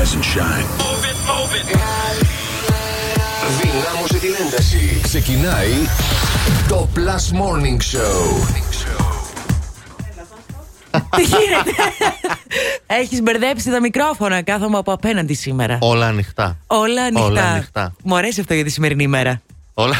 Rise 0.00 0.14
and 0.14 0.24
shine. 0.34 0.66
Move 0.84 1.04
it, 1.10 1.18
move 1.30 1.52
it. 1.58 1.78
Δυνάμωσε 3.60 4.18
την 4.18 4.34
ένταση. 4.46 5.00
Ξεκινάει 5.02 5.72
το 6.68 6.88
Plus 6.94 7.40
Morning 7.40 7.76
Show. 7.76 8.46
Τι 11.16 11.22
γίνεται; 11.22 11.70
Έχεις 12.86 13.22
μπερδέψει 13.22 13.70
τα 13.70 13.80
μικρόφωνα. 13.80 14.42
Κάθομαι 14.42 14.78
από 14.78 14.92
απέναντι 14.92 15.34
σήμερα. 15.34 15.78
Όλα 15.80 16.06
ανοιχτά. 16.06 16.58
Όλα 16.66 17.02
ανοιχτά. 17.02 17.24
Όλα 17.26 17.42
ανοιχτά. 17.42 17.94
Μου 18.02 18.16
αρέσει 18.16 18.40
αυτό 18.40 18.54
για 18.54 18.64
τη 18.64 18.70
σημερινή 18.70 19.02
ημέρα. 19.02 19.42
Όλα. 19.74 19.96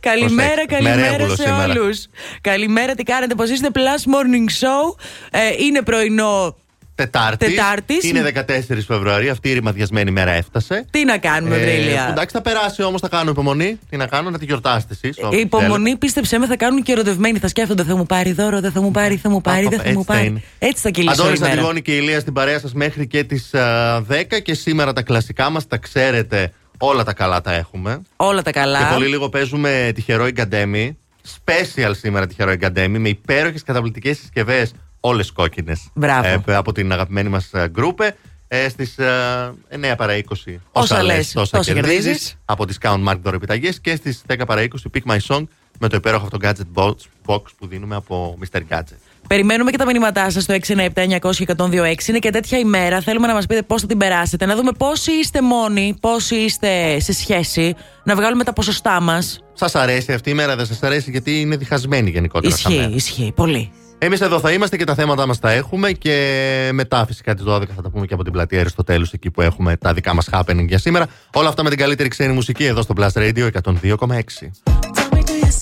Καλημέρα, 0.00 0.48
Προσέξτε, 0.48 0.82
μέρα 0.82 0.94
καλημέρα 0.94 1.14
έβουλο 1.14 1.36
σε 1.36 1.42
σήμερα. 1.42 1.72
όλους. 1.72 2.06
Καλημέρα, 2.40 2.94
τι 2.94 3.02
κάνετε, 3.02 3.34
πώς 3.34 3.50
είστε; 3.50 3.68
Plus 3.74 4.12
Morning 4.12 4.66
Show. 4.66 4.96
Ε, 5.30 5.64
είναι 5.64 5.82
πρωινό. 5.82 6.56
Τετάρτη. 6.94 7.46
Τετάρτης. 7.46 8.04
Είναι 8.04 8.20
14 8.20 8.84
Φεβρουαρίου. 8.86 9.30
Αυτή 9.30 9.48
η 9.48 9.52
ρημαδιασμένη 9.52 10.10
μέρα 10.10 10.30
έφτασε. 10.30 10.86
Τι 10.90 11.04
να 11.04 11.18
κάνουμε, 11.18 11.56
Ε, 11.56 11.58
Βρήλια. 11.60 12.06
εντάξει, 12.10 12.34
θα 12.34 12.42
περάσει 12.42 12.82
όμως, 12.82 13.00
θα 13.00 13.08
κάνω 13.08 13.30
υπομονή. 13.30 13.78
Τι 13.90 13.96
να 13.96 14.06
κάνω, 14.06 14.30
να 14.30 14.38
τη 14.38 14.44
γιορτάσετε 14.44 14.94
εσεί. 15.02 15.14
Η 15.36 15.38
υπομονή, 15.38 15.96
πίστεψέ 15.96 16.38
με, 16.38 16.46
θα 16.46 16.56
κάνουν 16.56 16.82
και 16.82 16.92
ερωτευμένοι. 16.92 17.38
Θα 17.38 17.48
σκέφτονται, 17.48 17.82
θα 17.84 17.96
μου 17.96 18.06
πάρει 18.06 18.32
δώρο, 18.32 18.60
δεν 18.60 18.72
θα 18.72 18.80
μου 18.80 18.90
πάρει, 18.90 19.16
θα 19.16 19.28
μου 19.30 19.40
πάρει, 19.40 19.66
δεν 19.68 19.80
θα 19.80 19.92
μου 19.92 20.04
πάρει. 20.04 20.42
Έτσι 20.58 20.82
θα 20.82 20.90
κυλήσω 20.90 21.14
η 21.14 21.20
Αντώνης 21.20 21.40
μέρα. 21.40 21.52
Αντιγόνη 21.52 21.82
και 21.82 21.92
η 21.94 21.98
Ηλία 22.02 22.20
στην 22.20 22.32
παρέα 22.32 22.58
σας 22.58 22.72
μέχρι 22.72 23.06
και 23.06 23.24
τις 23.24 23.50
10 23.52 24.40
και 24.42 24.54
σήμερα 24.54 24.92
τα 24.92 25.02
κλασικά 25.02 25.50
μας 25.50 25.66
τα 25.66 25.76
ξέρετε. 25.76 26.52
Όλα 26.78 27.04
τα 27.04 27.12
καλά 27.12 27.40
τα 27.40 27.52
έχουμε. 27.52 28.00
Όλα 28.16 28.42
τα 28.42 28.50
καλά. 28.50 28.78
Και 28.78 28.84
πολύ 28.94 29.06
λίγο 29.06 29.28
παίζουμε 29.28 29.92
τυχερό 29.94 30.28
Γκαντέμι. 30.30 30.96
Special 31.44 31.90
σήμερα 32.00 32.26
τυχερό 32.26 32.54
Γκαντέμι 32.54 32.98
με 32.98 33.08
υπέροχες 33.08 33.62
καταπληκτικές 33.62 34.18
συσκευές. 34.18 34.72
Όλες 35.04 35.32
κόκκινες. 35.32 35.88
Μπράβο. 35.94 36.42
από 36.46 36.72
την 36.72 36.92
αγαπημένη 36.92 37.28
μας 37.28 37.50
Gruppe. 37.70 38.16
Ε, 38.48 38.68
Στις 38.68 38.94
9 39.68 39.94
παρα 39.96 40.14
20. 40.16 40.60
Όσα 40.72 41.02
λες, 41.02 41.16
λες, 41.16 41.32
τόσα 41.32 41.56
τόσα 41.56 41.72
κερδίζεις. 41.72 42.02
κερδίζεις. 42.04 42.36
Από 42.44 42.64
Discount 42.68 43.08
Markt 43.08 43.16
δωρεπιταγές. 43.22 43.80
Και 43.80 43.96
στις 43.96 44.22
10 44.26 44.46
παρα 44.46 44.62
20 44.62 44.66
Pick 44.94 45.12
My 45.12 45.18
Song 45.28 45.42
με 45.78 45.88
το 45.88 45.96
υπέροχο 45.96 46.24
αυτό 46.32 46.38
gadget 46.42 46.82
box, 46.82 46.94
box 47.26 47.42
που 47.58 47.66
δίνουμε 47.66 47.94
από 47.94 48.38
Mr. 48.44 48.58
Gadget. 48.70 48.96
Περιμένουμε 49.28 49.70
και 49.70 49.76
τα 49.78 49.84
μηνύματά 49.86 50.30
σας 50.30 50.42
στο 50.42 50.54
697-900-1026. 50.54 52.08
Είναι 52.08 52.18
και 52.18 52.30
τέτοια 52.30 52.58
ημέρα. 52.58 53.00
Θέλουμε 53.00 53.26
να 53.26 53.34
μας 53.34 53.46
πείτε 53.46 53.62
πώς 53.62 53.80
θα 53.80 53.86
την 53.86 53.98
περάσετε. 53.98 54.46
Να 54.46 54.56
δούμε 54.56 54.72
πόσοι 54.78 55.12
είστε 55.12 55.42
μόνοι, 55.42 55.96
πόσοι 56.00 56.34
είστε 56.34 57.00
σε 57.00 57.12
σχέση. 57.12 57.74
Να 58.04 58.14
βγάλουμε 58.14 58.44
τα 58.44 58.52
ποσοστά 58.52 59.00
μας. 59.00 59.40
Σας 59.54 59.74
αρέσει 59.74 60.12
αυτή 60.12 60.30
η 60.30 60.34
μέρα, 60.34 60.56
δεν 60.56 60.66
σας 60.66 60.82
αρέσει 60.82 61.10
γιατί 61.10 61.40
είναι 61.40 61.56
διχασμένη 61.56 62.10
γενικότερα. 62.10 62.56
σαν 62.56 62.70
Ισχύει, 62.72 62.82
μέρα. 62.84 62.96
ισχύει. 62.96 63.32
Πολύ. 63.36 63.70
Εμείς 64.04 64.20
εδώ 64.20 64.40
θα 64.40 64.52
είμαστε 64.52 64.76
και 64.76 64.84
τα 64.84 64.94
θέματα 64.94 65.26
μας 65.26 65.38
τα 65.38 65.50
έχουμε 65.50 65.92
και 65.92 66.70
μετά 66.72 67.06
φυσικά 67.06 67.34
τις 67.34 67.44
12 67.48 67.62
θα 67.76 67.82
τα 67.82 67.90
πούμε 67.90 68.06
και 68.06 68.14
από 68.14 68.22
την 68.22 68.32
πλατεία 68.32 68.60
Αριστοτέλους 68.60 69.12
εκεί 69.12 69.30
που 69.30 69.40
έχουμε 69.40 69.76
τα 69.76 69.92
δικά 69.92 70.14
μας 70.14 70.28
happening 70.32 70.66
για 70.66 70.78
σήμερα. 70.78 71.06
Όλα 71.32 71.48
αυτά 71.48 71.62
με 71.62 71.68
την 71.68 71.78
καλύτερη 71.78 72.08
ξένη 72.08 72.32
μουσική 72.32 72.64
εδώ 72.64 72.82
στο 72.82 72.94
Blast 72.96 73.12
Radio 73.12 73.48
102,6. 73.62 73.62
Tell 73.62 75.10
me, 75.12 75.22
do 75.22 75.32
you 75.32 75.52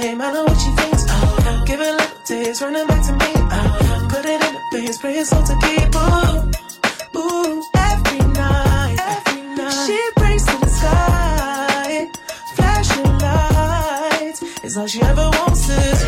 fame. 0.00 0.20
I 0.20 0.32
know 0.32 0.44
what 0.44 0.58
she 0.58 0.70
thinks. 0.80 1.04
Oh, 1.08 1.64
give 1.66 1.80
a 1.80 1.90
little 1.98 2.18
taste, 2.24 2.62
running 2.62 2.86
back 2.86 3.02
to 3.06 3.12
me. 3.12 3.30
Oh, 3.56 4.06
put 4.10 4.24
it 4.24 4.40
in 4.46 4.52
the 4.56 4.62
face, 4.72 4.98
pray 4.98 5.14
it's 5.18 5.32
all 5.32 5.42
to 5.50 5.56
keep. 5.64 5.94
Ooh, 5.94 7.20
ooh, 7.20 7.62
every 7.90 8.22
night, 8.42 8.96
every 9.14 9.42
night. 9.56 9.86
She 9.86 9.98
prays 10.16 10.44
to 10.46 10.56
the 10.64 10.70
sky, 10.80 12.08
flashing 12.56 13.12
lights. 13.26 14.42
It's 14.64 14.76
all 14.76 14.86
she 14.86 15.00
ever 15.02 15.28
wants 15.36 15.68
is 15.68 16.02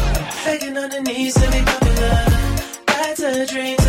begging 0.45 0.77
on 0.77 0.91
her 0.91 1.03
knees 1.03 1.35
to 1.35 1.47
be 1.51 1.61
popular. 1.71 2.19
That's 2.87 3.21
a 3.21 3.47
dream 3.47 3.80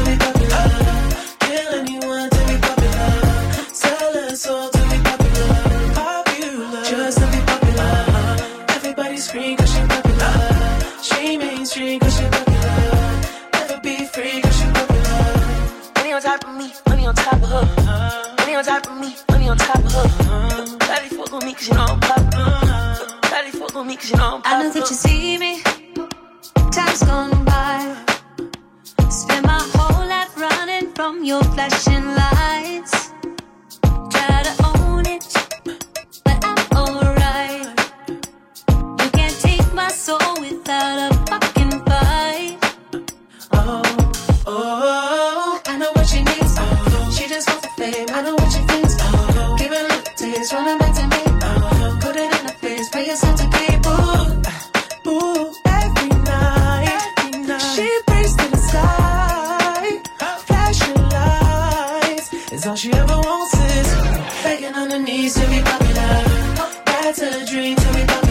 top 17.32 17.44
of 17.44 17.50
her. 17.86 18.36
Money 18.40 18.56
on 18.56 18.64
top 18.64 18.88
of 18.88 18.98
me, 19.00 19.16
money 19.30 19.50
on 19.50 19.58
top 19.58 19.78
of 19.78 19.92
her. 19.94 20.78
Daddy 20.80 21.16
fuck 21.16 21.34
on 21.34 21.46
me 21.46 21.54
cause 21.54 21.68
you 21.68 21.74
know 21.76 21.86
I'm 21.90 22.00
popular. 22.00 23.20
Daddy 23.22 23.52
fuck 23.52 23.76
on 23.76 23.88
me 23.88 23.96
cause 23.96 24.12
you 24.12 24.18
know 24.18 24.36
I'm 24.36 24.42
I 24.46 24.64
know 24.64 24.72
that 24.72 24.90
you 24.90 24.96
see 24.96 25.38
me. 25.38 25.62
Time's 26.72 27.04
gone 27.04 27.46
by. 27.46 27.96
Spend 29.10 29.46
my 29.46 29.62
whole 29.74 30.08
life 30.08 30.38
running 30.38 30.92
from 30.94 31.24
your 31.24 31.44
flashing 31.44 32.06
lights. 32.06 33.12
Try 34.12 34.44
to 34.48 34.54
own 34.76 35.06
it, 35.06 35.26
but 36.26 36.38
I'm 36.44 36.60
alright. 36.78 37.68
You 39.02 39.10
can't 39.12 39.38
take 39.40 39.74
my 39.74 39.90
soul 39.90 40.34
without 40.40 41.11
a 41.11 41.11
taste, 50.52 50.54
running 50.54 50.78
back 50.78 50.94
to 50.96 51.04
me. 51.04 51.22
Put 52.02 52.16
it 52.16 52.24
in 52.24 52.46
her 52.46 52.56
face, 52.62 52.90
pay 52.90 53.08
yourself 53.08 53.36
to. 53.40 53.46
Ooh, 53.88 55.12
ooh, 55.12 55.54
every 55.66 56.10
night, 56.10 57.14
every 57.18 57.42
night. 57.42 57.76
She 57.76 57.88
prays 58.08 58.36
to 58.36 58.52
the 58.52 58.58
sky, 58.58 60.02
flashing 60.48 61.10
lights. 61.10 62.34
Is 62.52 62.66
all 62.66 62.76
she 62.76 62.92
ever 62.94 63.18
wants 63.18 63.54
is 63.54 63.88
begging 64.44 64.74
on 64.74 64.92
her 64.92 65.00
knees 65.00 65.34
to 65.36 65.48
be 65.48 65.62
popular. 65.62 66.24
That's 66.86 67.22
a 67.22 67.46
dream 67.46 67.76
to 67.76 67.94
be 67.94 68.06
popular. 68.06 68.31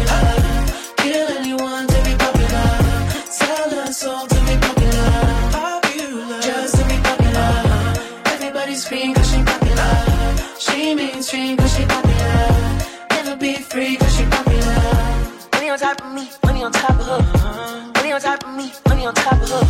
Top 15.96 16.06
of 16.06 16.14
me, 16.14 16.28
money 16.44 16.62
on 16.62 16.70
top 16.70 16.90
of 16.90 17.06
her. 17.06 17.92
Money 17.96 18.12
on 18.12 18.20
top 18.20 18.44
of 18.44 18.54
me, 18.54 18.70
money 18.86 19.06
on 19.06 19.14
top 19.14 19.32
of 19.32 19.50
her. 19.50 19.64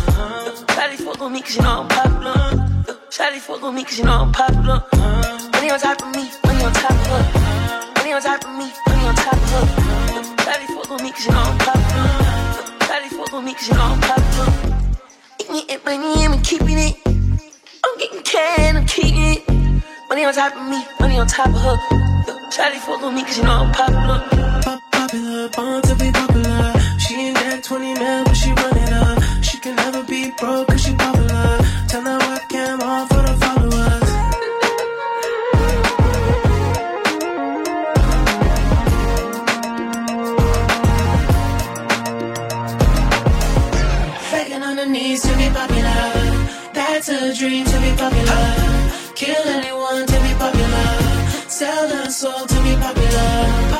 Shawty 0.73 0.97
fuck 0.97 1.19
on 1.19 1.33
me 1.33 1.41
cause 1.41 1.55
you 1.55 1.63
know 1.63 1.81
I'm 1.81 1.87
popular. 1.87 2.33
Shawty 3.09 3.39
fuck 3.39 3.63
on 3.63 3.73
me 3.73 3.83
cause 3.83 3.97
you 3.97 4.05
know 4.05 4.21
I'm 4.21 4.31
popular. 4.31 4.83
Money 5.53 5.71
on 5.71 5.79
top 5.79 6.01
of 6.01 6.15
me, 6.15 6.29
money 6.45 6.63
on 6.63 6.73
top 6.73 6.91
of 6.91 7.07
her. 7.07 7.23
Money 7.95 8.13
on 8.13 8.21
top 8.21 8.43
of 8.45 8.51
me, 8.51 8.71
money 8.87 9.07
on 9.07 9.15
top 9.15 9.33
of 9.33 9.49
her. 9.49 9.65
Shawty 10.45 10.67
fuck 10.75 10.91
on 10.91 11.03
me 11.03 11.11
cause 11.11 11.25
you 11.25 11.31
know 11.31 11.41
I'm 11.41 11.57
popular. 11.57 12.09
Shawty 12.85 13.09
fuck 13.17 13.33
on 13.33 13.45
me 13.45 13.53
cause 13.55 13.67
you 13.67 13.73
know 13.73 13.81
I'm 13.81 14.01
popular. 14.01 14.49
Eating 15.39 15.69
it, 15.69 15.85
money, 15.85 16.25
I'm 16.25 16.41
keeping 16.43 16.77
it. 16.77 16.95
I'm 17.83 17.97
getting 17.97 18.21
can, 18.21 18.77
I'm 18.77 18.85
keeping 18.85 19.17
it. 19.17 19.49
Money 20.07 20.25
on 20.25 20.33
top 20.35 20.55
of 20.55 20.69
me, 20.69 20.85
money 20.99 21.17
on 21.17 21.25
top 21.25 21.47
of 21.47 21.61
her. 21.61 21.77
Shawty 22.51 22.77
fuck 22.77 23.01
on 23.01 23.15
me 23.15 23.23
cause 23.23 23.37
you 23.39 23.43
know 23.43 23.65
I'm 23.65 23.71
popular. 23.73 24.40
Pop- 25.11 25.19
popular, 25.19 25.49
born 25.49 25.81
to 25.81 25.95
be 25.95 26.09
popular. 26.09 26.73
She 26.97 27.15
ain't 27.15 27.35
that 27.35 27.63
20 27.63 27.93
man, 27.95 28.23
but 28.23 28.33
she 28.33 28.49
run 28.53 28.77
it 28.77 28.93
up. 28.93 29.43
She 29.43 29.57
can 29.57 29.75
never 29.75 30.03
be 30.03 30.31
broke 30.39 30.69
cause 30.69 30.81
she 30.85 30.95
popular. 30.95 31.57
Turn 31.89 32.05
that 32.05 32.21
webcam 32.21 32.81
on 32.81 33.07
for 33.09 33.21
the 33.27 33.35
followers. 33.43 34.07
Begging 44.31 44.63
on 44.63 44.77
her 44.77 44.85
knees 44.85 45.23
to 45.23 45.35
be 45.35 45.49
popular. 45.49 46.03
That's 46.71 47.09
a 47.09 47.35
dream 47.35 47.65
to 47.65 47.77
be 47.81 47.91
popular. 47.97 48.55
Kill 49.15 49.45
anyone 49.45 50.05
to 50.07 50.19
be 50.23 50.33
popular. 50.39 51.49
Sell 51.49 51.89
her 51.89 52.09
soul 52.09 52.45
to 52.47 52.63
be. 52.63 52.71
Popular, 52.81 53.70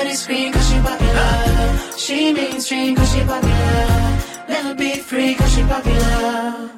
Everybody 0.00 0.16
scream 0.16 0.50
cause 0.50 0.66
she 0.70 0.78
popular. 0.80 1.78
She 1.98 2.32
mainstream 2.32 2.96
cause 2.96 3.12
she 3.12 3.20
popular. 3.20 4.18
Never 4.48 4.74
be 4.74 4.96
free 4.96 5.34
cause 5.34 5.54
she 5.54 5.62
popular. 5.62 6.70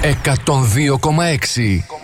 102,6. 0.03 2.02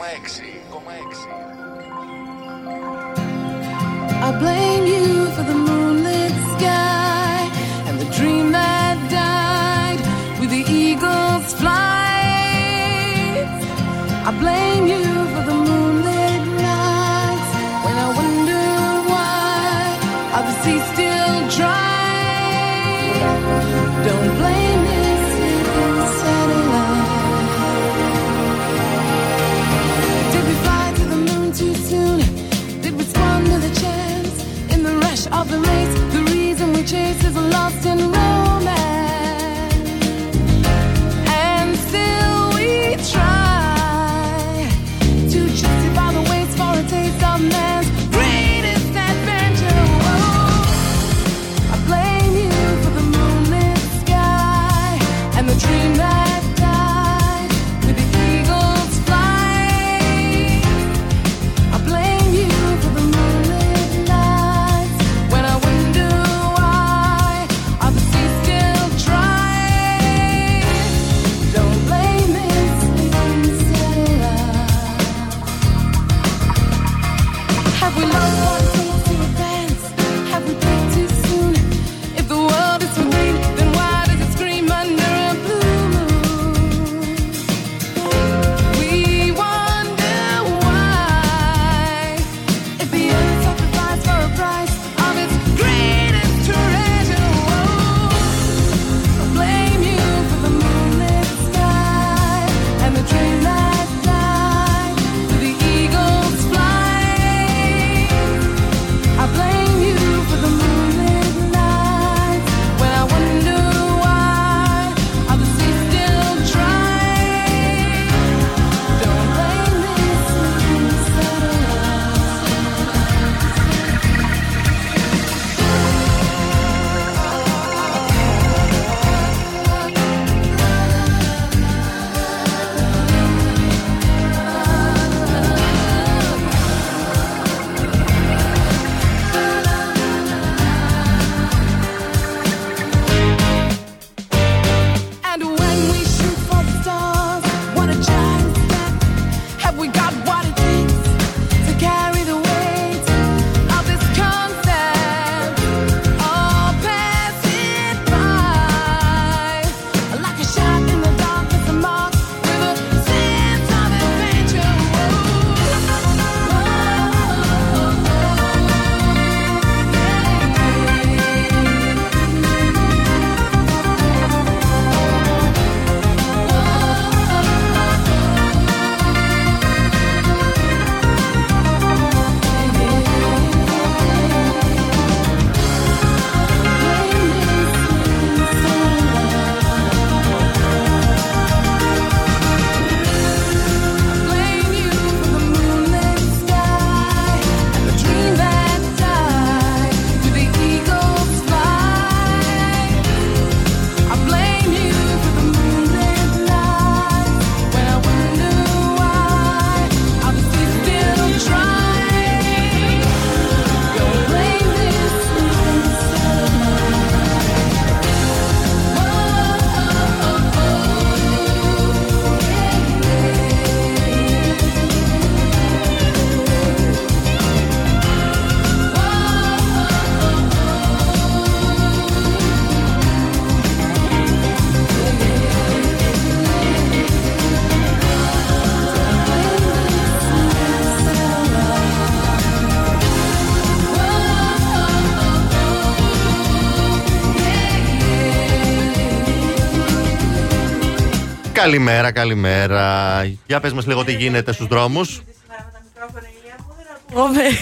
Καλημέρα, 251.69 252.13
καλημέρα. 252.13 253.23
Για 253.47 253.61
πες 253.61 253.73
μας 253.73 253.87
λίγο 253.87 254.05
τι 254.05 254.13
γίνεται 254.13 254.53
στους 254.53 254.67
δρόμους. 254.67 255.21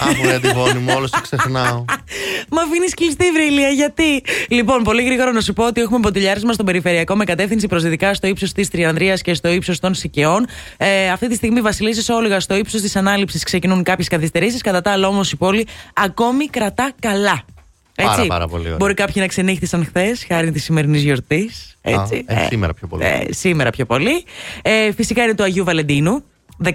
Αχ, 0.01 0.21
ρε 0.25 0.33
Αντιγόνη 0.33 0.79
μου, 0.79 0.93
όλος 0.95 1.09
σε 1.09 1.19
ξεχνάω. 1.21 1.85
Μα 2.51 2.61
αφήνεις 2.61 2.93
κλειστή 2.93 3.31
βρήλια, 3.31 3.69
γιατί; 3.69 4.23
Λοιπόν, 4.49 4.83
πολύ 4.83 5.03
γρήγορα 5.03 5.31
να 5.31 5.41
σου 5.41 5.53
πω 5.53 5.65
ότι 5.65 5.81
έχουμε 5.81 5.99
ποτηλιάρισμα 5.99 6.53
στον 6.53 6.65
περιφερειακό 6.65 7.15
με 7.15 7.25
κατεύθυνση 7.25 7.67
προ 7.67 7.79
δυτικά 7.79 8.13
στο 8.13 8.27
ύψος 8.27 8.51
της 8.51 8.69
Τριανδρίας 8.69 9.21
και 9.21 9.33
στο 9.33 9.49
ύψος 9.49 9.79
των 9.79 9.93
Σικαιών. 9.93 10.47
Ε, 10.77 11.09
αυτή 11.09 11.27
τη 11.27 11.35
στιγμή 11.35 11.61
Βασιλίση 11.61 12.11
Όλιγα 12.11 12.39
στο 12.39 12.55
ύψος 12.55 12.81
της 12.81 12.95
ανάληψης 12.95 13.43
ξεκινούν 13.43 13.83
κάποιες 13.83 14.07
καθυστερήσεις. 14.07 14.61
Κατά 14.61 14.81
τα 14.81 14.91
άλλα 14.91 15.07
όμως 15.07 15.31
η 15.31 15.35
πόλη 15.35 15.67
ακόμη 15.93 16.47
κρατά 16.47 16.91
καλά. 16.99 17.43
Έτσι. 17.99 18.15
Πάρα, 18.15 18.27
πάρα 18.27 18.47
πολύ 18.47 18.63
ωραία. 18.65 18.75
Μπορεί 18.75 18.93
κάποιοι 18.93 19.13
να 19.17 19.27
ξενύχτησαν 19.27 19.85
χθες, 19.85 20.25
χάρη 20.27 20.51
της 20.51 20.63
σημερινής 20.63 21.03
γιορτής. 21.03 21.77
Έτσι. 21.81 22.23
ε, 22.27 22.45
σήμερα 22.49 22.73
πιο 22.73 22.87
πολύ. 22.87 23.03
ε, 23.05 23.19
σήμερα 23.29 23.69
πιο 23.69 23.85
πολύ. 23.85 24.23
Ε, 24.61 24.91
φυσικά 24.91 25.23
είναι 25.23 25.33
του 25.35 25.43
Αγίου 25.43 25.63
Βαλεντίνου. 25.63 26.23
13 26.63 26.71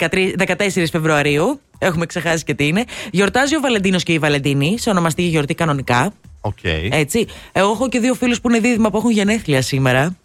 14 0.46 0.84
Φεβρουαρίου. 0.90 1.60
Έχουμε 1.78 2.06
ξεχάσει 2.06 2.44
και 2.44 2.54
τι 2.54 2.66
είναι. 2.66 2.84
Γιορτάζει 3.10 3.56
ο 3.56 3.60
Βαλεντίνος 3.60 4.02
και 4.02 4.12
η 4.12 4.18
Βαλεντίνη, 4.18 4.78
σε 4.78 4.90
ονομαστική 4.90 5.28
γιορτή 5.28 5.54
κανονικά. 5.54 6.12
Οκ. 6.40 6.58
Έτσι. 6.90 7.26
Εγώ 7.52 7.70
έχω 7.70 7.88
και 7.88 7.98
δύο 7.98 8.14
φίλους 8.14 8.40
που 8.40 8.48
είναι 8.50 8.58
δίδυμα 8.58 8.90
που 8.90 8.96
έχουν 8.96 9.10
γενέθλια 9.10 9.62
σήμερα. 9.62 10.16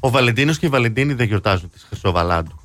Ο 0.00 0.10
Βαλεντίνος 0.10 0.58
και 0.58 0.66
η 0.66 0.68
Βαλεντίνη 0.68 1.12
δεν 1.12 1.26
γιορτάζουν 1.26 1.70
τη 1.70 1.78
Χρυσοβαλάντου. 1.88 2.58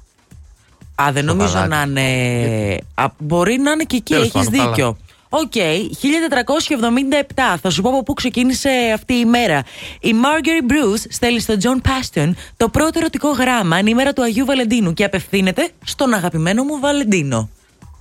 Α, 0.96 1.12
δεν 1.12 1.24
Στο 1.24 1.34
νομίζω 1.34 1.54
παλάτι. 1.54 1.70
να 1.92 2.02
είναι. 2.02 2.78
Α, 2.94 3.06
μπορεί 3.18 3.58
να 3.58 3.72
είναι 3.72 3.84
και 3.84 3.96
εκεί, 3.96 4.14
Τέλος 4.14 4.26
έχεις 4.28 4.46
πάντων, 4.46 4.54
καλά. 4.60 4.70
δίκιο. 4.70 4.98
Οκ, 5.30 5.52
1477. 5.54 7.58
Θα 7.62 7.70
σου 7.70 7.82
πω 7.82 7.90
από 7.90 8.04
πού 8.04 8.14
ξεκίνησε 8.14 8.70
αυτή 8.94 9.14
η 9.14 9.26
μέρα. 9.26 9.64
Η 10.00 10.12
Margery 10.24 10.72
Bruce 10.72 11.04
στέλνει 11.10 11.40
στον 11.40 11.58
John 11.62 11.82
Paston 11.88 12.32
το 12.58 12.70
πρώτο 12.70 13.00
ερωτικό 13.00 13.30
γράμμα 13.32 13.76
ανήμερα 13.76 14.14
του 14.14 14.24
Αγίου 14.24 14.46
Βαλεντίνου 14.46 14.94
και 14.94 15.04
απευθύνεται 15.04 15.70
στον 15.86 16.14
αγαπημένο 16.14 16.64
μου 16.64 16.80
Βαλεντίνο. 16.80 17.50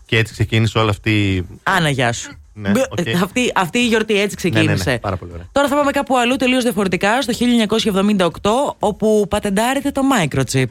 Και 0.06 0.16
έτσι 0.18 0.32
ξεκίνησε 0.32 0.78
όλη 0.78 0.90
αυτή. 0.90 1.10
η- 1.34 1.46
Άνα, 1.62 1.88
γεια 1.90 2.12
σου. 2.12 2.32
Ναι, 2.54 2.70
Μπ, 2.70 2.76
οκ. 2.76 2.98
αυτή, 3.22 3.52
αυτή 3.54 3.78
η 3.78 3.86
γιορτή 3.86 4.20
έτσι 4.20 4.36
ξεκίνησε. 4.36 4.68
Ναι, 4.72 4.82
ναι, 4.84 4.92
ναι, 4.92 4.98
πάρα 4.98 5.16
πολύ 5.16 5.30
ωραία. 5.32 5.46
Τώρα 5.52 5.68
θα 5.68 5.76
πάμε 5.76 5.90
κάπου 5.90 6.18
αλλού 6.18 6.36
τελείως 6.36 6.62
διαφορετικά, 6.62 7.22
στο 7.22 7.32
1978, 7.32 8.76
όπου 8.78 9.26
πατεντάρεται 9.28 9.90
το 9.90 10.02
microchip. 10.16 10.64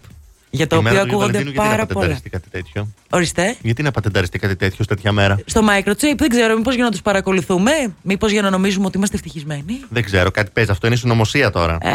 Για 0.49 0.67
το 0.67 0.75
η 0.75 0.79
οποίο 0.79 0.91
μέρα 0.91 1.05
του 1.05 1.07
Αγίου 1.07 1.15
ακούγονται 1.17 1.31
Βαλεντίνου, 1.37 1.51
γιατί 1.51 1.67
να 1.69 1.75
πάρα 1.75 1.85
πολλά. 1.85 1.93
πατενταριστεί 1.99 2.29
κάτι 2.29 2.49
τέτοιο; 2.49 2.87
Ορίστε. 3.09 3.55
Γιατί 3.61 3.83
να 3.83 3.91
πατενταριστεί 3.91 4.39
κάτι 4.39 4.55
τέτοιο 4.55 4.77
σε 4.77 4.85
τέτοια 4.85 5.11
μέρα; 5.11 5.39
Στο 5.45 5.61
microchip, 5.61 6.15
δεν 6.17 6.29
ξέρω, 6.29 6.55
μήπως 6.57 6.75
για 6.75 6.83
να 6.83 6.91
τους 6.91 7.01
παρακολουθούμε, 7.01 7.71
μήπως 8.01 8.31
για 8.31 8.41
να 8.41 8.49
νομίζουμε 8.49 8.85
ότι 8.85 8.97
είμαστε 8.97 9.15
ευτυχισμένοι. 9.15 9.79
Δεν 9.89 10.03
ξέρω, 10.03 10.31
κάτι 10.31 10.51
παίζει. 10.53 10.71
Αυτό 10.71 10.87
είναι 10.87 10.95
συνωμοσία 10.95 11.49
τώρα. 11.51 11.77
Ε, 11.81 11.89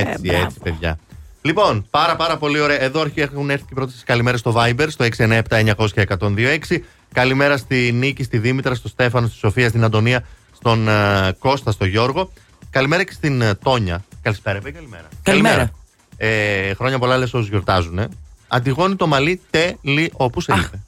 έτσι, 0.00 0.20
μπράβο. 0.20 0.44
έτσι, 0.44 0.58
παιδιά. 0.62 0.98
Λοιπόν, 1.42 1.86
πάρα 1.90 2.16
πάρα 2.16 2.36
πολύ 2.36 2.60
ωραία. 2.60 2.82
Εδώ 2.82 3.00
αρχι- 3.00 3.18
έχουν 3.18 3.50
έρθει 3.50 3.64
και 3.68 3.74
πρώτες 3.74 4.02
καλημέρες 4.06 4.40
στο 4.40 4.54
Viber, 4.56 4.86
στο 4.88 5.04
697-900-1026. 5.04 6.78
Καλημέρα 7.12 7.56
στη 7.56 7.90
Νίκη, 7.94 8.22
στη 8.22 8.38
Δήμητρα, 8.38 8.74
στο 8.74 8.88
Στέφανο, 8.88 9.26
στη 9.26 9.36
Σοφία, 9.36 9.68
στην 9.68 9.84
Αντωνία, 9.84 10.24
στον 10.56 10.88
ε, 10.88 10.92
Κώστα, 11.38 11.70
στον 11.70 11.88
Γιώργο. 11.88 12.32
Καλημέρα 12.70 13.04
και 13.04 13.12
στην 13.12 13.40
ε, 13.40 13.54
Τόνια. 13.54 14.04
Καλησπέρα, 14.22 14.58
είπε, 14.58 14.70
καλημέρα. 14.70 15.08
Καλημέρα. 15.22 15.70
Ε, 16.20 16.74
χρόνια 16.74 16.98
πολλά 16.98 17.16
λες 17.16 17.34
όσους 17.34 17.48
γιορτάζουν. 17.48 18.00
Αντιγόνη 18.48 18.96
το 18.96 19.06
μαλλί 19.06 19.40
τέλει 19.50 20.10
όπου 20.16 20.40
σε 20.40 20.52
είπε. 20.58 20.80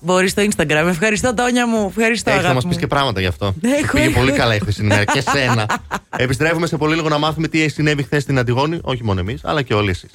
Μπορεί 0.00 0.28
στο 0.28 0.42
Instagram. 0.42 0.86
Ευχαριστώ, 0.88 1.34
Τόνια 1.34 1.66
μου. 1.66 1.86
Ευχαριστώ, 1.96 2.30
Έχεις 2.30 2.42
να 2.42 2.48
αγάπη 2.48 2.54
μας 2.54 2.64
πεις 2.64 2.74
μου. 2.74 2.80
και 2.80 2.86
πράγματα 2.86 3.20
γι' 3.20 3.26
αυτό. 3.26 3.54
Έχω, 3.62 3.92
Πήγε 3.92 4.04
έχω. 4.04 4.18
πολύ 4.18 4.32
καλά 4.32 4.54
η 4.54 4.58
χθεσινή 4.58 4.86
μέρα 4.88 5.04
και 5.04 5.20
σένα. 5.20 5.66
Επιστρέφουμε 6.16 6.66
σε 6.66 6.76
πολύ 6.76 6.94
λίγο 6.94 7.08
να 7.08 7.18
μάθουμε 7.18 7.48
τι 7.48 7.60
έχει 7.60 7.70
συνέβη 7.70 8.02
χθες 8.02 8.22
στην 8.22 8.38
Αντιγόνη. 8.38 8.78
Όχι 8.82 9.04
μόνο 9.04 9.20
εμείς, 9.20 9.40
αλλά 9.44 9.62
και 9.62 9.74
όλοι 9.74 9.90
εσείς. 9.90 10.10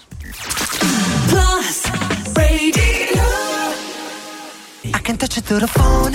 Plus 1.29 1.91
Radio. 2.39 3.27
I 4.97 4.99
can 5.07 5.15
touch 5.21 5.35
you 5.37 5.41
through 5.47 5.61
the 5.65 5.71
phone 5.79 6.13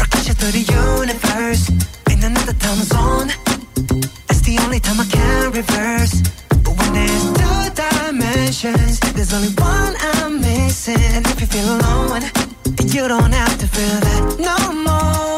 or 0.00 0.06
catch 0.12 0.26
you 0.30 0.34
through 0.40 0.54
the 0.58 0.64
universe 1.02 1.64
in 2.12 2.18
another 2.30 2.56
time 2.64 2.82
zone. 2.94 3.28
It's 4.30 4.42
the 4.48 4.54
only 4.64 4.80
time 4.86 4.98
I 5.04 5.06
can 5.16 5.44
reverse. 5.60 6.14
Two 7.08 7.70
dimensions, 7.74 9.00
there's 9.14 9.32
only 9.32 9.52
one 9.54 9.94
I'm 9.98 10.40
missing. 10.40 11.24
If 11.32 11.40
you 11.40 11.46
feel 11.46 11.68
alone, 11.76 12.22
you 12.94 13.08
don't 13.08 13.32
have 13.32 13.58
to 13.58 13.66
feel 13.66 14.00
that 14.06 14.36
no 14.38 14.72
more. 14.72 15.37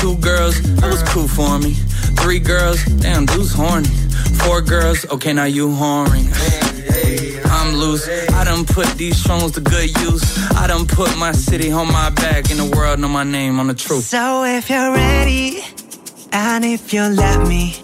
Two 0.00 0.16
girls, 0.18 0.60
that 0.76 0.90
was 0.90 1.02
cool 1.04 1.28
for 1.28 1.58
me. 1.58 1.74
Three 2.20 2.38
girls, 2.38 2.84
damn, 3.00 3.26
dude's 3.26 3.52
horny. 3.52 3.88
Four 4.42 4.60
girls, 4.62 5.06
okay, 5.10 5.32
now 5.32 5.44
you 5.44 5.68
whoring. 5.68 6.28
I'm 7.50 7.74
loose. 7.76 8.08
I 8.30 8.44
done 8.44 8.64
put 8.64 8.86
these 8.96 9.16
songs 9.16 9.52
to 9.52 9.60
good 9.60 9.90
use. 10.00 10.22
I 10.52 10.66
done 10.66 10.86
put 10.86 11.16
my 11.16 11.32
city 11.32 11.72
on 11.72 11.90
my 11.90 12.10
back, 12.10 12.50
and 12.50 12.58
the 12.58 12.76
world 12.76 13.00
know 13.00 13.08
my 13.08 13.24
name 13.24 13.58
on 13.60 13.68
the 13.68 13.74
truth. 13.74 14.04
So 14.04 14.44
if 14.44 14.68
you're 14.68 14.92
ready, 14.92 15.62
and 16.32 16.64
if 16.64 16.92
you 16.92 17.02
let 17.02 17.46
me, 17.46 17.74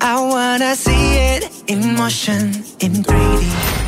I 0.00 0.20
wanna 0.20 0.76
see 0.76 1.14
it 1.34 1.50
in 1.66 1.96
motion 1.96 2.54
in 2.80 3.02
3D. 3.02 3.79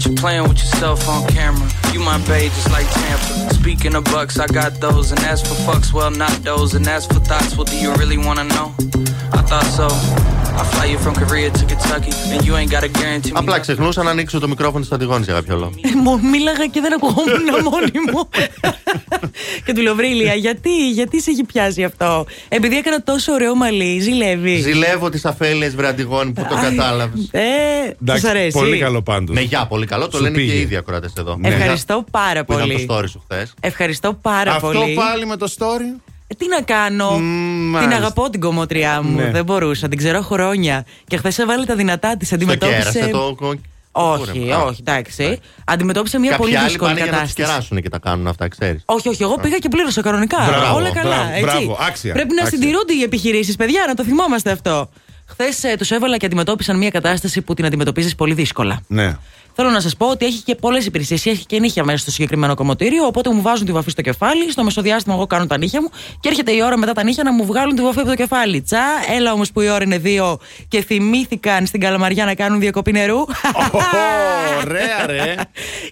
I 0.00 0.02
got 0.02 0.10
you 0.10 0.16
playing 0.16 0.42
with 0.44 0.58
yourself 0.58 1.06
on 1.10 1.28
camera. 1.28 1.68
You 1.92 2.00
my 2.00 2.16
babe, 2.26 2.50
just 2.52 2.70
like 2.70 2.88
Tampa. 2.90 3.52
Speaking 3.52 3.94
of 3.94 4.04
bucks, 4.04 4.38
I 4.38 4.46
got 4.46 4.80
those. 4.80 5.10
And 5.12 5.20
as 5.24 5.42
for 5.42 5.52
fucks, 5.70 5.92
well, 5.92 6.10
not 6.10 6.32
those. 6.42 6.72
And 6.72 6.86
as 6.88 7.04
for 7.04 7.20
thoughts, 7.20 7.54
well, 7.54 7.66
do 7.66 7.76
you 7.76 7.92
really 7.96 8.16
wanna 8.16 8.44
know? 8.44 8.72
I 9.32 9.42
thought 9.42 9.66
so. 9.66 10.39
I 10.58 10.62
fly 10.72 10.86
you 10.92 10.98
from 11.04 11.14
Korea 11.22 11.48
to 11.58 11.64
Kentucky, 11.70 12.12
and 12.32 12.40
you 12.46 12.54
ain't 12.58 12.70
gotta 12.70 12.88
guarantee 12.88 13.32
me. 13.32 13.38
Απλά 13.38 13.58
ξεχνούσα 13.58 14.02
να 14.02 14.10
ανοίξω 14.10 14.38
το 14.38 14.48
μικρόφωνο 14.48 14.84
τη 14.84 14.90
Αντιγόνη 14.92 15.24
για 15.24 15.34
κάποιο 15.34 15.56
λόγο. 15.56 15.72
Ε, 15.80 15.88
μου 16.02 16.20
μίλαγα 16.30 16.66
και 16.66 16.80
δεν 16.80 16.92
ακουγόμουν 16.92 17.42
μόνη 17.70 18.12
μου. 18.12 18.28
και 19.64 19.72
του 19.72 19.80
λέω 19.82 19.94
Βρήλια, 19.94 20.34
γιατί, 20.34 20.90
γιατί 20.90 21.20
σε 21.22 21.30
έχει 21.30 21.44
πιάσει 21.44 21.84
αυτό; 21.84 22.26
Επειδή 22.48 22.76
έκανα 22.76 23.02
τόσο 23.02 23.32
ωραίο 23.32 23.54
μαλλί, 23.54 23.98
ζηλεύει. 24.00 24.56
Ζηλεύω 24.60 25.08
τις 25.08 25.24
αφέλειες, 25.24 25.74
βρε 25.74 25.86
Αντιγόνη, 25.88 26.32
που 26.32 26.46
το 26.48 26.54
κατάλαβες. 26.54 27.28
Ε, 27.30 27.40
Εντάξει, 28.02 28.22
σας 28.22 28.30
αρέσει. 28.30 28.58
πολύ 28.58 28.78
καλό 28.78 29.02
πάντως. 29.02 29.34
Με 29.34 29.40
γεια, 29.40 29.66
πολύ 29.66 29.86
καλό. 29.86 30.08
Το 30.08 30.16
Σου 30.16 30.22
λένε 30.22 30.34
και 30.36 30.40
πήγε. 30.44 30.52
οι 30.52 30.60
ίδιοι 30.60 30.76
ακροατές 30.76 31.12
εδώ. 31.18 31.38
Ευχαριστώ 31.42 32.04
πάρα 32.10 32.44
Που 32.44 32.52
είδαν 32.52 32.68
πολύ. 32.68 32.86
το 32.86 32.96
story 32.98 33.08
σου 33.08 33.22
χθες. 33.30 33.54
Ευχαριστώ 33.60 34.12
πάρα 34.22 34.52
Αυτό 34.54 34.66
πολύ. 34.72 34.94
πάλι 34.94 35.26
με 35.26 35.36
το 35.36 35.52
story. 35.58 36.00
Ε, 36.32 36.34
Τι 36.34 36.48
να 36.48 36.60
κάνω; 36.60 37.08
την 37.14 37.24
μάλιστα. 37.70 37.96
αγαπώ 37.96 38.30
την 38.30 38.40
κομμότριά 38.40 39.02
μου. 39.02 39.16
Ναι. 39.16 39.30
Δεν 39.30 39.44
μπορούσα. 39.44 39.88
Την 39.88 39.98
ξέρω 39.98 40.20
χρόνια. 40.22 40.84
Και 41.06 41.16
χθες 41.16 41.38
έβαλε 41.38 41.64
τα 41.64 41.74
δυνατά 41.74 42.16
της. 42.16 42.28
Το 42.28 42.34
Αντιμετώπισε. 42.34 42.78
κέρασε 42.78 43.08
το. 43.10 43.34
κο- 43.36 43.54
Όχι, 43.92 44.26
κούρεμα. 44.38 44.56
Α, 44.56 44.62
όχι, 44.62 44.78
εντάξει. 44.80 45.38
Αντιμετώπισε 45.64 46.18
μια 46.18 46.30
Κάποιοι 46.30 46.44
πολύ 46.44 46.56
άλλοι 46.58 46.68
δύσκολη 46.68 46.90
πάνε 46.92 47.02
για 47.04 47.12
να 47.12 47.18
τους 47.22 47.28
κατάσταση. 47.28 47.50
κεράσουν 47.52 47.80
και 47.82 47.88
τα 47.88 47.98
κάνουν 47.98 48.26
αυτά, 48.26 48.48
ξέρεις. 48.48 48.82
Όχι, 48.86 49.08
όχι, 49.08 49.22
εγώ 49.22 49.34
πήγα 49.42 49.56
και 49.58 49.68
πλήρωσα 49.68 50.02
κανονικά. 50.02 50.44
Μπράβο, 50.46 50.76
Όλα 50.76 50.90
καλά. 50.92 51.16
μπράβο, 51.16 51.30
έτσι. 51.32 51.42
μπράβο, 51.44 51.76
άξια, 51.80 52.12
Πρέπει 52.12 52.34
να 52.34 52.42
άξια. 52.42 52.58
συντηρούνται 52.58 52.92
οι 52.92 53.02
επιχειρήσεις, 53.02 53.56
παιδιά, 53.56 53.84
να 53.86 53.94
το 53.94 54.04
θυμόμαστε 54.04 54.50
αυτό. 54.50 54.90
Χθες 55.26 55.64
ε, 55.64 55.74
τους 55.78 55.90
έβαλα 55.90 56.16
και 56.16 56.26
αντιμετώπισαν 56.26 56.78
μια 56.78 56.90
κατάσταση 56.90 57.40
που 57.42 57.54
την 57.54 57.64
αντιμετωπίζεις 57.64 58.14
πολύ 58.14 58.34
δύσκολα. 58.34 58.80
Ναι. 58.86 59.16
Θέλω 59.54 59.70
να 59.70 59.80
σας 59.80 59.96
πω 59.96 60.06
ότι 60.06 60.26
έχει 60.26 60.42
και 60.42 60.54
πολλές 60.54 60.86
υπηρεσίες. 60.86 61.26
Έχει 61.26 61.46
και 61.46 61.58
νύχια 61.58 61.84
μέσα 61.84 61.98
στο 61.98 62.10
συγκεκριμένο 62.10 62.54
κομμωτήριο. 62.54 63.06
Οπότε 63.06 63.32
μου 63.34 63.42
βάζουν 63.42 63.66
τη 63.66 63.72
βαφή 63.72 63.90
στο 63.90 64.02
κεφάλι. 64.02 64.50
Στο 64.50 64.64
μεσοδιάστημα, 64.64 65.14
εγώ 65.14 65.26
κάνω 65.26 65.46
τα 65.46 65.58
νύχια 65.58 65.82
μου. 65.82 65.88
Και 66.20 66.28
έρχεται 66.28 66.52
η 66.52 66.62
ώρα 66.62 66.78
μετά 66.78 66.92
τα 66.92 67.02
νύχια 67.04 67.22
να 67.22 67.32
μου 67.32 67.44
βγάλουν 67.44 67.74
τη 67.76 67.82
βαφή 67.82 67.98
από 67.98 68.08
το 68.08 68.14
κεφάλι. 68.14 68.62
Τσα, 68.62 68.82
έλα 69.16 69.32
όμως 69.32 69.52
που 69.52 69.60
η 69.60 69.68
ώρα 69.70 69.84
είναι 69.84 69.98
δύο 69.98 70.38
και 70.68 70.82
θυμήθηκαν 70.82 71.66
στην 71.66 71.80
Καλαμαριά 71.80 72.24
να 72.24 72.34
κάνουν 72.34 72.60
διακοπή 72.60 72.92
νερού. 72.92 73.18
Ωραία, 74.64 75.06
ρε. 75.06 75.34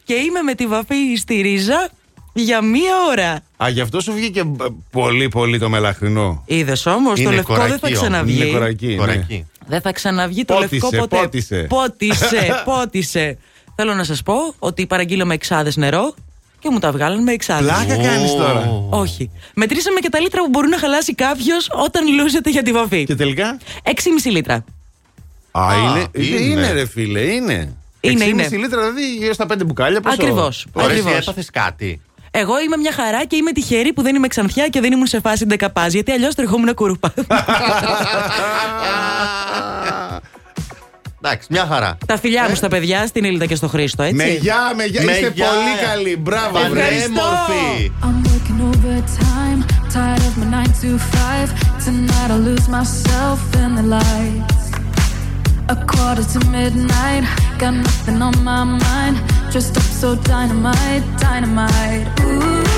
και 0.04 0.14
είμαι 0.14 0.40
με 0.42 0.54
τη 0.54 0.66
βαφή 0.66 1.14
στη 1.16 1.40
ρίζα 1.40 1.88
για 2.32 2.62
μία 2.62 2.92
ώρα. 3.10 3.40
Α, 3.64 3.68
γι' 3.68 3.80
αυτό 3.80 4.00
σου 4.00 4.12
βγήκε 4.12 4.40
ε, 4.40 4.44
πολύ, 4.90 5.28
πολύ 5.28 5.58
το 5.58 5.68
μελαχρινό. 5.68 6.42
Είδες 6.46 6.86
όμως, 6.86 7.14
το 7.14 7.20
Είναι 7.22 7.34
λευκό 7.34 7.54
δεν 7.54 7.62
θα 7.62 7.68
κορακί 7.68 7.86
όμως. 7.86 7.98
ξαναβγεί. 8.00 8.42
Είναι 8.42 8.50
κορακί. 8.50 8.86
ναι. 8.86 9.44
Κορακί. 9.68 9.70
Δεν 9.70 9.80
θα 9.80 9.92
ξαναβγεί 9.92 10.44
το 10.44 10.54
Πότισε, 10.54 10.74
λευκό 10.74 10.88
ποτέ. 10.98 11.16
πότισε. 11.22 11.66
Πότισε, 11.68 12.62
πότισε. 12.70 13.38
Θέλω 13.76 13.94
να 13.94 14.04
σας 14.04 14.22
πω 14.22 14.34
ότι 14.58 14.86
παραγγείλαμε 14.86 15.34
εξάδες 15.34 15.76
νερό 15.76 16.14
και 16.58 16.68
μου 16.70 16.78
τα 16.78 16.92
βγάλαν 16.92 17.22
με 17.22 17.32
εξάδες. 17.32 17.70
Πλάκα 17.72 18.02
κάνεις 18.02 18.32
τώρα. 18.34 18.82
Όχι. 18.90 19.30
Μετρήσαμε 19.54 20.00
και 20.00 20.08
τα 20.08 20.20
λίτρα 20.20 20.42
που 20.42 20.48
μπορεί 20.48 20.68
να 20.68 20.78
χαλάσει 20.78 21.14
κάποιος 21.14 21.68
όταν 21.84 22.14
λούζεται 22.14 22.50
για 22.50 22.62
τη 22.62 22.72
βαφή. 22.72 23.04
Και 23.04 23.14
τελικά; 23.14 23.58
6,5 23.82 24.30
λίτρα. 24.30 24.64
Α, 25.50 25.62
είναι, 25.76 26.06
είναι, 26.28 26.40
είναι. 26.40 26.72
ρε 26.72 26.86
φίλε, 26.86 27.20
είναι. 27.20 27.76
Είναι, 28.00 28.24
6,5 28.24 28.28
είναι. 28.28 28.48
λίτρα, 28.50 28.80
δηλαδή 28.80 29.14
γύρω 29.16 29.32
στα 29.32 29.46
5 29.52 29.64
μπουκάλια. 29.66 30.00
πόσο- 30.00 30.14
Ακριβώς. 30.22 30.66
Ωραία, 30.72 30.96
εσύ 30.96 31.08
έπαθες 31.20 31.50
κάτι. 31.50 32.00
Εγώ 32.30 32.60
είμαι 32.60 32.76
μια 32.76 32.92
χαρά 32.92 33.24
και 33.24 33.36
είμαι 33.36 33.52
τυχερή 33.52 33.92
που 33.92 34.02
δεν 34.02 34.14
είμαι 34.14 34.28
ξανθιά 34.28 34.68
και 34.68 34.80
δεν 34.80 34.92
ήμουν 34.92 35.06
σε 35.06 35.20
φάση 35.20 35.44
ντεκαπάζ, 35.46 35.92
γιατί 35.92 36.12
αλλιώς 36.12 36.34
τριχόμουν 36.34 36.74
κουρούπα. 36.74 37.12
Εντάξει, 41.22 41.46
μια 41.50 41.66
χαρά. 41.70 41.98
Τα 42.06 42.18
φιλιά 42.18 42.48
μου 42.48 42.54
στα 42.54 42.68
παιδιά, 42.68 43.06
στην 43.06 43.24
Ήλτα 43.24 43.46
και 43.46 43.54
στο 43.54 43.68
Χρήστο, 43.68 44.02
έτσι. 44.02 44.14
Με 44.14 44.24
γεια, 44.24 44.72
με 44.76 44.84
γεια. 44.84 45.02
Με 45.02 45.12
Είστε 45.12 45.32
γεια. 45.34 45.46
πολύ 45.46 45.88
καλοί. 45.88 46.16
Μπράβο, 46.16 46.58
βρε. 46.70 46.80
Πανέμορφη. 46.80 47.92
I'm 48.02 48.22
working 48.28 48.60
overtime, 48.70 49.60
tired 49.92 50.22
of 50.28 50.34
my 50.40 50.46
nine 50.56 50.72
to 50.82 50.98
five. 51.14 51.48
Tonight 51.84 52.30
I'll 52.30 52.44
lose 52.50 52.68
myself 52.68 53.38
in 53.62 53.70
the 53.74 53.86
lights. 53.96 54.67
A 55.70 55.76
quarter 55.86 56.24
to 56.24 56.50
midnight, 56.50 57.24
got 57.58 57.74
nothing 57.74 58.22
on 58.22 58.42
my 58.42 58.64
mind. 58.64 59.16
Dressed 59.50 59.76
up 59.76 59.82
so 59.82 60.14
dynamite, 60.14 61.04
dynamite. 61.18 62.08
Ooh, 62.20 62.77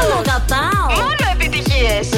Τον 0.00 0.18
αγαπάω. 0.18 0.88
Μόνο 0.96 1.24
επιτυχίες. 1.34 2.08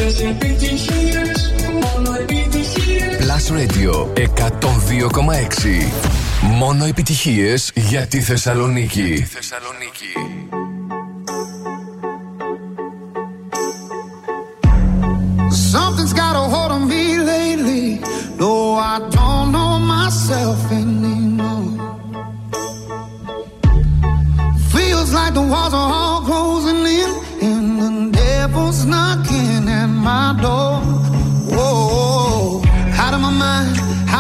Plus 3.21 3.47
Radio 3.59 4.07
102,6. 4.17 5.93
Μόνο 6.43 6.85
επιτυχίες 6.85 7.71
για 7.75 8.07
τη 8.07 8.21
Θεσσαλονίκη. 8.21 9.27
Θεσσαλονίκη. 9.33 10.13
Something's 15.73 16.15
got 16.23 16.35
a 16.43 16.45
hold 16.55 16.71
on 16.77 16.83
me 16.93 17.05
lately. 17.33 17.87
No, 18.41 18.53
I 18.93 18.95
don't 19.17 19.47
know 19.55 19.73
myself 19.95 20.59
anymore. 20.71 21.71
Feels 24.73 25.11
like 25.19 25.33
the 25.39 25.45
walls 25.53 25.75
are 25.81 25.91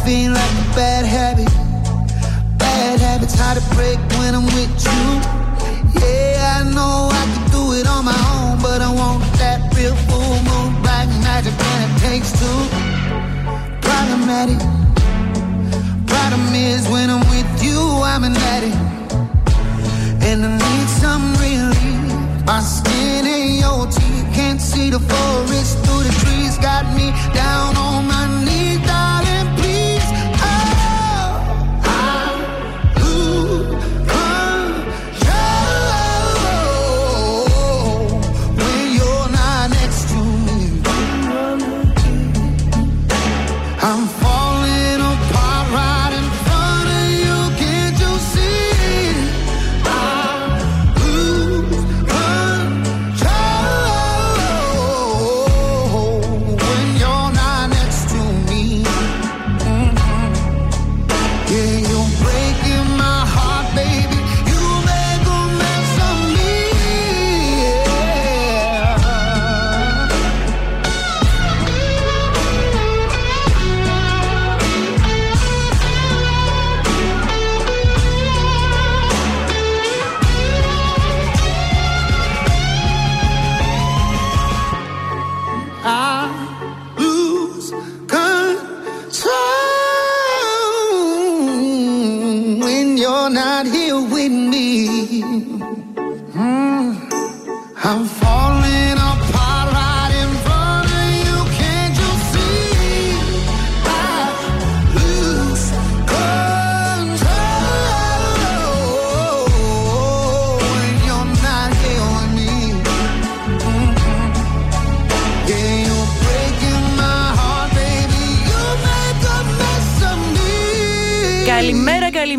Body 0.00 0.28
like 0.28 0.52
a 0.52 0.66
bad 0.74 1.04
habit. 1.04 1.48
Bad 2.58 3.00
habits 3.00 3.34
hard 3.38 3.58
to 3.58 3.64
break 3.74 3.98
when 4.18 4.34
I'm 4.34 4.46
with 4.56 4.72
you. 4.84 5.04
Yeah, 6.00 6.58
I 6.58 6.70
know 6.74 7.10
I 7.12 7.24
can 7.32 7.44
do 7.50 7.62
it 7.78 7.86
on 7.86 8.04
my 8.04 8.20
own, 8.34 8.60
but 8.62 8.80
I 8.80 8.90
want 8.92 9.22
that 9.38 9.60
real 9.76 9.94
full 10.08 10.36
moon, 10.48 10.82
black 10.82 11.08
magic, 11.24 11.52
and 11.52 11.80
it 11.86 11.94
takes 12.06 12.30
two. 12.40 12.60
Problematic. 13.80 14.60
Problem 16.06 16.54
is 16.54 16.88
when 16.88 17.10
I'm 17.10 17.24
with 17.30 17.50
you, 17.62 17.78
I'm 18.02 18.24
an 18.24 18.36
addict, 18.54 18.76
and 20.22 20.44
I 20.44 20.50
need 20.64 20.88
some 21.02 21.24
relief. 21.44 22.46
My 22.46 22.60
skin 22.60 23.26
ain't 23.26 23.60
your 23.60 23.86
teeth, 23.86 24.26
can't 24.34 24.60
see 24.60 24.90
the 24.90 25.00
forest 25.00 25.78
through 25.84 26.02
the 26.08 26.14
trees. 26.22 26.58
Got 26.58 26.84
me 26.96 27.12
down 27.34 27.76
on 27.76 28.06
my 28.06 28.26
knees, 28.44 28.69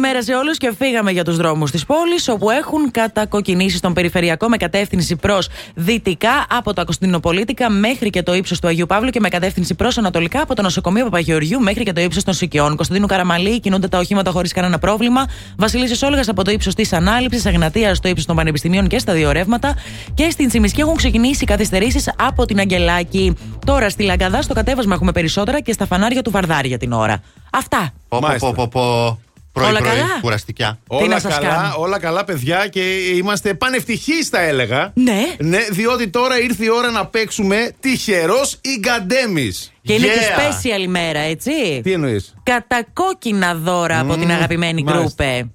Καλημέρα, 0.02 0.26
καλημέρα 0.26 0.40
σε 0.40 0.46
όλους 0.48 0.58
και 0.58 0.86
φύγαμε 0.86 1.12
για 1.12 1.24
τους 1.24 1.38
δρόμους 1.38 1.72
της 1.72 1.86
πόλης, 1.86 2.28
όπου 2.28 2.50
έχουν 2.50 2.92
κατακοκκινήσει 2.92 3.78
στον 3.78 3.94
περιφερειακό 3.94 4.48
με 4.48 4.58
κατεύθυνση 4.58 5.16
προς 5.16 5.50
δυτικά 5.76 6.46
από 6.50 6.74
τα 6.74 6.84
Κωνσταντινοπολίτικα 6.84 7.70
μέχρι 7.70 8.10
και 8.10 8.24
το 8.24 8.34
ύψος 8.34 8.60
του 8.60 8.68
Αγίου 8.68 8.86
Παύλου 8.86 9.10
και 9.10 9.20
με 9.20 9.30
κατεύθυνση 9.30 9.76
προς 9.76 9.98
ανατολικά 9.98 10.42
από 10.42 10.56
το 10.56 10.62
νοσοκομείο 10.62 11.04
Παπαγεωργιού 11.04 11.60
μέχρι 11.60 11.84
και 11.84 11.94
το 11.94 12.02
ύψος 12.02 12.24
των 12.24 12.34
Σικιών. 12.34 12.76
Κωνσταντίνου 12.76 13.08
Καραμαλή 13.08 13.60
κινούνται 13.60 13.88
τα 13.88 13.98
οχήματα 13.98 14.32
χωρίς 14.32 14.54
κανένα 14.54 14.80
πρόβλημα. 14.80 15.26
Βασιλίση 15.58 16.06
Όλγας 16.06 16.28
από 16.28 16.44
το 16.44 16.52
ύψος 16.52 16.76
της 16.76 16.94
Ανάληψης, 16.94 17.46
Αγνατίας 17.46 17.98
στο 17.98 18.08
ύψος 18.08 18.26
των 18.26 18.36
Πανεπιστημίων 18.36 18.88
και 18.88 19.00
στα 19.00 19.14
δύο 19.14 19.32
ρεύματα. 19.32 19.76
Και 20.14 20.30
στην 20.30 20.48
Τσιμισκή 20.48 20.82
έχουν 20.82 20.96
ξεκινήσει 20.96 21.46
καθυστερήσεις 21.46 22.12
από 22.18 22.46
την 22.46 22.60
Αγγελάκη. 22.60 23.36
Τώρα 23.66 23.90
στη 23.90 24.04
Λαγκαδά 24.04 24.42
στο 24.42 24.54
κατέβασμα 24.54 24.94
έχουμε 24.94 25.12
περισσότερα 25.12 25.62
και 25.62 25.72
στα 25.72 25.86
φανάρια 25.86 26.22
του 26.22 26.32
Βαρδάρη 26.32 26.68
για 26.68 26.78
την 26.78 26.92
ώρα. 26.92 27.22
Αυτά. 27.52 27.90
Πω, 28.08 28.20
πω, 28.40 28.54
πω, 28.56 28.68
πω, 28.68 29.20
πω. 29.54 29.62
Πρωί, 29.62 29.70
Όλα 29.70 29.80
πρωί, 29.80 29.90
καλά; 29.92 30.06
κουραστικιά. 30.22 30.80
Τι 30.90 30.96
να 30.96 31.02
Όλα 31.04 31.20
σας 31.20 31.34
καλά, 31.38 31.48
κάνω; 31.56 31.74
όλα 31.78 32.00
καλά, 32.00 32.24
παιδιά, 32.24 32.68
και 32.68 32.82
είμαστε 33.16 33.54
πανευτυχείς, 33.54 34.28
θα 34.28 34.42
έλεγα. 34.42 34.92
Ναι. 34.94 35.22
Ναι, 35.38 35.60
διότι 35.72 36.08
τώρα 36.08 36.40
ήρθε 36.40 36.64
η 36.66 36.70
ώρα 36.70 36.90
να 36.92 37.06
παίξουμε 37.06 37.72
τυχερός 37.80 38.58
ή 38.62 38.78
γκαντέμις. 38.80 39.72
Και 39.82 39.94
είναι 39.94 40.06
και 40.08 40.20
special 40.38 40.82
ημέρα, 40.82 41.20
έτσι. 41.20 41.52
Τι 41.84 41.92
εννοείς; 41.92 42.34
Κατακόκκινα 42.44 43.56
δώρα 43.56 44.00
από 44.00 44.16
την 44.18 44.32
αγαπημένη 44.32 44.84
μάλιστα. 44.84 45.24
Krups. 45.24 45.50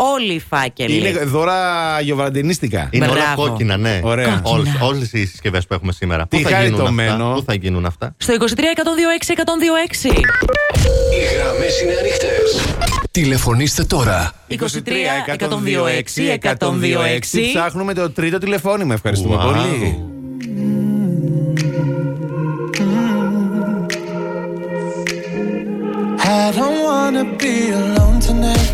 Όλοι 0.00 0.32
οι 0.32 0.40
φάκελοι. 0.50 0.96
Είναι 0.96 1.10
δώρα 1.10 1.56
αγιοβαλεντινίστικα. 2.00 2.88
Είναι 2.90 3.06
όλα 3.06 3.14
Μπράβο. 3.14 3.48
κόκκινα, 3.48 3.76
ναι. 3.76 4.00
Ωραία. 4.02 4.42
Όλες 4.80 5.12
οι 5.12 5.26
συσκευές 5.26 5.66
που 5.66 5.74
έχουμε 5.74 5.92
σήμερα. 5.92 6.26
Τι 6.26 6.36
Πού 6.36 6.42
θα, 6.42 6.48
γίνουν 6.48 6.62
αυτά, 6.64 6.76
χαριτωμένο. 6.84 7.32
πού 7.34 7.42
θα 7.46 7.54
γίνουν 7.54 7.84
αυτά; 7.86 8.14
Στο 8.18 8.32
23 8.32 8.44
126 8.44 9.32
126. 9.34 10.06
Οι 11.14 11.34
γραμμές 11.36 11.80
είναι 11.80 11.94
ανοιχτές. 12.00 12.97
Τηλεφωνήστε 13.22 13.84
τώρα. 13.84 14.32
23 14.48 14.54
126 15.26 16.38
126. 16.42 17.48
Ψάχνουμε 17.54 17.94
το 17.94 18.10
τρίτο 18.10 18.38
τηλεφώνημα. 18.38 18.94
Ευχαριστούμε 18.94 19.36
Wow. 19.36 19.40
πολύ. 19.44 20.02
I 26.20 26.52
don't 26.58 26.78
wanna 26.88 27.24
be 27.42 27.54
alone 27.80 28.18
tonight. 28.28 28.70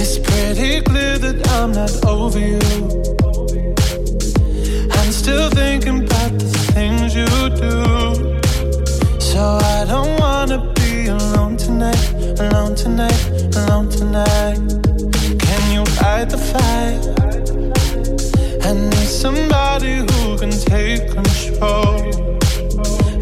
It's 0.00 0.16
pretty 0.28 0.72
clear 0.88 1.14
that 1.24 1.38
I'm 1.56 1.70
not 1.80 1.92
over 2.14 2.40
you. 2.52 2.60
I 4.92 4.98
I'm 5.00 5.12
still 5.22 5.48
thinking 5.60 5.96
about 6.06 6.32
the 6.42 6.50
things 6.74 7.08
you 7.20 7.30
do. 7.64 7.76
So 9.30 9.40
I 9.76 9.78
don't 9.92 10.14
wanna 10.24 10.58
alone 11.08 11.56
tonight, 11.56 12.12
alone 12.38 12.74
tonight, 12.74 13.56
alone 13.56 13.88
tonight. 13.88 14.58
Can 15.38 15.62
you 15.72 15.84
fight 15.96 16.28
the 16.30 16.38
fight? 16.38 17.02
I 18.64 18.72
need 18.74 19.08
somebody 19.08 19.96
who 19.96 20.38
can 20.38 20.50
take 20.50 21.10
control. 21.10 21.98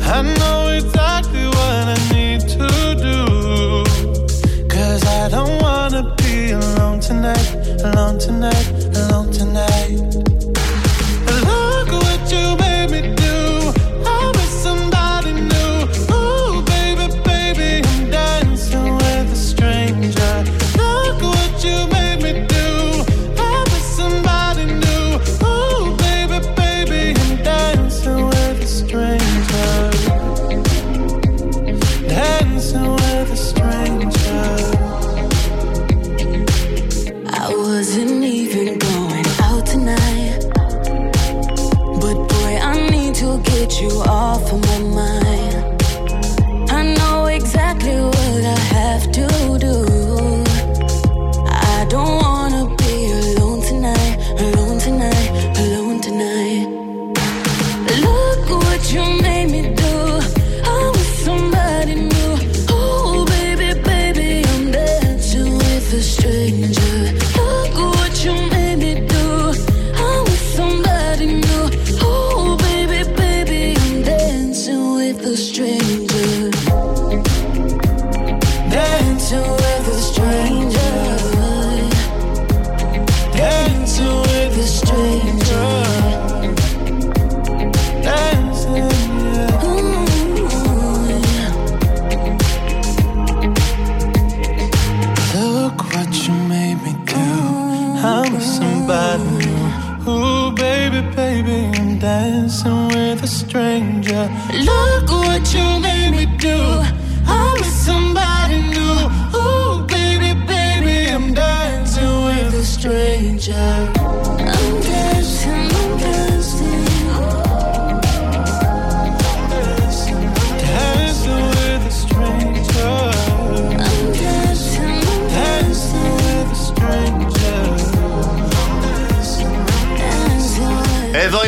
I 0.02 0.22
know 0.38 0.68
exactly 0.68 1.46
what 1.46 1.84
I 1.94 1.98
need 2.12 2.40
to 2.56 2.68
do. 3.08 3.18
Cause 4.68 5.04
I 5.04 5.28
don't 5.28 5.60
wanna 5.62 6.14
be 6.16 6.52
alone 6.52 7.00
tonight, 7.00 7.48
alone 7.84 8.18
tonight, 8.18 8.66
alone 8.96 9.30
tonight. 9.30 10.35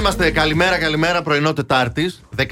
Είμαστε. 0.08 0.30
Καλημέρα, 0.30 0.78
καλημέρα. 0.78 1.22
Πρωινό 1.22 1.52
Τετάρτη, 1.52 2.12
14 2.36 2.44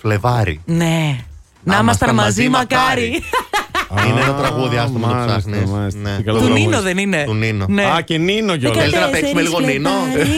Φλεβάρι. 0.00 0.60
Ναι. 0.64 1.16
Να 1.62 1.78
ήμασταν 1.78 2.14
μαζί, 2.14 2.48
μακάρι. 2.48 3.22
Είναι 4.08 4.20
ένα 4.20 4.34
τραγούδι, 4.34 4.76
άστο 4.76 4.98
με 4.98 5.06
το 5.06 5.14
μάλιστα, 5.14 5.38
ψάχνεις. 5.38 5.70
μάλιστα. 5.70 6.00
Ναι. 6.00 6.16
Τι 6.16 6.22
καλό 6.22 6.38
Του 6.38 6.44
τραγούδι. 6.44 6.66
Νίνο 6.66 6.80
δεν 6.80 6.98
είναι. 6.98 7.24
Του 7.26 7.34
Νίνο. 7.34 7.66
Ναι. 7.68 7.84
Α, 7.84 8.00
και 8.00 8.18
Νίνο 8.18 8.56
κιόλας. 8.56 8.78
Θέλετε 8.78 9.00
να 9.00 9.08
παίξουμε 9.08 9.42
λίγο 9.42 9.60
Νίνο; 9.60 9.90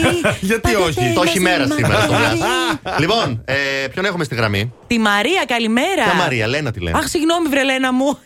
Γιατί 0.49 0.75
όχι; 0.75 1.13
Το 1.15 1.21
έχει 1.25 1.39
μέρα 1.39 1.65
σήμερα. 1.67 2.05
το 2.05 2.13
Blast. 2.13 2.99
Λοιπόν, 3.03 3.41
ε, 3.45 3.53
ποιον 3.91 4.05
έχουμε 4.05 4.23
στη 4.23 4.35
γραμμή; 4.35 4.73
Τη 4.87 4.99
Μαρία, 4.99 5.43
καλημέρα. 5.47 6.03
Ποια 6.03 6.13
Μαρία, 6.13 6.47
Λένα 6.47 6.71
τη 6.71 6.79
λένε. 6.79 6.97
Αχ, 6.97 7.07
συγγνώμη, 7.07 7.47
βρε 7.49 7.63
Λένα 7.63 7.93
μου. 7.93 8.17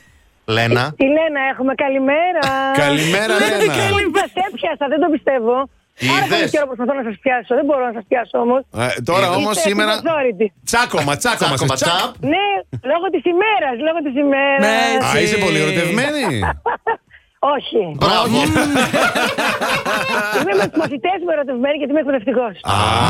Λένα. 0.46 0.94
Τι 0.98 1.06
λένε, 1.18 1.40
έχουμε 1.54 1.74
καλημέρα. 1.84 2.46
Καλημέρα, 2.86 3.34
Λένα. 3.42 3.74
Σας 4.20 4.32
έπιασα, 4.48 4.86
δεν 4.90 5.00
το 5.00 5.08
πιστεύω. 5.12 5.70
Άρα 6.16 6.26
Είδες; 6.26 6.38
πολύ 6.38 6.50
καιρό 6.56 6.66
προσπαθώ 6.72 6.94
να 7.00 7.04
σας 7.08 7.16
πιάσω. 7.24 7.52
Δεν 7.60 7.66
μπορώ 7.68 7.84
να 7.90 7.94
σας 7.98 8.06
πιάσω 8.10 8.38
όμως. 8.46 8.62
Ε, 8.84 9.02
τώρα 9.10 9.28
όμως 9.40 9.56
σήμερα. 9.68 9.94
Τσάκωμα, 10.70 11.14
τσάκωμα. 11.22 11.56
Τσάκωμα, 11.56 11.76
σας. 11.76 11.80
τσάπ. 11.82 12.12
Ναι, 12.34 12.48
λόγω 12.92 13.06
της 13.14 13.24
ημέρας. 13.34 13.76
Λόγω 13.88 14.00
της 14.06 14.16
ημέρας. 14.24 15.16
Α, 15.16 15.20
είσαι 15.22 15.38
πολύ 15.46 15.60
ερωτευμένη. 15.64 16.26
Όχι. 17.44 17.82
Μπράβο. 17.96 18.38
Είμαι 20.40 20.54
με 20.62 20.68
τους 20.70 20.78
μαθητές 20.80 21.18
μου 21.24 21.30
ερωτευμένη 21.36 21.76
γιατί 21.78 21.92
είμαι 21.92 22.00
εκπαιδευτικός. 22.00 22.54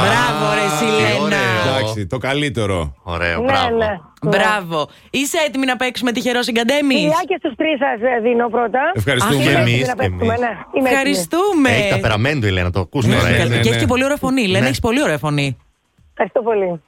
Μπράβο, 0.03 0.43
ρε 0.59 0.67
Σιλένα. 0.77 1.41
Εντάξει, 1.67 2.07
το 2.07 2.17
καλύτερο. 2.17 2.95
Ωραίο, 3.03 3.39
Ναι, 3.39 3.45
μπράβο. 3.51 3.77
ναι. 3.77 3.91
Μπράβο. 4.29 4.89
Είσαι 5.09 5.37
έτοιμη 5.47 5.65
να 5.65 5.75
παίξουμε 5.75 6.11
τυχερό 6.11 6.41
συγκαντέμι. 6.41 6.93
Φιλιά 6.95 7.23
και 7.27 7.35
στους 7.39 7.53
τρεις 7.55 7.77
σας 7.83 8.21
δίνω 8.23 8.49
πρώτα. 8.49 8.79
Ευχαριστούμε. 8.93 9.35
Αχ, 9.43 9.49
είμαι 9.49 9.59
Εμείς, 9.59 9.73
έτοιμη 9.73 9.87
να 9.87 9.95
παίξουμε, 9.95 10.25
εμείς. 10.25 10.39
ναι. 10.39 10.47
Είμαι 10.47 10.57
έτοιμη. 10.73 10.89
Ευχαριστούμε. 10.89 11.69
Έχει 11.69 11.89
ταπεραμέντο 11.89 12.47
η 12.47 12.51
Λένα, 12.51 12.71
το 12.71 12.79
ακούς 12.79 13.05
Ναι, 13.05 13.15
τώρα. 13.15 13.29
ναι, 13.29 13.35
ε. 13.37 13.45
ναι. 13.45 13.59
Και 13.59 13.69
έχει 13.69 13.79
και 13.79 13.85
πολύ 13.85 14.03
ωραία 14.03 14.17
φωνή. 14.17 14.47
Λένα, 14.47 14.65
έχεις 14.65 14.79
πολύ 14.79 15.01
ωραία 15.03 15.17
φωνή. 15.17 15.57
Ευχαριστώ 16.11 16.41
πολύ. 16.41 16.81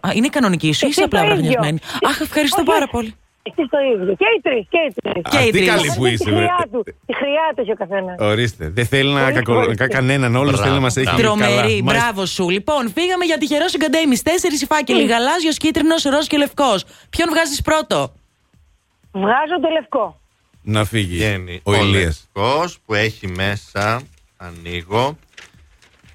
Α, 0.00 0.08
Είναι 0.14 0.28
κανονική 0.28 0.72
σου, 0.72 0.80
Και 0.80 0.86
είσαι 0.86 1.00
εσύ 1.00 1.02
απλά 1.02 1.20
το 1.20 1.24
ίδιο. 1.26 1.36
βραχνιασμένη. 1.36 1.78
Αχ, 2.08 2.20
ευχαριστώ 2.20 2.56
Όχι, 2.60 2.66
πάρα 2.70 2.82
όχι. 2.82 2.90
πολύ. 2.92 3.14
Εσεί 3.48 3.68
το 3.74 3.78
ίδιο. 3.92 4.14
Και 4.20 4.28
οι 4.36 4.40
τρεις. 4.42 4.66
Και 4.70 4.78
οι 4.88 4.92
τρεις. 5.02 5.22
Και 5.30 5.38
οι 5.46 5.50
τι 5.50 5.58
τρεις. 5.58 5.68
καλή 5.68 5.92
που 5.96 6.04
Τη 6.04 6.12
είσαι, 6.12 6.24
βρε. 6.30 6.34
χρειά 6.36 6.60
του. 6.72 6.80
Τη 7.06 7.14
χρειά 7.14 7.46
του 7.54 7.60
έχει 7.60 7.70
ο 7.70 7.74
καθένας. 7.74 8.16
Ορίστε. 8.18 8.68
Δεν 8.68 8.86
θέλει 8.86 9.10
να 9.12 9.20
Πολύ 9.20 9.32
κακο... 9.34 9.52
πολύ. 9.54 9.68
να 9.68 9.74
κάνει 9.74 9.92
κανέναν. 9.92 10.36
Όλο 10.36 10.48
Μπράβο, 10.48 10.62
θέλει 10.62 10.74
να 10.74 10.80
μας 10.80 10.96
έχει 10.96 11.04
μπράβο. 11.14 11.22
καλά. 11.22 11.46
Τρομερή, 11.46 11.82
Μάλιστα. 11.82 11.84
μπράβο 12.08 12.26
σου. 12.26 12.48
Λοιπόν, 12.50 12.90
φύγαμε 12.96 13.24
για 13.24 13.38
τυχερός 13.38 13.70
συγκαντέμι. 13.70 14.16
Τέσσερις 14.18 14.64
φάκελοι. 14.68 15.04
Γαλάζιος, 15.06 15.56
κίτρινος, 15.56 16.02
ροζ 16.02 16.26
και 16.26 16.36
λευκός. 16.36 16.84
Ποιον 17.10 17.28
βγάζεις 17.30 17.62
πρώτο; 17.62 18.12
Βγάζω 19.12 19.56
το 19.62 19.68
λευκό. 19.72 20.20
Να 20.62 20.84
φύγει. 20.84 21.16
Βγαίνει 21.16 21.60
Ο 21.62 21.74
Ηλίας. 21.74 21.92
λευκός 22.34 22.78
που 22.86 22.94
έχει 22.94 23.28
μέσα. 23.28 24.00
Ανοίγω. 24.36 25.18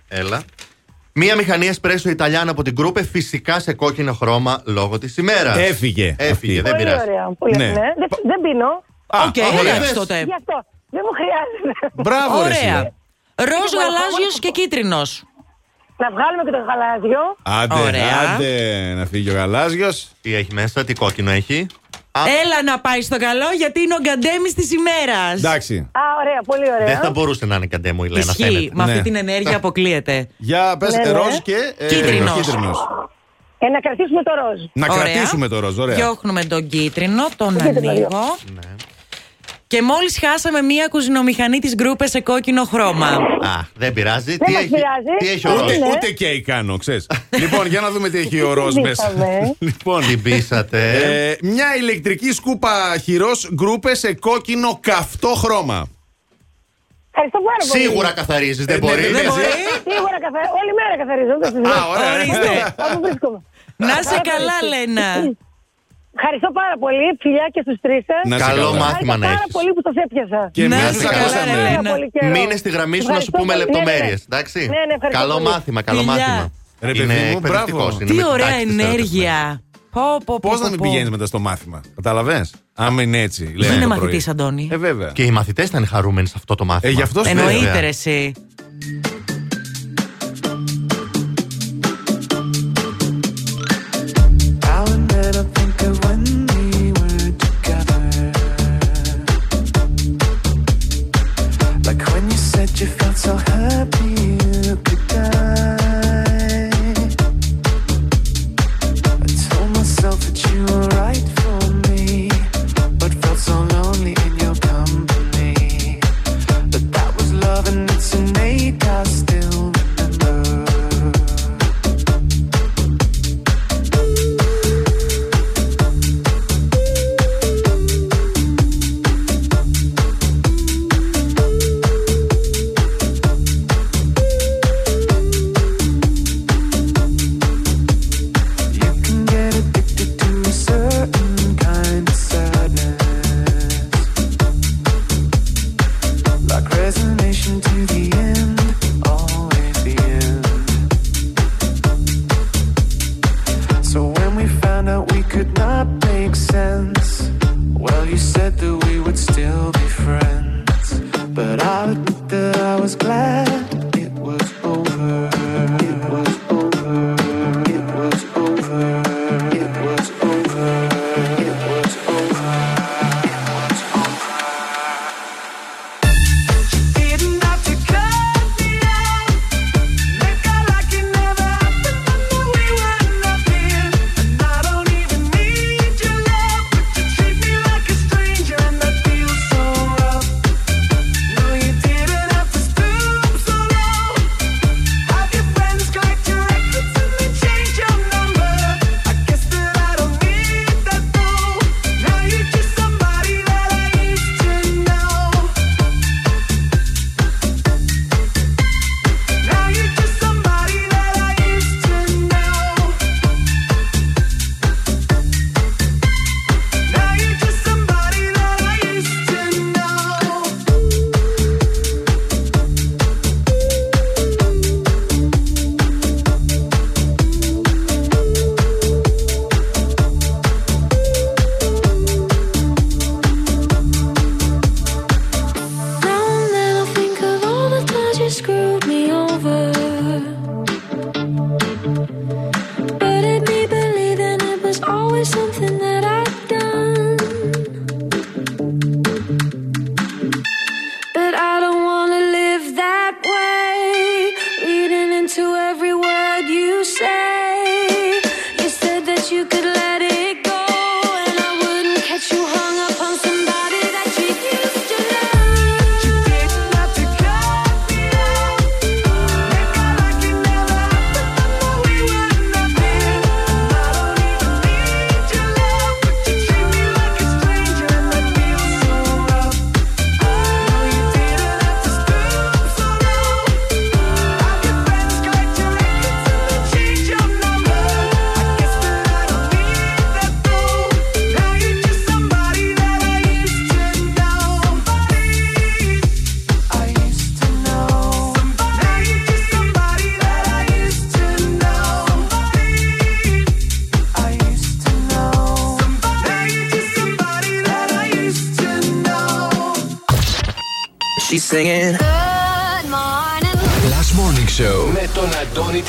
Έλα. 0.08 0.44
Μία 1.14 1.36
μηχανή 1.36 1.68
εσπρέσο 1.68 2.10
Ιταλιάνα 2.10 2.52
από 2.52 2.62
την 2.64 2.76
Krups 2.76 3.04
φυσικά 3.04 3.60
σε 3.60 3.74
κόκκινο 3.74 4.14
χρώμα 4.14 4.62
λόγω 4.66 4.98
της 4.98 5.18
ημέρας. 5.18 5.58
Έφυγε. 5.58 6.16
Έφυγε, 6.20 6.32
αυτή. 6.32 6.62
δεν 6.62 6.72
Πολύ 6.72 6.84
πειράζει. 6.84 7.10
ωραία. 7.10 7.32
Πολύ 7.40 7.56
Ναι. 7.58 7.66
ναι. 7.66 7.74
Δεν, 7.74 8.08
δεν 8.24 8.42
πίνω. 8.42 8.84
Α, 9.08 9.20
Οκ, 9.28 9.38
α, 9.40 9.60
ωραία. 9.60 9.76
εντάξει 9.76 9.94
τότε. 9.94 10.24
Γι' 10.24 10.34
αυτό. 10.34 10.66
Δεν 10.90 11.02
μου 11.06 11.14
χρειάζεται. 11.20 11.94
Μπράβο, 11.94 12.38
ρε. 12.38 12.44
Ωραία. 12.44 12.80
εσύ. 12.80 12.94
Ροζ, 13.36 13.72
γαλάζιο 13.82 14.30
και 14.40 14.50
κίτρινος. 14.52 15.24
Να 15.98 16.10
βγάλουμε 16.12 16.44
και 16.46 16.52
το 16.52 16.58
γαλάζιο. 16.58 17.20
Άντε, 17.44 17.88
Ωραία. 17.88 18.34
άντε, 18.36 18.94
να 18.94 19.06
φύγει 19.06 19.30
ο 19.30 19.34
γαλάζιος. 19.34 20.08
Τι 20.22 20.36
έχει 20.36 20.54
μέσα, 20.54 20.84
τι 20.84 20.94
κόκκινο 20.94 21.30
έχει; 21.32 21.66
Α, 22.12 22.22
Έλα 22.44 22.64
να 22.72 22.80
πάει 22.80 23.02
στο 23.02 23.18
καλό 23.18 23.46
γιατί 23.58 23.82
είναι 23.82 23.94
ο 23.94 24.02
γκαντέμι 24.02 24.50
της 24.56 24.72
ημέρας. 24.72 25.34
Εντάξει. 25.40 25.90
Α, 25.92 26.02
ωραία. 26.22 26.40
Πολύ 26.46 26.72
ωραία. 26.74 26.86
δεν 26.88 26.98
θα 27.04 27.10
μπορούσε 27.12 27.46
να 27.46 27.56
είναι 27.56 27.66
γκαντέμω 27.68 28.02
η 28.06 28.10
Λένα, 28.10 28.26
Ισχύει. 28.30 28.44
φαίνεται. 28.44 28.70
Με 28.74 28.84
αυτή 28.84 28.96
Ναι. 28.96 29.02
την 29.02 29.16
ενέργεια 29.16 29.56
αποκλείεται. 29.56 30.28
Για 30.38 30.76
πες, 30.80 30.94
Ναι, 30.96 31.04
ναι. 31.04 31.12
ροζ 31.12 31.36
και. 31.44 31.56
ε, 31.78 31.88
Κίτρινος. 31.88 32.32
κίτρινος. 32.42 32.78
Ε, 33.64 33.68
να 33.68 33.80
κρατήσουμε 33.80 34.24
το 34.24 34.32
ροζ. 34.42 34.62
Να 34.74 34.94
Ωραία. 34.94 35.04
κρατήσουμε 35.14 35.48
το 35.48 35.60
ροζ, 35.60 35.78
ωραία. 35.78 35.96
Διώχνουμε 35.96 36.44
τον 36.44 36.68
κίτρινο, 36.68 37.24
τον 37.38 37.58
κίτρινο 37.58 37.90
ανοίγω. 37.90 38.38
Ναι. 38.54 38.76
Και 39.72 39.82
μόλις 39.82 40.20
χάσαμε 40.20 40.62
μία 40.62 40.88
κουζινομηχανή 40.88 41.60
της 41.60 41.76
Krups 41.76 42.08
σε 42.08 42.22
κόκκινο 42.22 42.64
χρώμα. 42.64 43.08
Α, 43.08 43.68
δεν 43.76 43.94
πειράζει. 43.94 44.38
Δεν 44.38 44.70
πειράζει. 44.70 45.16
τι 45.20 45.28
έχει 45.30 45.48
ο 45.48 45.52
Ούτε, 45.52 45.76
και 45.76 46.28
ούτε 46.28 46.40
κάνω, 46.40 46.78
ξέρεις. 46.78 47.08
λοιπόν, 47.42 47.68
για 47.68 47.82
να 47.82 47.92
δούμε 47.92 48.10
τι 48.10 48.18
έχει 48.18 48.42
ο 48.42 48.72
μέσα. 48.82 49.14
λοιπόν, 49.68 50.08
την 50.08 50.22
πείσατε. 50.22 50.80
Ε, 51.04 51.48
μια 51.48 51.76
ηλεκτρική 51.76 52.32
σκούπα 52.32 52.98
χειρός 53.04 53.50
Krups 53.54 53.96
σε 53.96 54.14
κόκκινο 54.14 54.80
καυτό 54.82 55.28
χρώμα. 55.28 55.88
Πάρα. 57.12 57.32
Σίγουρα 57.58 58.12
καθαρίζεις, 58.12 58.66
δεν 58.66 58.76
ε, 58.76 58.80
ναι, 58.80 58.88
μπορεί. 58.88 59.02
Σίγουρα 59.02 60.18
καθαρίζει. 60.22 60.52
Όλη 60.62 60.74
μέρα 60.80 60.98
καθαρίζω. 60.98 61.34
Να 63.76 63.96
σε 64.02 64.22
καλά, 64.24 64.58
Λένα. 64.70 65.36
Ευχαριστώ 66.22 66.50
πάρα 66.62 66.76
πολύ. 66.84 67.06
Φιλιά 67.24 67.48
και 67.54 67.62
στους 67.66 67.78
τρεις 67.84 68.02
σας. 68.10 68.48
Καλό 68.48 68.70
μάθημα 68.84 69.14
να 69.18 69.26
έχεις. 69.26 69.38
Πάρα 69.38 69.50
πολύ 69.58 69.72
που 69.76 69.82
σας 69.88 69.96
έπιασα. 70.04 70.42
Και 70.56 70.64
εμείς 70.64 70.84
σα 71.02 71.10
ακούσαμε. 71.10 71.54
Ναι, 71.62 71.90
ναι, 71.90 71.96
ναι. 72.22 72.40
Μείνε 72.40 72.56
στη 72.56 72.70
γραμμή 72.76 73.00
σου 73.04 73.12
να 73.18 73.20
σου 73.26 73.32
πούμε 73.38 73.56
λεπτομέρειες. 73.56 74.20
Καλό 75.20 75.40
μάθημα, 75.40 75.82
καλό 75.82 76.04
μάθημα. 76.04 76.52
Ρε 76.82 76.92
παιδί 76.92 77.14
μου, 77.34 77.40
μπράβο. 77.40 77.98
Τι 77.98 78.26
ωραία 78.34 78.56
ενέργεια. 78.68 79.62
Πώς 80.42 80.60
να 80.62 80.70
μην 80.70 80.80
πηγαίνεις 80.80 81.10
μετά 81.10 81.26
στο 81.26 81.40
μάθημα, 81.40 81.82
Καταλαβέ. 81.96 82.46
Αν 82.76 82.98
είναι 82.98 83.22
έτσι. 83.22 83.54
Δεν 83.58 83.76
είναι 83.76 83.88
μαθητής, 83.88 84.28
Αντώνη. 84.28 84.70
Ε, 84.72 84.78
βέβαια. 84.78 85.12
Και 85.12 85.24
οι 85.24 85.32
μαθητές 85.32 85.68
ήταν 85.68 85.88
χαρούμενοι 85.88 86.28
σε 86.28 86.34
αυτό 86.38 86.56
το 86.56 86.66
μάθημα. 86.66 86.92
Ε, 86.92 86.96
γι' 86.96 87.02
αυτό 87.02 87.22
Εννοείται, 87.26 87.88
εσύ. 87.88 88.34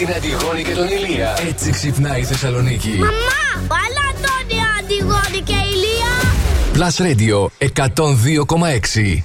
την 0.07 0.15
Αντιγόνη 0.15 0.63
και 0.63 0.75
τον 0.75 0.89
Ηλία. 0.89 1.39
Έτσι 1.49 1.71
ξυπνάει 1.71 2.21
η 2.21 2.25
Θεσσαλονίκη. 2.25 2.89
Μαμά, 2.89 3.67
παλά 3.69 4.09
τον 4.23 4.59
Αντιγόνη 4.79 5.43
και 5.45 5.55
Ηλία. 5.73 6.13
Plus 6.75 6.97
Radio 7.03 7.49
102,6 7.75 9.23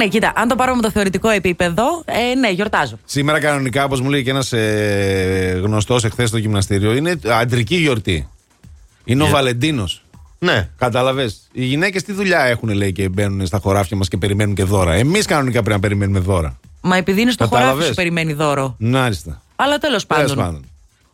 ναι, 0.00 0.08
κοίτα, 0.08 0.32
αν 0.36 0.48
το 0.48 0.54
πάρουμε 0.54 0.76
με 0.76 0.82
το 0.82 0.90
θεωρητικό 0.90 1.28
επίπεδο, 1.28 2.02
ε, 2.04 2.34
ναι, 2.34 2.50
γιορτάζω. 2.50 2.98
Σήμερα 3.04 3.40
κανονικά, 3.40 3.84
όπως 3.84 4.00
μου 4.00 4.10
λέει 4.10 4.22
και 4.22 4.30
ένας 4.30 4.52
ε, 4.52 5.60
γνωστός 5.62 6.04
εχθές 6.04 6.28
στο 6.28 6.38
γυμναστήριο, 6.38 6.94
είναι 6.94 7.18
αντρική 7.28 7.76
γιορτή. 7.76 8.28
Είναι 9.04 9.22
ο 9.22 9.26
Βαλεντίνος. 9.26 10.02
Ναι. 10.38 10.68
Κατάλαβες. 10.78 11.40
Οι 11.52 11.64
γυναίκες 11.64 12.02
τι 12.02 12.12
δουλειά 12.12 12.40
έχουν, 12.40 12.68
λέει, 12.68 12.92
και 12.92 13.08
μπαίνουν 13.08 13.46
στα 13.46 13.58
χωράφια 13.58 13.96
μας 13.96 14.08
και 14.08 14.16
περιμένουν 14.16 14.54
και 14.54 14.64
δώρα. 14.64 14.92
Εμείς 14.94 15.26
κανονικά 15.26 15.58
πρέπει 15.62 15.74
να 15.74 15.80
περιμένουμε 15.80 16.18
δώρα. 16.18 16.58
Μα 16.80 16.96
επειδή 16.96 17.20
είναι 17.20 17.30
στο 17.30 17.44
Κατάλαβες. 17.44 17.72
χωράφι 17.72 17.88
σου 17.88 17.94
περιμένει 17.94 18.32
δώρο. 18.32 18.74
Μάλιστα. 18.78 19.42
Αλλά 19.56 19.78
τέλος 19.78 20.06
Τέλος 20.06 20.28
πάντων. 20.28 20.44
πάντων. 20.44 20.64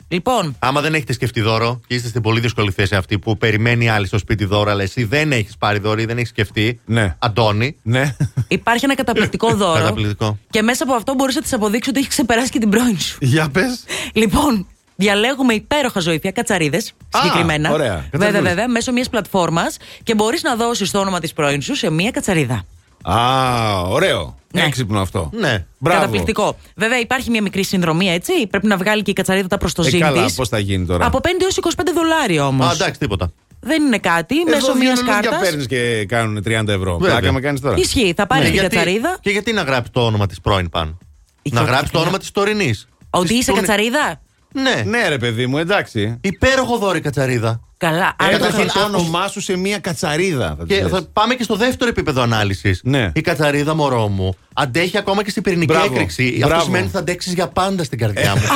Λοιπόν, 0.09 0.57
Άμα 0.59 0.81
δεν 0.81 0.95
έχετε 0.95 1.13
σκεφτεί 1.13 1.41
δώρο 1.41 1.81
και 1.87 1.95
είστε 1.95 2.09
στην 2.09 2.23
πολύ 2.23 2.41
δύσκολη 2.41 2.71
θέση 2.71 2.95
αυτή 2.95 3.19
που 3.19 3.37
περιμένει 3.37 3.89
άλλη 3.89 4.07
στο 4.07 4.19
σπίτι 4.19 4.45
δώρο, 4.45 4.71
αλλά 4.71 4.83
εσύ 4.83 5.05
δεν 5.05 5.33
έχεις 5.33 5.57
πάρει 5.57 5.79
δώρο 5.79 6.01
ή 6.01 6.05
δεν 6.05 6.17
έχεις 6.17 6.29
σκεφτεί. 6.29 6.81
Ναι. 6.85 7.17
Αντώνη. 7.19 7.77
Ναι. 7.83 8.17
Υπάρχει 8.49 8.85
ένα 8.85 8.95
καταπληκτικό 8.95 9.55
δώρο. 9.63 9.79
Καταπληκτικό. 9.79 10.39
και 10.51 10.63
μέσα 10.63 10.85
από 10.85 10.95
αυτό 10.95 11.15
μπορείς 11.15 11.35
να 11.35 11.41
της 11.43 11.53
αποδείξεις 11.53 11.89
ότι 11.93 11.99
έχει 12.01 12.09
ξεπεράσει 12.09 12.51
και 12.51 12.59
την 12.59 12.69
πρώην 12.71 12.99
σου. 13.01 13.19
Για 13.21 13.49
πες. 13.49 13.85
Λοιπόν, 14.13 14.67
διαλέγουμε 14.97 15.55
υπέροχα 15.55 16.01
ζωήφια, 16.01 16.31
κατσαρίδες 16.31 16.93
συγκεκριμένα. 17.09 17.71
ωραία. 17.73 17.89
Βέβαια, 17.95 18.09
Κατσαρίδες. 18.11 18.43
βέβαια, 18.43 18.69
μέσω 18.69 18.93
μιας 18.93 19.09
πλατφόρμας 19.09 19.77
και 20.03 20.15
μπορείς 20.15 20.43
να 20.43 20.57
δώσεις 20.57 20.91
το 20.91 20.99
όνομα 21.01 21.21
της 21.21 21.33
πρώην 21.33 21.63
σου 21.63 21.75
σε 21.75 21.91
μια 21.91 22.11
κατσαρίδα. 22.11 22.65
Α, 23.03 23.81
ωραίο. 23.81 24.35
Ναι. 24.53 24.63
Έξυπνο 24.63 25.01
αυτό. 25.01 25.31
Ναι. 25.33 25.65
Μπράβο. 25.79 25.99
Καταπληκτικό. 26.01 26.57
Βέβαια, 26.77 26.99
υπάρχει 26.99 27.31
μια 27.31 27.43
μικρή 27.43 27.63
συνδρομή, 27.65 28.09
έτσι. 28.11 28.47
Πρέπει 28.47 28.67
να 28.67 28.77
βγάλει 28.77 29.03
και 29.03 29.11
η 29.11 29.15
κατσαρίδα 29.15 29.47
τα 29.49 29.59
προς 29.59 29.73
το 29.73 29.83
Ε, 29.87 29.89
ζήν 29.91 30.01
καλά, 30.01 30.25
της. 30.25 30.35
πώς 30.35 30.49
θα 30.49 30.59
γίνει 30.59 30.87
τώρα. 30.87 31.07
Από 31.07 31.21
5 31.23 31.27
έως 31.43 31.57
25 31.57 31.93
δολάρια 31.95 32.47
όμως. 32.47 32.67
Α, 32.67 32.73
εντάξει, 32.73 33.01
τίποτα. 33.01 33.33
Δεν 33.67 33.83
είναι 33.83 33.99
κάτι. 33.99 34.41
Εδώ 34.41 34.51
μέσω 34.51 34.73
δύο 34.73 34.83
μιας 34.83 34.99
λουλούδια 35.01 35.21
κάρτας. 35.21 35.49
παίρνεις 35.49 35.67
και 35.67 36.05
κάνουν 36.09 36.43
30 36.43 36.73
ευρώ. 36.73 36.97
Βέβαια. 36.99 37.17
Πλάκα 37.19 37.33
με 37.33 37.41
κάνεις 37.41 37.61
τώρα. 37.61 37.75
Ισχύει. 37.79 38.15
Θα 38.17 38.27
πάρεις 38.27 38.45
Και 38.45 38.51
την 38.51 38.61
γιατί- 38.61 38.77
κατσαρίδα. 38.77 39.19
Και 39.21 39.31
γιατί 39.31 39.53
να 39.53 39.63
γράψει 39.63 39.91
το 39.93 40.01
όνομα 40.07 40.27
της 40.27 40.41
πρώην 40.41 40.69
πάνω; 40.69 40.99
Να 41.43 41.61
Για- 41.61 41.71
γράψει 41.71 41.93
το 41.93 41.99
όνομα 42.01 42.19
της 42.19 42.31
τωρινής. 42.31 42.89
Ότι 43.11 43.35
είσαι 43.35 43.53
κατσαρίδα; 43.53 44.21
Ναι. 44.53 44.83
Ναι, 44.87 45.09
ρε 45.09 45.19
παιδί 45.19 45.47
μου, 45.47 45.59
εντάξει. 45.59 46.19
Υπέροχο 46.21 46.77
δώρο 46.79 46.97
η 46.97 47.01
κατσαρίδα. 47.01 47.61
Καλά. 47.79 48.07
αν 48.07 48.29
το 48.29 48.35
Έγραφε 48.35 48.57
θέλεις. 48.57 48.73
το 48.73 48.81
όνομά 48.81 49.29
σου 49.29 49.41
σε 49.41 49.57
μία 49.57 49.79
κατσαρίδα. 49.79 50.55
Θα 50.59 50.65
Και 50.67 50.75
της 50.75 50.83
λες. 50.83 50.91
θα 50.93 51.03
πάμε 51.13 51.35
και 51.35 51.43
στο 51.43 51.55
δεύτερο 51.57 51.91
επίπεδο 51.91 52.23
ανάλυσης. 52.23 52.81
Ναι. 52.85 53.11
Η 53.15 53.21
κατσαρίδα, 53.21 53.75
μωρό 53.75 54.09
μου, 54.09 54.35
αντέχει 54.55 54.99
ακόμα 54.99 55.25
και 55.25 55.31
στην 55.31 55.43
πυρηνική 55.43 55.73
Μπράβο. 55.73 55.93
έκρηξη. 55.95 56.31
Αυτό 56.35 56.47
Μπράβο. 56.47 56.65
σημαίνει 56.65 56.83
ότι 56.85 56.93
θα 56.93 56.99
αντέξεις 56.99 57.33
για 57.33 57.49
πάντα 57.49 57.85
στην 57.85 57.99
καρδιά 57.99 58.35
μου. 58.37 58.43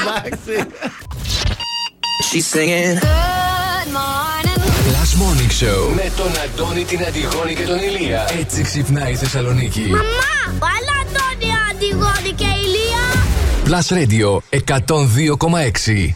Εντάξει. 0.00 0.66
She's 2.30 2.46
singing. 2.46 2.94
Good 3.00 3.88
morning. 3.98 4.58
Last 4.94 5.14
Morning 5.22 5.50
Show 5.60 5.80
με 5.94 6.10
τον 6.16 6.30
Αντώνη, 6.44 6.84
την 6.84 7.04
Αντιγόνη 7.08 7.54
και 7.54 7.62
τον 7.62 7.78
Ηλία. 7.78 8.28
Έτσι 8.40 8.62
ξυπνάει 8.62 9.12
η 9.12 9.14
Θεσσαλονίκη. 9.16 9.80
Μαμά, 9.80 10.58
βάλα 10.58 10.98
τον 11.12 11.48
Αντιγόνη 11.70 12.32
και 12.36 12.44
Ηλία. 12.64 13.04
Plus 13.66 13.86
Radio 13.98 14.28
102,6. 14.50 16.14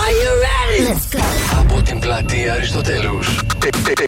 Are 0.00 0.14
you 0.20 0.30
ready? 0.46 0.80
Let's 0.88 1.06
go. 1.16 1.22
Από 1.58 1.82
την 1.82 1.98
πλατεία 1.98 2.52
Αριστοτέλους. 2.52 3.28
Εκπέμπει 3.66 4.04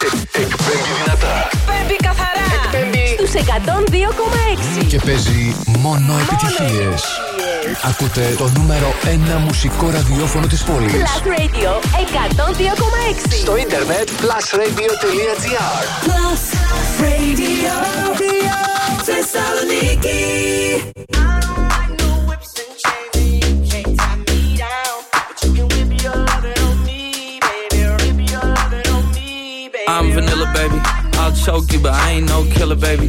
δυνατά 1.05 1.49
Εκπέμπει 1.51 1.97
καθαρά. 2.03 2.47
Εκπέμπει 2.65 3.07
στους 3.17 3.43
102,6. 3.43 4.85
και 4.89 4.99
παίζει 5.05 5.55
μόνο 5.79 6.15
επιτυχίες. 6.19 7.03
Ακούτε 7.83 8.35
το 8.39 8.51
νούμερο 8.57 8.95
1 9.05 9.41
μουσικό 9.47 9.91
ραδιόφωνο 9.91 10.47
της 10.47 10.63
πόλης. 10.63 10.93
Plus 10.93 11.27
Radio 11.27 11.71
102,6. 13.29 13.35
Στο 13.41 13.57
ίντερνετ 13.57 14.09
plusradio.gr 14.09 15.83
Plus 16.07 16.43
Radio. 17.01 17.73
Θεσσαλονίκη. 19.03 20.23
I'm 29.91 30.13
vanilla, 30.13 30.47
baby. 30.55 30.79
I'll 31.21 31.35
choke 31.45 31.73
you, 31.73 31.81
but 31.81 31.95
I 32.05 32.07
ain't 32.13 32.29
no 32.29 32.39
killer, 32.55 32.77
baby. 32.77 33.09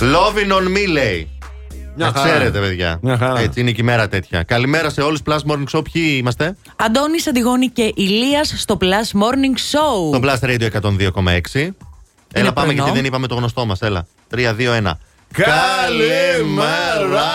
Loving 0.00 0.52
on 0.52 0.66
me 0.76 0.88
λέει. 0.92 1.28
Μια 1.96 2.06
Να 2.06 2.12
χαρά. 2.12 2.28
ξέρετε, 2.34 2.58
παιδιά. 2.58 2.98
Μια 3.02 3.16
χαρά. 3.18 3.40
Έτσι 3.40 3.60
είναι 3.60 3.70
και 3.70 3.80
η 3.80 3.84
μέρα 3.84 4.08
τέτοια. 4.08 4.42
Καλημέρα 4.42 4.90
σε 4.90 5.00
όλους. 5.00 5.20
Plus 5.26 5.38
Morning 5.52 5.64
Show. 5.78 5.82
Ποιοι 5.92 6.16
είμαστε; 6.18 6.56
Αντώνης 6.76 7.26
Αντιγόνη 7.26 7.68
και 7.68 7.92
Ηλίας 7.96 8.54
στο 8.56 8.76
Plus 8.80 9.18
Morning 9.20 9.54
Show. 9.72 10.20
Το 10.20 10.20
Blast 10.22 10.48
Radio 10.48 10.68
102,6. 10.82 11.74
Έλα, 12.32 12.52
πάμε 12.52 12.66
πρωινό. 12.66 12.72
γιατί 12.72 12.90
δεν 12.92 13.04
είπαμε 13.04 13.26
το 13.26 13.34
γνωστό 13.34 13.66
μας. 13.66 13.80
Έλα. 13.80 14.06
3, 14.30 14.54
2, 14.54 14.72
1. 14.74 14.98
Καλημέρα! 15.32 17.26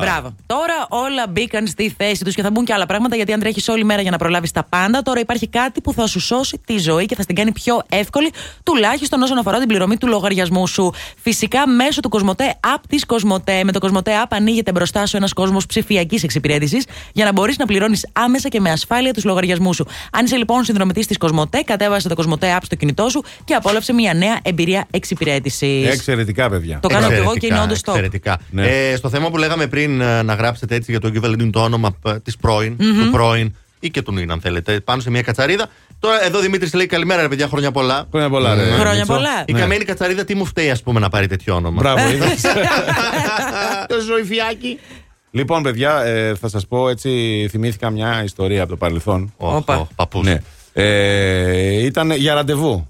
Μπράβο. 0.00 0.34
Τώρα 0.46 0.86
όλα 0.88 1.26
μπήκαν 1.28 1.66
στη 1.66 1.94
θέση 1.96 2.24
τους 2.24 2.34
και 2.34 2.42
θα 2.42 2.50
μπουν 2.50 2.64
και 2.64 2.72
άλλα 2.72 2.86
πράγματα 2.86 3.16
γιατί 3.16 3.32
αν 3.32 3.40
τρέχεις 3.40 3.68
όλη 3.68 3.84
μέρα 3.84 4.02
για 4.02 4.10
να 4.10 4.16
προλάβεις 4.16 4.50
τα 4.50 4.64
πάντα, 4.68 5.02
τώρα 5.02 5.20
υπάρχει 5.20 5.48
κάτι 5.48 5.80
που 5.80 5.92
θα 5.92 6.06
σου 6.06 6.20
σώσει 6.20 6.60
τη 6.66 6.78
ζωή 6.78 7.06
και 7.06 7.14
θα 7.14 7.22
στην 7.22 7.34
κάνει 7.34 7.52
πιο 7.52 7.82
εύκολη, 7.88 8.30
τουλάχιστον 8.62 9.22
όσον 9.22 9.38
αφορά 9.38 9.58
την 9.58 9.68
πληρωμή 9.68 9.96
του 9.96 10.06
λογαριασμού 10.06 10.66
σου. 10.66 10.92
Φυσικά 11.22 11.68
μέσω 11.68 12.00
του 12.00 12.08
Κοσμοτέ 12.08 12.54
App 12.74 12.80
της 12.88 13.06
Κοσμοτέ. 13.06 13.64
Με 13.64 13.72
το 13.72 13.78
Κοσμοτέ 13.78 14.12
App 14.24 14.26
ανοίγεται 14.30 14.72
μπροστά 14.72 15.06
σου 15.06 15.16
ένας 15.16 15.32
κόσμος 15.32 15.66
ψηφιακής 15.66 16.22
εξυπηρέτησης 16.22 16.84
για 17.12 17.24
να 17.24 17.32
μπορείς 17.32 17.58
να 17.58 17.66
πληρώνεις 17.66 18.08
άμεσα 18.12 18.48
και 18.48 18.60
με 18.60 18.70
ασφάλεια 18.70 19.12
τους 19.12 19.24
λογαριασμούς 19.24 19.76
σου. 19.76 19.86
Αν 20.12 20.24
είσαι 20.24 20.36
λοιπόν 20.36 20.64
συνδρομητής 20.64 21.06
της 21.06 21.18
Κοσμοτέ, 21.18 21.62
κατέβασε 21.62 22.08
το 22.08 22.14
Κοσμοτέ 22.14 22.56
App 22.56 22.62
στο 22.62 22.74
κινητό 22.74 23.08
σου 23.08 23.24
και 23.44 23.54
απόλαυσε 23.54 23.92
μια 23.92 24.14
νέα 24.14 24.38
εμπειρία 24.42 24.86
εξυπηρέτησης. 24.90 25.88
Εξαιρετικά, 25.88 26.48
παιδιά. 26.48 26.78
Το 26.82 26.88
κάνω 26.88 27.08
και 27.08 27.20
εγώ 27.28 27.36
και 27.38 27.46
είναι 27.46 27.60
όντως 27.60 27.80
το. 27.80 27.90
Εξαιρετικά. 27.90 28.38
Ναι. 28.50 28.66
Ε, 28.90 28.96
στο 28.96 29.08
θέμα 29.08 29.30
που 29.30 29.36
λέγαμε 29.36 29.66
πριν, 29.66 30.00
ε, 30.00 30.22
να 30.22 30.34
γράψετε 30.34 30.74
έτσι 30.74 30.90
για 30.90 31.00
το 31.00 31.10
equivalent 31.14 31.48
το 31.52 31.60
όνομα 31.62 31.96
της 32.22 32.36
πρώην, 32.36 32.76
του 32.76 33.10
πρώην 33.10 33.54
ή 33.80 33.90
και 33.90 34.02
του 34.02 34.12
νυν, 34.12 34.30
αν 34.30 34.40
θέλετε, 34.40 34.80
πάνω 34.80 35.00
σε 35.00 35.10
μια 35.10 35.22
κατσαρίδα. 35.22 35.66
Τώρα 35.98 36.24
εδώ 36.24 36.38
Δημήτρης 36.40 36.74
λέει 36.74 36.86
καλημέρα, 36.86 37.22
ρε 37.22 37.28
παιδιά, 37.28 37.46
χρόνια 37.48 37.70
πολλά. 37.70 38.06
Χρόνια 38.10 38.28
πολλά, 38.30 38.54
ρε. 38.54 38.62
Χρόνια 38.62 38.90
Μίτσο. 38.92 39.12
πολλά. 39.12 39.44
Η 39.46 39.52
Ναι. 39.52 39.58
καμένη 39.58 39.84
κατσαρίδα 39.84 40.24
τι 40.24 40.34
μου 40.34 40.44
φταίει, 40.44 40.70
ας 40.70 40.82
πούμε, 40.82 41.00
να 41.00 41.08
πάρει 41.08 41.26
τέτοιο 41.26 41.54
όνομα. 41.54 41.80
Μπράβο, 41.82 42.08
είδες. 42.12 42.40
Το 43.88 44.00
ζωηφιάκι. 44.00 44.78
Λοιπόν, 45.30 45.62
παιδιά, 45.62 46.02
ε, 46.04 46.34
θα 46.34 46.48
σας 46.48 46.66
πω 46.66 46.88
έτσι. 46.88 47.10
Θυμήθηκα 47.50 47.90
μια 47.90 48.22
ιστορία 48.24 48.60
από 48.60 48.70
το 48.70 48.76
παρελθόν. 48.76 49.32
Όπα. 49.36 49.88
Παππούς. 49.94 50.26
Ναι. 50.26 50.38
Ε, 50.72 51.84
ήταν 51.84 52.10
για 52.10 52.34
ραντεβού. 52.34 52.86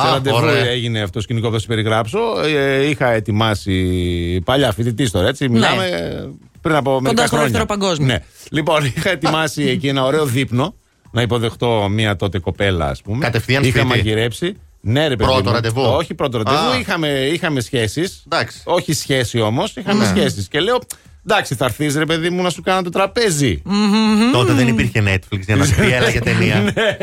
Α, 0.00 0.04
Σε 0.06 0.10
ραντεβού 0.12 0.36
ωραία. 0.36 0.66
έγινε 0.68 0.98
αυτό 1.00 1.12
το 1.12 1.20
σκηνικό 1.20 1.46
που 1.46 1.52
θα 1.52 1.58
σας 1.58 1.68
περιγράψω. 1.68 2.18
Ε, 2.44 2.88
είχα 2.88 3.10
ετοιμάσει 3.10 4.40
παλιά 4.44 4.72
φοιτητής 4.72 5.10
τώρα, 5.10 5.28
έτσι. 5.28 5.48
Μιλάμε 5.48 5.86
ε, 5.86 6.28
πριν 6.60 6.74
από 6.76 7.00
μερικά 7.00 7.20
Ναι. 7.22 7.26
στο 7.26 7.36
χρόνια. 7.36 7.52
δεύτερο 7.52 7.78
παγκόσμιο. 7.78 8.06
Ναι. 8.06 8.18
Λοιπόν, 8.50 8.84
είχα 8.84 9.10
ετοιμάσει 9.10 9.62
εκεί 9.62 9.88
ένα 9.88 10.04
ωραίο 10.04 10.24
δείπνο 10.24 10.74
να 11.10 11.22
υποδεχτώ 11.22 11.88
μία 11.90 12.16
τότε 12.16 12.38
κοπέλα, 12.38 12.88
ας 12.88 13.02
πούμε. 13.02 13.24
Κατευθείαν 13.24 13.62
Είχα 13.62 13.70
σπίτι. 13.70 13.86
μαγειρέψει. 13.86 14.56
Ναι, 14.82 15.08
ρε 15.08 15.16
παιδί 15.16 15.30
Πρώτο 15.30 15.48
μου. 15.48 15.54
ραντεβού. 15.54 15.82
Όχι 15.82 16.14
πρώτο 16.14 16.36
ραντεβού. 16.38 16.56
Α. 16.70 16.78
Είχαμε, 16.78 17.08
είχαμε 17.08 17.60
σχέσεις. 17.60 18.22
Εντάξει. 18.26 18.60
Όχι 18.64 18.92
σχέση 18.92 19.40
όμως. 19.40 19.76
Είχαμε 19.76 20.04
Ναι. 20.04 20.08
σχέσεις. 20.20 20.48
Και 20.48 20.60
λέω, 20.60 20.78
εντάξει, 21.26 21.54
θα 21.54 21.64
έρθεις 21.64 21.96
ρε 21.96 22.04
παιδί 22.06 22.30
μου 22.30 22.42
να 22.42 22.50
σου 22.50 22.62
κάνω 22.62 22.82
το 22.82 22.90
τραπέζι. 22.90 23.62
Τότε 24.32 24.52
δεν 24.52 24.68
υπήρχε 24.68 25.02
Netflix 25.06 25.40
για 25.40 25.56
να 25.56 25.64
σου 25.66 25.74
πει 25.74 25.92
έλα 25.92 26.08
για 26.10 26.20
ταινία. 26.20 26.60
Ναι. 26.60 26.96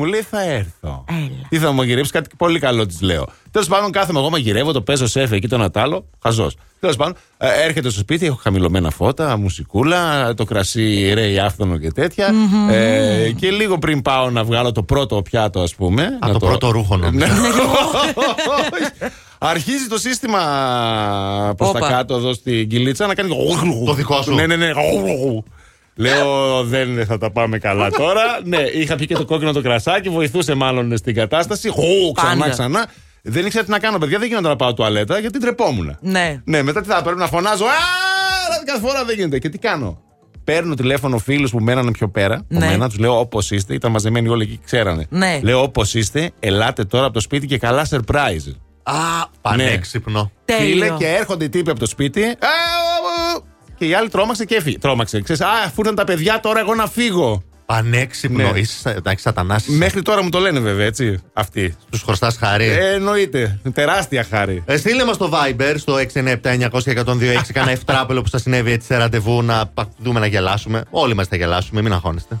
Μου 0.00 0.06
λέει 0.06 0.20
θα 0.20 0.42
έρθω. 0.42 1.04
Τι 1.48 1.58
θα 1.58 1.68
μου 1.70 1.74
μαγειρέψει, 1.74 2.12
κάτι 2.12 2.28
πολύ 2.36 2.58
καλό 2.58 2.86
της 2.86 3.00
λέω. 3.00 3.26
Τέλος 3.50 3.68
πάντων, 3.68 3.90
κάθομαι 3.90 4.18
εγώ 4.18 4.30
μαγειρεύω, 4.30 4.72
το 4.72 4.82
παίζω 4.82 5.06
σεφ 5.06 5.32
εκεί 5.32 5.48
τον 5.48 5.62
Ατάλο. 5.62 6.06
Χαζός. 6.22 6.56
Τέλος 6.80 6.96
πάντων, 6.96 7.14
ε, 7.38 7.48
έρχεται 7.64 7.90
στο 7.90 8.00
σπίτι, 8.00 8.26
έχω 8.26 8.38
χαμηλωμένα 8.42 8.90
φώτα, 8.90 9.36
μουσικούλα, 9.36 10.34
το 10.34 10.44
κρασί 10.44 11.12
ρέει 11.14 11.38
άφθονο 11.38 11.76
και 11.76 11.92
τέτοια. 11.92 12.34
Ε, 12.70 13.30
και 13.30 13.50
λίγο 13.50 13.78
πριν 13.78 14.02
πάω 14.02 14.30
να 14.30 14.44
βγάλω 14.44 14.72
το 14.72 14.82
πρώτο 14.82 15.22
πιάτο, 15.22 15.60
ας 15.60 15.74
πούμε. 15.74 16.02
Α, 16.02 16.26
να 16.26 16.32
το 16.32 16.38
πρώτο 16.38 16.70
ρούχο 16.70 16.96
νόμιζα. 16.96 17.26
Ναι. 17.26 17.32
Αρχίζει 19.38 19.86
το 19.88 19.98
σύστημα 19.98 20.40
προς 21.56 21.70
τα 21.70 21.78
Όπα. 21.78 21.88
κάτω 21.88 22.14
εδώ 22.14 22.32
στην 22.32 22.68
κυλίτσα 22.68 23.06
να 23.06 23.14
κάνει. 23.14 23.28
Το 23.86 23.94
δικό 23.94 24.22
σου. 24.22 24.34
Ναι, 24.34 24.46
ναι, 24.46 24.56
ναι. 24.56 24.70
Λέω 26.00 26.62
δεν 26.64 27.06
θα 27.06 27.18
τα 27.18 27.30
πάμε 27.30 27.58
καλά 27.58 27.90
τώρα. 27.90 28.22
ναι, 28.44 28.58
είχα 28.58 28.96
πει 28.96 29.06
και 29.06 29.14
το 29.14 29.24
κόκκινο 29.24 29.52
το 29.52 29.62
κρασάκι, 29.62 30.08
βοηθούσε 30.08 30.54
μάλλον 30.54 30.96
στην 30.96 31.14
κατάσταση. 31.14 31.68
Χου, 31.68 32.12
ξανά, 32.14 32.36
Πάντα. 32.36 32.50
ξανά. 32.50 32.86
Δεν 33.22 33.46
ήξερα 33.46 33.64
τι 33.64 33.70
να 33.70 33.78
κάνω, 33.78 33.98
παιδιά. 33.98 34.18
Δεν 34.18 34.28
γίνεται 34.28 34.48
να 34.48 34.56
πάω 34.56 34.74
τουαλέτα 34.74 35.18
γιατί 35.18 35.38
τρεπόμουν. 35.38 35.96
Ναι. 36.00 36.40
Ναι, 36.44 36.62
μετά 36.62 36.80
τι 36.80 36.88
θα 36.88 37.02
πρέπει 37.02 37.18
να 37.18 37.26
φωνάζω. 37.26 37.64
Α, 37.64 37.68
κάθε 38.64 38.80
φορά 38.80 39.04
δεν 39.04 39.14
γίνεται. 39.16 39.38
Και 39.38 39.48
τι 39.48 39.58
κάνω. 39.58 40.00
Παίρνω 40.44 40.74
τηλέφωνο 40.74 41.18
φίλους 41.18 41.50
που 41.50 41.58
μένανε 41.60 41.90
πιο 41.90 42.08
πέρα 42.08 42.34
από 42.34 42.44
Ναι. 42.48 42.66
μένα, 42.66 42.88
τους 42.88 42.98
λέω 42.98 43.18
όπως 43.18 43.50
είστε. 43.50 43.74
Ήταν 43.74 43.90
μαζεμένοι 43.90 44.28
όλοι 44.28 44.42
εκεί, 44.42 44.60
ξέρανε. 44.64 45.06
Ναι. 45.10 45.40
Λέω 45.42 45.62
όπως 45.62 45.94
είστε, 45.94 46.30
ελάτε 46.40 46.84
τώρα 46.84 47.04
από 47.04 47.14
το 47.14 47.20
σπίτι 47.20 47.46
και 47.46 47.58
καλά 47.58 47.86
surprise. 47.90 48.54
Α, 48.82 48.94
πανέξυπνο. 49.40 50.30
Τέλειο. 50.44 50.64
Φίλε, 50.72 50.88
και 50.98 51.06
έρχονται 51.06 51.44
οι 51.44 51.48
τύποι 51.48 51.70
από 51.70 51.78
το 51.80 51.86
σπίτι. 51.86 52.22
«Α, 52.22 52.26
α, 52.26 52.32
α». 52.34 53.19
Και 53.80 53.86
η 53.86 53.94
άλλη 53.94 54.08
τρόμαξε 54.08 54.44
και 54.44 54.54
έφυγε. 54.54 54.78
Τρόμαξε. 54.78 55.20
Ξέρεις, 55.20 55.42
α, 55.42 55.48
αφού 55.64 55.74
ήρθαν 55.78 55.94
τα 55.94 56.04
παιδιά, 56.04 56.40
τώρα 56.40 56.60
εγώ 56.60 56.74
να 56.74 56.86
φύγω. 56.86 57.42
Πανέξυπνος. 57.66 58.52
Ναι. 58.52 58.58
Είσαι 58.58 58.90
εντάξει, 58.96 59.22
σατανάση. 59.24 59.70
Μέχρι 59.70 60.02
τώρα 60.02 60.22
μου 60.22 60.28
το 60.28 60.38
λένε 60.38 60.60
βέβαια, 60.60 60.86
έτσι. 60.86 61.18
Αυτοί. 61.32 61.74
Τους 61.90 62.02
χρωστάς 62.02 62.36
χάρη. 62.36 62.64
Ε, 62.66 62.92
εννοείται. 62.94 63.60
Τεράστια 63.74 64.26
χάρη. 64.30 64.62
Ε, 64.66 64.76
στείλε 64.76 65.04
μας 65.04 65.16
το 65.16 65.30
Viber 65.32 65.74
στο 65.76 65.94
697-900-1026 66.14 67.52
κάνα 67.52 67.70
ευτράπελο 67.70 68.22
που 68.22 68.28
σας 68.28 68.42
συνέβη 68.42 68.70
έτσι 68.72 68.86
σε 68.86 68.96
ραντεβού 68.96 69.42
να 69.42 69.66
πα- 69.66 69.88
δούμε 69.98 70.20
να 70.20 70.26
γελάσουμε. 70.26 70.82
Όλοι 70.90 71.14
μας 71.14 71.26
θα 71.28 71.36
γελάσουμε, 71.36 71.82
μην 71.82 71.92
αγχώνεστε. 71.92 72.40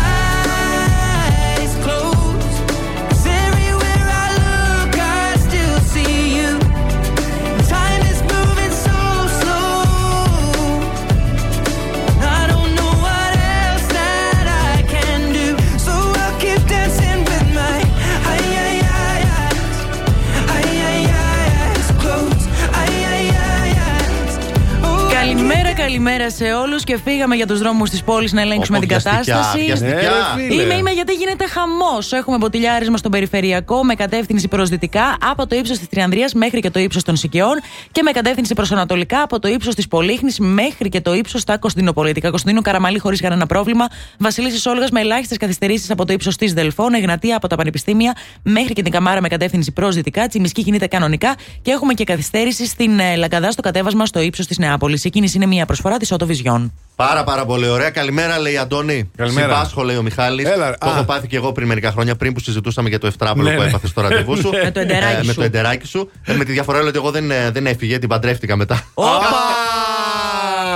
Καλημέρα, 25.81 26.17
καλημέρα 26.17 26.29
σε 26.29 26.53
όλους 26.53 26.83
και 26.83 26.99
φύγαμε 27.05 27.35
για 27.35 27.47
τους 27.47 27.59
δρόμους 27.59 27.89
της 27.89 28.03
πόλης 28.03 28.31
να 28.33 28.41
ελέγξουμε 28.41 28.77
Όπο, 28.77 28.87
την 28.87 28.97
βιαστικά, 28.97 29.33
κατάσταση. 29.33 29.65
βιαστικά. 29.65 29.89
Ε, 29.89 30.01
ρε, 30.01 30.47
φίλε. 30.47 30.63
Είμαι, 30.63 30.73
είμαι 30.73 30.91
γιατί 30.91 31.13
γίνεται 31.13 31.47
χαμός. 31.47 32.11
Έχουμε 32.11 32.37
μποτιλιάρισμα 32.37 32.97
στον 32.97 33.11
περιφερειακό 33.11 33.83
με 33.83 33.95
κατεύθυνση 33.95 34.47
προς 34.47 34.69
δυτικά 34.69 35.17
από 35.21 35.47
το 35.47 35.55
ύψος 35.55 35.77
της 35.77 35.89
Τριανδρίας 35.89 36.33
μέχρι 36.33 36.59
και 36.59 36.69
το 36.69 36.79
ύψος 36.79 37.03
των 37.03 37.15
Σικαιών 37.15 37.61
και 37.91 38.01
με 38.03 38.11
κατεύθυνση 38.11 38.53
προς 38.53 38.71
ανατολικά 38.71 39.21
από 39.21 39.39
το 39.39 39.47
ύψος 39.47 39.75
της 39.75 39.87
Πολύχνης 39.87 40.39
μέχρι 40.39 40.89
και 40.89 41.01
το 41.01 41.13
ύψος 41.13 41.41
στα 41.41 41.57
Κωνσταντινοπολιτικά. 41.57 42.29
Κωνσταντίνο 42.29 42.61
Καραμαλή 42.61 42.99
χωρίς 42.99 43.21
κανένα 43.21 43.45
πρόβλημα. 43.45 43.87
Βασιλίση 44.17 44.69
Όλγας 44.69 44.89
με 44.89 44.99
ελάχιστες 44.99 45.37
καθυστερήσεις 45.37 45.91
από 45.91 46.05
το 46.05 46.13
ύψος 46.13 46.35
της 46.35 46.53
Δελφών. 46.53 46.93
Εγνατία 46.93 47.35
από 47.35 47.47
τα 47.47 47.55
πανεπιστήμια 47.55 48.15
μέχρι 48.43 48.73
και 48.73 48.81
την 48.81 48.91
Καμάρα 48.91 49.21
με 49.21 49.27
κατεύθυνση 49.27 49.71
προς 49.71 49.95
δυτικά. 49.95 50.27
Τσιμισκή 50.27 50.63
κινείται 50.63 50.87
κανονικά 50.87 51.35
και 51.61 51.71
έχουμε 51.71 51.93
και 51.93 52.03
καθυστέρηση 52.03 52.65
στην 52.65 52.99
ε, 52.99 53.15
Λαγκαδά 53.15 53.51
στο 53.51 53.61
κατέβασμα 53.61 54.05
στο 54.05 54.21
ύψος 54.21 54.47
της 54.47 54.57
Νεάπολης. 54.57 55.03
Η 55.03 55.09
κίνηση 55.09 55.37
είναι 55.37 55.45
μια 55.45 55.65
προσφορά 55.71 55.97
της 55.97 56.11
Ότοβιζιόν. 56.11 56.73
Πάρα 56.95 57.23
πάρα 57.23 57.45
πολύ 57.45 57.67
ωραία. 57.67 57.89
Καλημέρα, 57.89 58.39
λέει 58.39 58.53
η 58.53 58.57
Αντώνη. 58.57 59.09
Καλημέρα. 59.15 59.47
Συμπάσχω, 59.53 59.83
λέει 59.83 59.95
ο 59.95 60.01
Μιχάλης. 60.01 60.45
Έλα, 60.49 60.77
Το 60.77 60.89
α. 60.89 60.93
έχω 60.93 61.03
πάθει 61.03 61.27
και 61.27 61.35
εγώ 61.35 61.51
πριν 61.51 61.67
μερικά 61.67 61.91
χρόνια, 61.91 62.15
πριν 62.15 62.33
που 62.33 62.39
συζητούσαμε 62.39 62.89
για 62.89 62.99
το 62.99 63.07
ευτράπελο 63.07 63.49
Ναι, 63.49 63.55
που 63.55 63.61
ναι. 63.61 63.67
έπαθε 63.67 63.87
στο 63.87 64.01
ραντεβού 64.05 64.37
σου. 64.37 64.49
Με 64.63 64.71
το 64.71 64.79
εντεράκι 64.79 65.15
Ε, 65.15 65.23
με 65.23 65.31
σου. 65.31 65.33
το 65.39 65.43
εντεράκι 65.43 65.87
σου. 65.87 66.09
Ε, 66.25 66.33
με 66.33 66.43
τη 66.45 66.51
διαφορά 66.51 66.79
λέει 66.79 66.87
ότι 66.87 66.97
εγώ 66.97 67.11
δεν, 67.11 67.31
ε, 67.31 67.49
δεν 67.51 67.65
έφυγε, 67.65 67.99
την 67.99 68.09
παντρεύτηκα 68.09 68.55
μετά. 68.55 68.83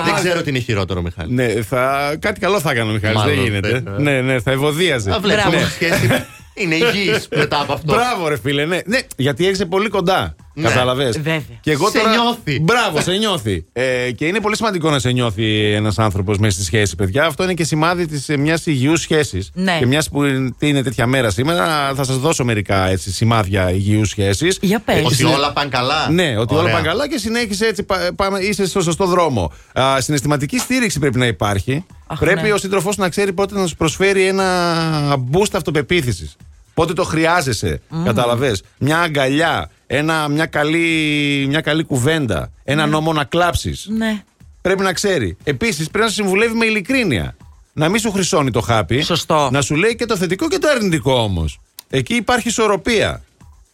Δεν 0.06 0.14
ξέρω 0.16 0.42
τι 0.42 0.50
είναι 0.50 0.60
χειρότερο, 0.60 1.02
Μιχάλη. 1.02 1.34
Ναι, 1.34 1.48
θα... 1.48 2.16
κάτι 2.20 2.40
καλό 2.40 2.60
θα 2.60 2.72
έκανε 2.72 2.90
ο 2.90 2.94
Μιχάλης, 2.94 3.18
Μάλλον, 3.18 3.36
δεν 3.36 3.44
γίνεται. 3.44 3.84
ναι. 3.98 4.12
Ναι, 4.12 4.22
ναι, 4.22 4.40
θα 4.42 4.52
ευωδίαζε. 4.52 5.12
Α, 5.12 5.20
βλέπεις 5.20 5.44
Μπράβο. 5.44 5.58
όμως 5.58 5.70
η 5.70 5.74
σχέση 5.74 6.10
είναι 6.54 6.76
υγιής 6.76 7.28
μετά 7.36 7.62
από 7.62 7.74
αυτό. 7.74 7.94
Μπράβο, 7.94 8.28
ρε 8.28 8.38
φίλε, 8.40 8.66
ναι. 8.66 8.80
ναι 8.86 9.00
γιατί 9.16 9.44
έρχεσαι 9.46 9.66
πολύ 9.66 9.90
κοντά. 9.90 10.36
Ναι. 10.58 10.68
Κατάλαβες; 10.68 11.16
Βέβαια. 11.16 11.42
Και 11.62 11.72
εγώ 11.72 11.90
Σε 11.90 11.98
τώρα... 11.98 12.10
νιώθει. 12.10 12.60
Μπράβο, 12.60 13.02
σε 13.02 13.12
νιώθει. 13.12 13.66
Ε, 13.74 14.12
και 14.12 14.26
είναι 14.26 14.40
πολύ 14.40 14.56
σημαντικό 14.56 14.90
να 14.90 15.00
σε 15.00 15.12
νιώθει 15.12 15.72
ένας 15.74 16.00
άνθρωπος 16.00 16.38
μέσα 16.38 16.54
στη 16.56 16.64
σχέση, 16.64 16.96
παιδιά. 16.96 17.26
Αυτό 17.26 17.44
είναι 17.44 17.54
και 17.54 17.64
σημάδι 17.64 18.06
της 18.08 18.28
μιας 18.38 18.66
υγιούς 18.66 19.02
σχέσης. 19.02 19.50
Ναι. 19.54 19.78
Και 19.80 19.86
μιας 19.86 20.10
που 20.10 20.24
είναι 20.60 20.84
τέτοια 20.84 21.08
μέρα 21.08 21.30
σήμερα, 21.30 21.94
θα 21.96 22.04
σας 22.04 22.18
δώσω 22.18 22.44
μερικά 22.44 22.88
έτσι, 22.88 23.12
σημάδια 23.12 23.72
υγιούς 23.72 24.10
σχέσης. 24.10 24.58
Για 24.62 24.80
πες. 24.80 25.04
Ότι 25.06 25.24
όλα 25.24 25.54
πάνε 25.54 25.70
καλά. 25.70 26.10
Ναι, 26.10 26.38
ότι 26.38 26.54
όλα 26.54 26.62
Ωραία. 26.64 26.74
πάνε 26.76 26.88
καλά 26.88 27.08
και 27.10 27.18
συνέχισε 27.18 27.66
έτσι, 27.66 27.84
πα- 27.84 28.12
πάμε, 28.16 28.40
είσαι 28.40 28.68
στο 28.68 28.82
σωστό 28.82 29.06
δρόμο. 29.06 29.52
Α, 29.80 30.02
συναισθηματική 30.02 30.60
στήριξη 30.60 31.00
πρέπει 31.00 31.18
να 31.18 31.26
υπάρχει. 31.26 31.86
Αχ, 32.08 32.20
πρέπει 32.20 32.42
ναι. 32.42 32.52
ο 32.54 32.58
σύντροφός 32.58 32.98
να 32.98 33.10
ξέρει 33.10 33.34
πότε 33.34 33.56
να 33.60 33.68
σου 33.68 33.76
προσφέρει 33.76 34.28
ένα 34.28 35.16
boost 35.32 35.52
αυτοπεποίθησης. 35.54 36.36
Πότε 36.74 36.94
το 36.94 37.04
χρειάζεσαι. 37.04 37.82
Κατάλαβες; 38.04 38.64
Μια 38.78 39.00
αγκαλιά, 39.00 39.70
ένα, 39.88 40.28
μια, 40.28 40.46
καλή, 40.46 41.46
μια 41.48 41.62
καλή 41.62 41.84
κουβέντα, 41.84 42.52
ένα 42.64 42.86
νόμο 42.86 43.14
να 43.14 43.24
κλάψεις. 43.24 43.88
Ναι. 43.90 44.24
Πρέπει 44.62 44.82
να 44.84 44.94
ξέρει. 44.94 45.38
Επίσης 45.44 45.90
πρέπει 45.90 46.04
να 46.04 46.08
σε 46.10 46.14
συμβουλεύει 46.16 46.54
με 46.58 46.66
ειλικρίνεια. 46.66 47.36
Να 47.74 47.90
μην 47.90 48.00
σου 48.00 48.12
χρυσώνει 48.12 48.52
το 48.52 48.62
χάπι. 48.62 49.02
Σωστό. 49.02 49.50
Να 49.52 49.62
σου 49.62 49.76
λέει 49.76 49.96
και 49.96 50.06
το 50.06 50.18
θετικό 50.18 50.48
και 50.48 50.58
το 50.58 50.68
αρνητικό 50.68 51.14
όμως. 51.14 51.60
Εκεί 51.90 52.16
υπάρχει 52.16 52.48
ισορροπία. 52.48 53.24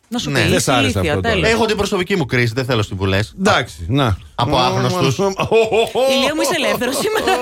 Να 0.08 0.18
σου 0.20 0.30
Ναι. 0.30 0.44
πει 0.44 0.50
Δεν 0.50 0.60
σ' 0.60 0.68
άρεσε 0.68 0.84
ηλίθεια, 1.00 1.12
αυτό 1.14 1.22
τώρα. 1.22 1.34
τέλος. 1.36 1.50
Έχω 1.50 1.66
την 1.66 1.78
προσωπική 1.78 2.16
μου 2.16 2.26
κρίση, 2.26 2.54
δεν 2.56 2.66
θέλω 2.66 2.84
συμβουλέ. 2.84 3.20
Εντάξει, 3.40 3.86
να. 3.88 4.18
Από 4.36 4.58
άγνωστους. 4.58 5.18
Ηλία 6.16 6.36
μου 6.36 6.42
είσαι 6.42 6.56
ελεύθερος 6.56 6.96
σήμερα. 6.98 7.42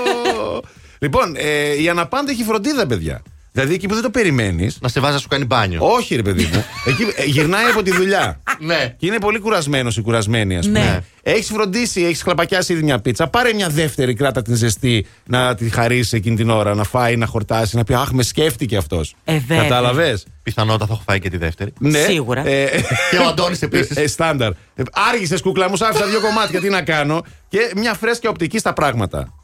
Λοιπόν, 1.02 1.34
ε, 1.36 1.82
η 1.82 1.88
αναπάντα 1.88 2.30
έχει 2.30 2.42
φροντίδα, 2.44 2.86
παιδιά. 2.86 3.22
Δηλαδή 3.52 3.74
εκεί 3.74 3.86
που 3.88 3.94
δεν 3.94 4.02
το 4.02 4.10
περιμένει. 4.10 4.70
Να 4.80 4.88
σε 4.88 5.00
βάζει 5.00 5.12
να 5.14 5.18
σου 5.20 5.28
κάνει 5.28 5.44
μπάνιο. 5.44 5.80
Όχι, 5.82 6.16
ρε 6.16 6.22
παιδί 6.22 6.50
μου. 6.52 6.64
Εκεί 6.88 7.02
ε, 7.16 7.24
γυρνάει 7.24 7.64
από 7.64 7.82
τη 7.82 7.90
δουλειά. 7.92 8.40
Ναι. 8.58 8.94
Και 8.98 9.06
είναι 9.06 9.18
πολύ 9.18 9.38
κουρασμένος 9.38 9.96
ή 9.96 10.02
κουρασμένη, 10.02 10.56
ας 10.56 10.66
πούμε. 10.66 10.78
Ναι. 10.78 11.00
Έχεις 11.22 11.46
φροντίσει, 11.46 12.02
έχεις 12.02 12.22
χλαπακιάσει 12.22 12.72
ήδη 12.72 12.82
μια 12.82 12.98
πίτσα. 13.00 13.26
Πάρε 13.28 13.52
μια 13.52 13.68
δεύτερη, 13.68 14.14
κράτα 14.14 14.42
την 14.42 14.54
ζεστή 14.54 15.06
να 15.26 15.54
τη 15.54 15.68
χαρίσεις 15.70 16.12
εκείνη 16.12 16.36
την 16.36 16.50
ώρα, 16.50 16.74
να 16.74 16.84
φάει, 16.84 17.16
να 17.16 17.26
χορτάσει, 17.26 17.76
να 17.76 17.84
πει 17.84 17.94
Αχ, 17.94 18.10
με 18.12 18.22
σκέφτηκε 18.22 18.76
αυτός. 18.76 19.14
Ε, 19.24 19.38
βέβαια. 19.38 19.62
Κατάλαβες; 19.62 20.26
Πιθανότατα 20.42 20.86
θα 20.86 20.92
έχω 20.92 21.02
φάει 21.06 21.18
και 21.20 21.30
τη 21.30 21.36
δεύτερη. 21.36 21.72
Ναι. 21.78 21.98
Σίγουρα. 21.98 22.46
Ε, 22.46 22.66
Και 23.10 23.16
ο 23.16 23.26
Αντώνης 23.28 23.62
επίσης. 23.62 23.96
ε, 23.96 24.06
στάνταρ. 24.06 24.52
Άργησες 25.12 25.40
κούκλα 25.42 25.68
μου, 25.68 25.76
σ' 25.76 25.82
άφησα 25.82 26.06
δύο 26.06 26.20
κομμάτια. 26.20 26.60
Τι 26.60 26.68
να 26.68 26.82
κάνω; 26.82 27.22
Και 27.48 27.72
μια 27.76 27.94
φρέσκια 27.94 28.30
οπτική 28.30 28.58
στα 28.58 28.72
πράγματα. 28.72 29.34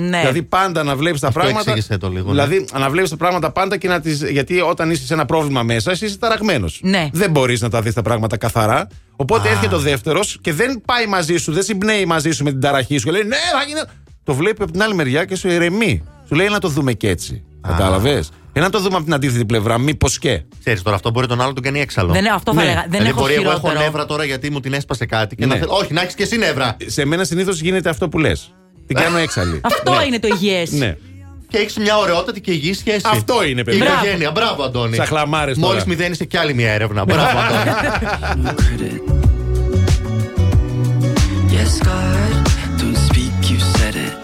Ναι. 0.00 0.18
Δηλαδή 0.18 0.42
πάντα 0.42 0.82
να 0.82 0.96
βλέπεις 0.96 1.20
τα 1.20 1.26
Αυτό 1.26 1.40
πράγματα. 1.40 1.70
εξήγησέ 1.70 1.98
το 1.98 2.08
λίγο, 2.08 2.24
ναι. 2.24 2.30
Δηλαδή 2.30 2.64
να 2.78 2.90
βλέπεις 2.90 3.10
τα 3.10 3.16
πράγματα 3.16 3.50
πάντα 3.52 3.76
και 3.76 3.88
να 3.88 4.00
τις... 4.00 4.22
Γιατί 4.30 4.60
όταν 4.60 4.90
είσαι 4.90 5.06
σε 5.06 5.14
ένα 5.14 5.24
πρόβλημα 5.24 5.62
μέσα, 5.62 5.90
εσύ 5.90 6.04
είσαι 6.04 6.18
ταραγμένος. 6.18 6.80
Ναι. 6.82 7.08
Δεν 7.12 7.30
μπορείς 7.30 7.60
να 7.60 7.70
τα 7.70 7.80
δεις 7.82 7.94
τα 7.94 8.02
πράγματα 8.02 8.36
καθαρά. 8.36 8.86
Οπότε 9.16 9.48
έρχεται 9.48 9.74
ο 9.74 9.78
δεύτερος 9.78 10.38
και 10.40 10.52
δεν 10.52 10.82
πάει 10.84 11.06
μαζί 11.06 11.36
σου, 11.36 11.52
δεν 11.52 11.62
συμπνέει 11.62 12.04
μαζί 12.04 12.30
σου 12.30 12.44
με 12.44 12.50
την 12.50 12.60
ταραχή 12.60 12.98
σου 12.98 13.04
και 13.04 13.10
λέει 13.10 13.22
Ναι, 13.22 13.36
θα 13.58 13.62
γίνει. 13.66 13.80
Το 14.22 14.34
βλέπει 14.34 14.62
από 14.62 14.72
την 14.72 14.82
άλλη 14.82 14.94
μεριά 14.94 15.24
και 15.24 15.36
σου 15.36 15.48
ηρεμεί. 15.48 16.02
Σου 16.28 16.34
λέει 16.34 16.48
να 16.48 16.58
το 16.58 16.68
δούμε 16.68 16.92
και 16.92 17.08
έτσι. 17.08 17.42
Κατάλαβες; 17.60 18.30
Και 18.52 18.60
να 18.60 18.70
το 18.70 18.80
δούμε 18.80 18.94
από 18.94 19.04
την 19.04 19.14
αντίθετη 19.14 19.44
πλευρά, 19.44 19.78
μήπως 19.78 20.18
και. 20.18 20.42
Ξέρεις 20.60 20.82
τώρα, 20.82 20.96
αυτό 20.96 21.10
μπορεί 21.10 21.26
τον 21.26 21.38
άλλο 21.40 21.48
να 21.48 21.54
τον 21.54 21.62
κάνει 21.62 21.80
έξαλλο. 21.80 22.12
Δεν, 22.12 22.32
αυτό 22.32 22.52
θα 22.54 22.58
Ναι. 22.60 22.64
έλεγα. 22.66 22.80
Δεν 22.80 22.90
δηλαδή 22.90 23.08
έχω 23.08 23.20
μπορεί 23.20 23.32
εγώ 23.34 23.42
έχω 23.42 23.58
χειρότερο. 23.58 23.80
νεύρα 23.84 24.06
τώρα 24.06 24.24
γιατί 24.24 24.50
μου 24.50 24.60
την 24.60 24.72
έσπασε 24.72 25.06
κάτι 25.06 25.36
και 25.36 25.46
Ναι. 25.46 25.52
να 25.54 25.60
θέλω. 25.60 25.72
Όχι, 25.72 25.92
να 25.92 26.00
έχεις 26.00 26.14
και 26.14 26.22
εσύ 26.22 26.36
νεύρα. 26.36 26.76
Σε 26.86 27.04
μένα 27.04 27.24
συνήθως 27.24 27.60
γίνεται 27.60 27.88
αυτό 27.88 28.08
που 28.08 28.18
λες. 28.18 28.52
Την 28.88 28.96
κάνω 28.96 29.16
έξαλλη. 29.18 29.60
Αυτό 29.72 29.94
Ναι. 29.94 30.04
είναι 30.04 30.18
το 30.18 30.28
υγιές. 30.28 30.70
Ναι. 30.70 30.96
Και 31.48 31.58
έχεις 31.58 31.76
μια 31.76 31.96
ωραιότατη 31.98 32.40
και 32.40 32.50
υγιή 32.50 32.74
σχέση. 32.74 33.00
Αυτό 33.04 33.44
είναι, 33.44 33.64
παιδί. 33.64 33.76
Η 33.76 33.80
Μπράβο. 33.80 33.94
οικογένεια. 33.96 34.30
Μπράβο, 34.30 34.62
Αντώνη. 34.62 34.96
Σαν 34.96 35.06
χλαμάρες 35.06 35.54
τώρα. 35.58 35.68
Μόλις 35.68 35.84
μηδένισε 35.84 36.24
κι 36.24 36.36
άλλη 36.36 36.54
μια 36.54 36.70
έρευνα. 36.70 37.04
Μπράβο, 37.04 37.38
Αντώνη. 37.38 37.76
no 38.44 38.50
credit. 38.50 39.00
Yes, 41.56 41.72
God, 41.90 42.32
don't 42.80 42.98
speak, 43.08 43.36
you 43.52 43.58
said 43.76 43.94
it. 44.06 44.14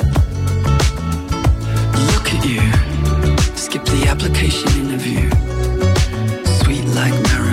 Look 2.11 2.27
at 2.37 2.43
you, 2.53 2.63
skip 3.65 3.85
the 3.95 4.03
application 4.13 4.69
interview. 4.83 5.25
Sweet 6.61 6.87
like 6.99 7.17
marabou. 7.27 7.44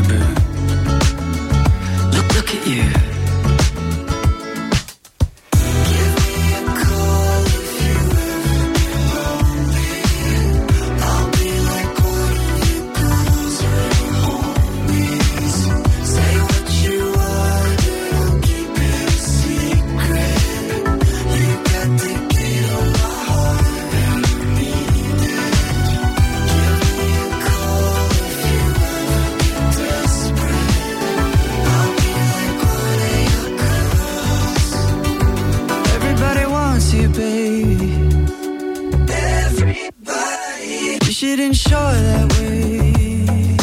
Shouldn't 41.22 41.56
show 41.56 41.76
that 41.76 42.28
way. 42.40 43.56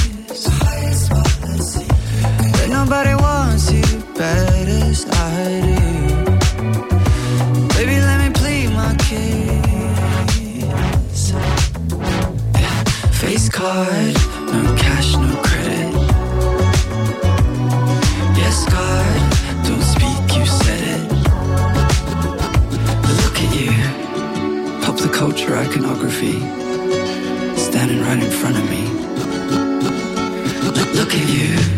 But 2.53 2.69
nobody 2.71 3.15
wants 3.17 3.73
you 3.73 3.83
bad 4.15 4.69
as 4.69 5.05
I 5.11 5.61
do. 5.67 5.77
Baby, 7.75 7.97
let 8.01 8.19
me 8.23 8.29
plead 8.33 8.69
my 8.81 8.95
case. 9.09 9.33
Face 13.21 13.49
card, 13.49 14.15
no 14.55 14.63
cash, 14.77 15.17
no 15.17 15.35
credit. 15.43 15.95
Yes, 18.39 18.57
God, 18.71 19.19
don't 19.67 19.87
speak, 19.95 20.25
you 20.39 20.47
said 20.47 20.83
it. 20.95 21.03
But 23.03 23.15
look 23.25 23.37
at 23.45 23.51
you, 23.61 23.73
pop 24.85 24.97
the 24.97 25.09
culture 25.13 25.57
iconography, 25.57 26.39
standing 27.79 28.03
right 28.03 28.21
in 28.21 28.29
front 28.29 28.57
of 28.57 28.69
me. 28.69 28.83
Look, 30.65 30.95
look 30.95 31.15
at 31.15 31.29
you. 31.29 31.78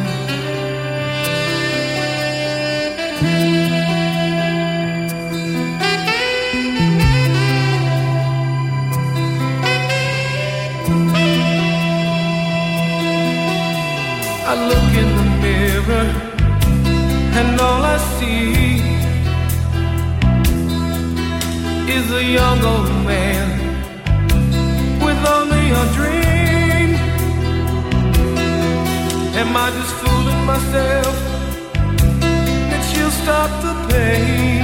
I 14.51 14.55
look 14.67 14.91
in 15.01 15.09
the 15.19 15.27
mirror, 15.43 16.07
and 17.39 17.57
all 17.61 17.83
I 17.95 17.97
see 18.17 18.81
is 21.97 22.11
a 22.11 22.21
young 22.21 22.59
old 22.61 22.91
man 23.11 23.47
with 25.05 25.21
only 25.37 25.65
a 25.81 25.85
dream. 25.97 26.89
Am 29.39 29.55
I 29.55 29.67
just 29.77 29.93
fooling 30.01 30.43
myself 30.43 31.15
that 32.69 32.81
she'll 32.89 33.15
stop 33.23 33.51
the 33.65 33.73
pain? 33.87 34.63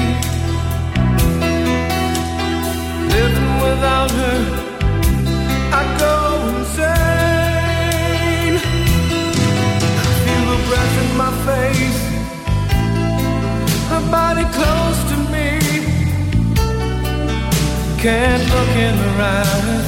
Living 3.15 3.53
without 3.65 4.11
her, 4.11 4.66
face, 11.47 12.03
her 13.91 14.03
body 14.11 14.45
close 14.57 14.99
to 15.11 15.15
me. 15.33 15.49
Can't 18.03 18.43
look 18.53 18.71
in 18.87 18.95
her 19.03 19.15
eyes. 19.39 19.87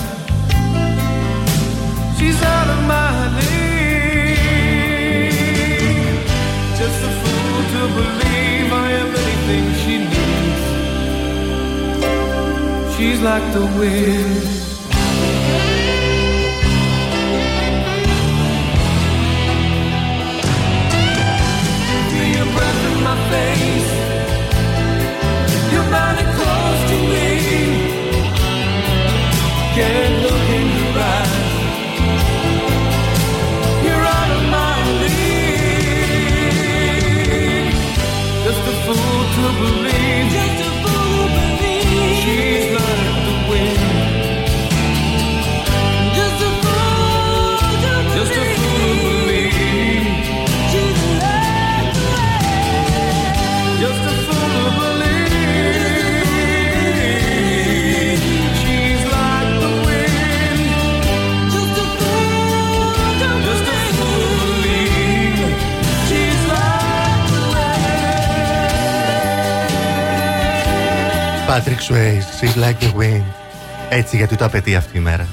She's 2.17 2.39
out 2.55 2.67
of 2.75 2.79
my 2.95 3.13
league. 3.37 4.49
Just 6.79 6.99
a 7.09 7.11
fool 7.19 7.57
to 7.73 7.81
believe 7.99 8.67
I 8.85 8.87
am 9.01 9.09
anything 9.23 9.65
she 9.81 9.95
needs. 10.13 10.65
She's 12.95 13.19
like 13.21 13.45
the 13.57 13.65
wind. 13.79 14.58
again. 29.79 30.08
Patrick 71.59 71.81
Swayze, 71.89 72.25
she's 72.39 72.55
like 72.63 72.79
the 72.83 72.91
wind. 73.01 73.23
Έτσι 73.89 74.17
γιατί 74.17 74.35
το 74.35 74.45
απαιτεί 74.45 74.75
αυτή 74.75 74.97
η 74.97 75.01
μέρα. 75.01 75.27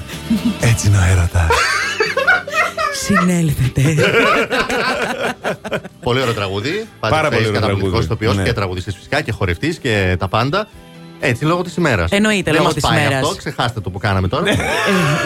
Έτσι 0.59 0.87
είναι 0.87 0.97
ο 0.97 1.01
έρωτας. 1.11 1.47
Συνέλθετε. 3.05 3.81
πολύ 6.01 6.21
ωραίο 6.21 6.33
τραγούδι. 6.33 6.87
Πάρα 6.99 7.29
πολύ 7.29 7.35
ωραίο 7.47 7.51
Καταπληκτικός 7.51 7.81
τραγούδι. 7.91 8.05
ηθοποιός 8.05 8.35
Ναι. 8.35 8.43
και 8.43 8.53
τραγουδιστής 8.53 8.95
φυσικά 8.95 9.21
και 9.21 9.31
χορευτής 9.31 9.77
και 9.77 10.15
τα 10.19 10.27
πάντα. 10.27 10.67
Έτσι, 11.19 11.45
λόγω 11.45 11.61
της 11.61 11.75
ημέρας. 11.75 12.11
Εννοείται, 12.11 12.51
λόγω 12.51 12.73
της 12.73 12.83
ημέρας. 12.89 13.21
Αυτό, 13.23 13.35
ξεχάστε 13.35 13.79
το 13.79 13.89
που 13.89 13.99
κάναμε 13.99 14.27
τώρα. 14.27 14.49
Ε, 14.49 14.55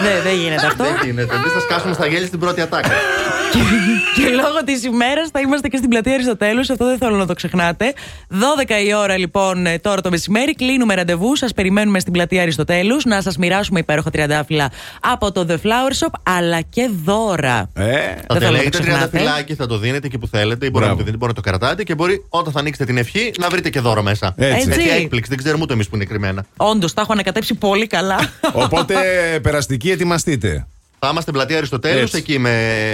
Δεν 0.02 0.22
δεν 0.22 0.34
γίνεται 0.36 0.66
αυτό. 0.66 0.84
Δεν 0.84 0.96
γίνεται. 1.04 1.34
Εμείς 1.34 1.52
θα 1.52 1.60
σκάσουμε 1.60 1.94
στα 1.94 2.06
γέλια 2.06 2.26
στην 2.26 2.38
πρώτη 2.38 2.60
ατάκα. 2.60 2.88
Και 4.16 4.28
λόγω 4.28 4.64
της 4.64 4.84
ημέρας 4.84 5.28
θα 5.32 5.40
είμαστε 5.40 5.68
και 5.68 5.76
στην 5.76 5.88
πλατεία 5.88 6.12
Αριστοτέλους. 6.14 6.70
Αυτό 6.70 6.84
δεν 6.86 6.98
θέλω 6.98 7.16
να 7.16 7.26
το 7.26 7.34
ξεχνάτε. 7.34 7.92
12 8.30 8.70
η 8.86 8.94
ώρα 8.94 9.18
λοιπόν 9.18 9.66
ε, 9.66 9.78
τώρα 9.78 10.00
το 10.00 10.10
μεσημέρι. 10.10 10.54
Κλείνουμε 10.54 10.94
ραντεβού. 10.94 11.36
Σας 11.36 11.52
περιμένουμε 11.52 12.00
στην 12.00 12.12
πλατεία 12.12 12.42
Αριστοτέλους 12.42 13.04
να 13.04 13.20
σας 13.22 13.36
μοιράσουμε 13.36 13.78
υπέροχα 13.78 14.10
τριαντάφυλλα 14.10 14.70
από 15.00 15.32
το 15.32 15.46
The 15.48 15.52
Flower 15.54 15.92
Shop 16.06 16.10
αλλά 16.22 16.60
και 16.60 16.90
δώρα. 17.04 17.70
Ε, 17.74 17.84
Το 17.86 17.94
Δεν 17.94 18.02
θέλω 18.02 18.16
να 18.26 18.34
το 18.34 18.38
τελέγετε 18.38 18.68
ξεχνάτε. 18.70 19.08
τριανταφυλάκι, 19.08 19.54
θα 19.54 19.66
το 19.66 19.78
δίνετε 19.78 20.06
εκεί 20.06 20.18
που 20.18 20.26
θέλετε. 20.26 20.66
Ή 20.66 20.68
μπορεί 20.72 20.84
να 20.84 20.90
Μπράβο. 20.90 20.96
το 20.96 20.98
δίνετε, 21.04 21.16
μπορεί 21.16 21.32
να 21.36 21.42
το 21.42 21.48
κρατάτε 21.50 21.82
και 21.82 21.94
μπορεί 21.94 22.24
όταν 22.28 22.52
θα 22.52 22.58
ανοίξετε 22.58 22.84
την 22.84 22.96
ευχή 22.98 23.32
να 23.38 23.48
βρείτε 23.48 23.70
και 23.70 23.80
δώρο 23.80 24.02
μέσα. 24.02 24.34
Έτσι. 24.36 24.68
Έτσι. 24.70 24.88
έκπληξη, 24.88 25.28
δεν 25.28 25.38
ξέρουμε 25.38 25.62
ούτε 25.62 25.72
εμείς 25.72 25.88
που 25.88 25.96
είναι 25.96 26.04
κρυμμένα. 26.04 26.44
Όντως, 26.56 26.92
τα 26.94 27.00
έχω 27.00 27.12
ανακατέψει 27.12 27.54
πολύ 27.54 27.86
καλά. 27.86 28.18
Οπότε 28.52 28.94
περαστική 29.42 29.90
ετοιμαστείτε. 29.90 30.66
Θα 31.04 31.10
είμαστε 31.10 31.30
στην 31.30 31.34
πλατεία 31.40 31.56
Αριστοτέλους, 31.56 32.02
Έτσι. 32.02 32.16
εκεί 32.16 32.38
με 32.38 32.52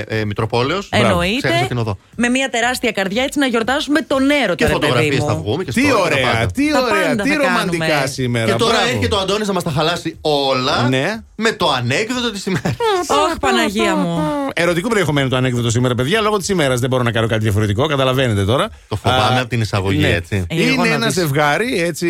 ε, 0.09 0.25
Μητροπόλεως. 0.25 0.89
Εννοείται. 0.93 1.49
Ξέχασα 1.49 1.67
την 1.67 1.79
οδό. 1.79 1.99
Με 2.17 2.29
μια 2.29 2.49
τεράστια 2.49 2.91
καρδιά 2.93 3.23
έτσι 3.23 3.39
να 3.39 3.47
γιορτάσουμε 3.47 4.01
τον 4.01 4.31
έρωτα. 4.31 4.55
Και 4.55 4.67
ρε 4.67 4.73
παιδί 4.73 4.87
φωτογραφίε 4.87 5.19
μου. 5.21 5.27
θα 5.27 5.35
βγούμε 5.35 5.65
και 5.65 5.73
Τι 5.73 5.81
story 5.83 5.87
και 5.87 5.93
τα 5.93 6.01
ωραία, 6.03 6.33
πάντα. 6.33 6.47
τι 6.53 6.71
Τα 6.73 6.81
ωραία, 6.83 7.07
πάντα 7.09 7.23
τι 7.23 7.31
θα 7.31 7.37
ρομαντικά 7.37 7.87
κάνουμε. 7.87 8.07
σήμερα. 8.07 8.45
Και 8.53 8.53
τώρα 8.59 8.73
μπράβο. 8.75 8.89
έρχεται 8.97 9.15
ο 9.15 9.19
Αντώνης 9.19 9.47
να 9.47 9.53
μας 9.53 9.63
τα 9.63 9.71
χαλάσει 9.71 10.17
όλα 10.21 10.89
Ναι. 10.89 11.23
με 11.37 11.53
το 11.53 11.69
ανέκδοτο 11.71 12.31
της 12.31 12.47
ημέρας. 12.47 12.77
Ωχ, 13.09 13.39
Παναγία 13.41 13.95
μου. 13.97 14.21
Ερωτικού 14.55 14.89
περιεχομένου 14.89 15.29
το 15.29 15.37
ανέκδοτο 15.37 15.71
σήμερα, 15.71 15.95
παιδιά. 15.95 16.21
Λόγω 16.21 16.37
της 16.39 16.49
ημέρας 16.49 16.81
δεν 16.81 16.89
μπορώ 16.89 17.03
να 17.03 17.11
κάνω 17.13 17.27
κάτι 17.27 17.43
διαφορετικό. 17.43 17.87
Καταλαβαίνετε 17.87 18.45
τώρα. 18.45 18.69
Το 18.89 18.97
φοβάμαι 18.97 19.39
Α, 19.39 19.41
από 19.41 19.49
την 19.49 19.61
εισαγωγή, 19.61 20.01
ναι. 20.01 20.09
έτσι. 20.09 20.45
Ε, 20.49 20.55
εγώ 20.63 20.73
Είναι 20.73 20.89
να 20.89 20.95
ένα 20.95 21.07
δεις. 21.07 21.15
ζευγάρι, 21.15 21.83
έτσι. 21.83 22.07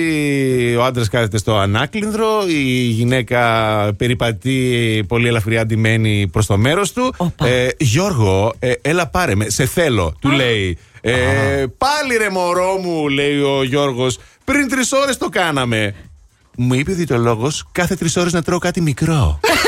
Ο 0.78 0.84
άντρας 0.84 1.08
κάθεται 1.08 1.38
στο 1.38 1.56
ανάκλινδρο, 1.58 2.28
η 2.48 2.62
γυναίκα 2.98 3.40
περιπατεί 3.96 5.04
πολύ 5.08 5.28
ελαφριά 5.28 5.66
ντυμένη 5.88 6.28
προς 6.28 6.46
το 6.46 6.56
μέρος 6.56 6.92
του. 6.92 7.14
Οπα. 7.16 7.46
Ε, 7.46 7.68
Γιώργο, 7.78 8.54
ε, 8.58 8.72
έλα 8.82 9.06
πάρε 9.06 9.34
με, 9.34 9.48
σε 9.48 9.66
θέλω, 9.66 10.14
του 10.20 10.28
λέει. 10.30 10.78
Ε, 11.00 11.64
πάλι 11.78 12.16
ρε 12.16 12.30
μωρό 12.30 12.76
μου, 12.76 13.08
λέει 13.08 13.40
ο 13.40 13.62
Γιώργος, 13.62 14.18
πριν 14.44 14.68
τρεις 14.68 14.92
ώρες 14.92 15.16
το 15.16 15.28
κάναμε. 15.28 15.94
Μου 16.56 16.74
είπε 16.74 16.90
ο 16.90 16.94
διαιτολόγος 16.94 17.64
κάθε 17.72 17.96
τρεις 17.96 18.16
ώρες 18.16 18.32
να 18.32 18.42
τρώω 18.42 18.58
κάτι 18.58 18.80
μικρό. 18.80 19.40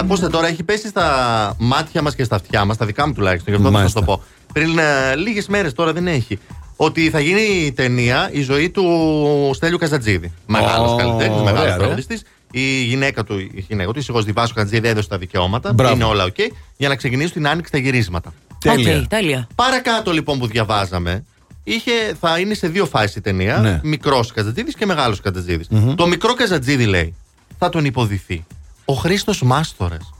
Ακούστε 0.00 0.28
τώρα, 0.28 0.46
έχει 0.46 0.62
πέσει 0.62 0.88
στα 0.88 1.06
μάτια 1.58 2.02
μας 2.02 2.14
και 2.14 2.24
στα 2.24 2.36
αυτιά 2.36 2.64
μας, 2.64 2.76
τα 2.76 2.86
δικά 2.86 3.06
μου 3.06 3.12
τουλάχιστον, 3.12 3.54
γι' 3.54 3.60
αυτό 3.60 3.76
θα 3.76 3.82
σας 3.82 3.92
το 3.92 4.02
πω. 4.02 4.22
Πριν 4.52 4.78
ε, 4.78 5.16
λίγες 5.16 5.46
μέρες 5.46 5.72
τώρα 5.72 5.92
δεν 5.92 6.06
έχει. 6.06 6.38
Ότι 6.76 7.10
θα 7.10 7.20
γίνει 7.20 7.72
ταινία 7.72 8.28
η 8.32 8.42
ζωή 8.42 8.70
του 8.70 8.84
Στέλιου 9.54 9.78
Καζατζίδη. 9.78 10.32
Μεγάλος 10.46 10.92
Ω, 10.92 10.96
καλλιτέχνης, 10.96 11.40
ωραία, 11.40 11.52
μεγάλος 11.52 11.72
ρε. 11.72 11.78
τραγουδιστή. 11.78 12.20
Η 12.50 12.82
γυναίκα 12.84 13.24
του, 13.24 13.38
η 13.38 13.64
γυναίκα 13.68 13.92
του, 13.92 13.98
η 13.98 14.02
σύγχρονη 14.02 14.32
Βάσω 14.32 14.54
Καζατζίδη, 14.54 14.88
έδωσε 14.88 15.08
τα 15.08 15.18
δικαιώματα. 15.18 15.72
Μπράβο. 15.72 15.94
Είναι 15.94 16.04
όλα 16.04 16.24
οκ. 16.24 16.36
για 16.76 16.88
να 16.88 16.96
ξεκινήσουν 16.96 17.32
την 17.32 17.48
άνοιξη 17.48 17.72
τα 17.72 17.78
γυρίσματα. 17.78 18.32
Τέλεια. 18.58 18.98
οκ, 18.98 19.06
τέλεια. 19.06 19.46
Παρακάτω 19.54 20.12
λοιπόν 20.12 20.38
που 20.38 20.46
διαβάζαμε, 20.46 21.24
είχε, 21.64 21.90
θα 22.20 22.38
είναι 22.38 22.54
σε 22.54 22.68
δύο 22.68 22.86
φάσεις 22.86 23.16
η 23.16 23.20
ταινία. 23.20 23.56
Ναι. 23.56 23.80
Μικρός 23.82 24.32
Καζατζίδη 24.32 24.72
και 24.72 24.86
μεγάλος 24.86 25.20
Το 25.94 26.06
μικρό 26.06 26.34
Καζατζίδη 26.34 26.84
λέει 26.84 27.14
θα 27.58 27.68
τον 27.68 27.84
υποδυθεί 27.84 28.44
ο 28.90 28.94
Χρήστος 28.94 29.42
Μάστορας. 29.42 30.12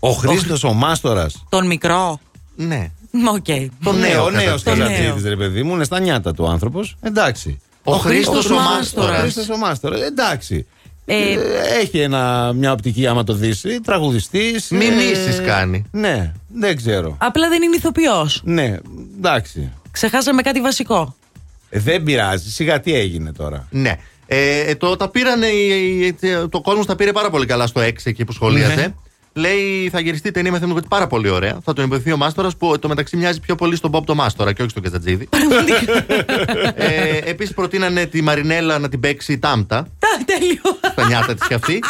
Ο 0.00 0.10
Χρήστος 0.10 0.64
ο 0.64 0.72
Μάστορας. 0.72 1.44
Τον 1.48 1.66
μικρό. 1.66 2.20
Ναι. 2.56 2.90
Οκ. 3.34 3.44
Το 3.84 3.92
Ναι, 3.92 4.08
νέο 4.08 4.24
ο 4.24 4.30
νέος 4.30 4.62
Καζατζίδη. 4.62 4.98
Καζατζίδη, 5.02 5.28
ρε 5.28 5.36
παιδί 5.36 5.62
μου, 5.62 5.74
είναι 5.74 5.84
στα 5.84 6.00
νιάτα 6.00 6.34
του 6.34 6.48
άνθρωπος. 6.48 6.96
Εντάξει. 7.00 7.60
Ο 7.84 7.92
Χρήστος 7.92 8.50
ο 8.50 8.54
Ο 8.54 8.58
Μάστορας. 8.58 9.20
Χρήστος 9.20 9.48
ο 9.48 9.56
Μάστορας. 9.56 10.00
Εντάξει. 10.00 10.66
Ε, 11.04 11.14
Ε, 11.32 11.38
έχει 11.80 11.98
ένα, 11.98 12.52
μια 12.52 12.72
οπτική 12.72 13.06
άμα 13.06 13.24
το 13.24 13.32
δεις. 13.32 13.64
Τραγουδιστής. 13.84 14.68
Μιμήσεις 14.70 15.40
κάνει. 15.46 15.84
Ναι, 15.90 16.32
δεν 16.48 16.76
ξέρω. 16.76 17.16
Απλά 17.20 17.48
δεν 17.48 17.62
είναι 17.62 17.76
ηθοποιός. 17.76 18.40
Ναι, 18.44 18.76
εντάξει. 19.16 19.72
Ξεχάσαμε 19.90 20.42
κάτι 20.42 20.60
βασικό. 20.60 21.16
Ε, 21.70 21.78
δεν 21.78 22.02
πειράζει. 22.02 22.50
Σιγά 22.50 22.80
τι 22.80 22.94
έγινε 22.94 23.32
τώρα. 23.32 23.66
Ναι. 23.70 23.96
Ε, 24.26 24.60
ε, 24.60 24.74
το, 24.74 24.96
τα 24.96 25.08
πήρανε, 25.08 25.46
οι- 25.46 26.06
οι- 26.06 26.16
το 26.50 26.60
κόσμος 26.60 26.86
τα 26.86 26.96
πήρε 26.96 27.12
πάρα 27.12 27.30
πολύ 27.30 27.46
καλά 27.46 27.66
στο 27.66 27.80
6 27.80 27.92
εκεί 28.04 28.24
που 28.24 28.32
σχολίαζε. 28.32 28.74
Ναι. 28.74 28.94
Λέει 29.36 29.88
θα 29.92 30.00
γυριστεί 30.00 30.28
η 30.28 30.30
ταινία 30.30 30.50
με 30.52 30.58
θέμα 30.58 30.80
πάρα 30.88 31.06
πολύ 31.06 31.28
ωραία. 31.28 31.58
Θα 31.64 31.72
τον 31.72 31.84
υποδηθεί 31.84 32.12
ο 32.12 32.16
Μάστορας 32.16 32.56
που 32.56 32.78
το 32.78 32.88
μεταξύ 32.88 33.16
μοιάζει 33.16 33.40
πιο 33.40 33.54
πολύ 33.54 33.76
στον 33.76 33.90
Μπομπ 33.90 34.04
το 34.04 34.14
Μάστορα 34.14 34.52
και 34.52 34.60
όχι 34.62 34.70
στον 34.70 34.82
Καζατζίδη. 34.82 35.28
ε, 36.74 37.16
Επίσης 37.24 37.54
προτείνανε 37.54 38.06
τη 38.06 38.22
Μαρινέλα 38.22 38.78
να 38.78 38.88
την 38.88 39.00
παίξει 39.00 39.38
τάμτα. 39.38 39.88
Τα, 39.98 40.08
τέλειο. 40.24 40.90
Στα 40.92 41.06
νιάτα 41.06 41.34
της 41.34 41.46
κι 41.46 41.54
αυτή. 41.54 41.82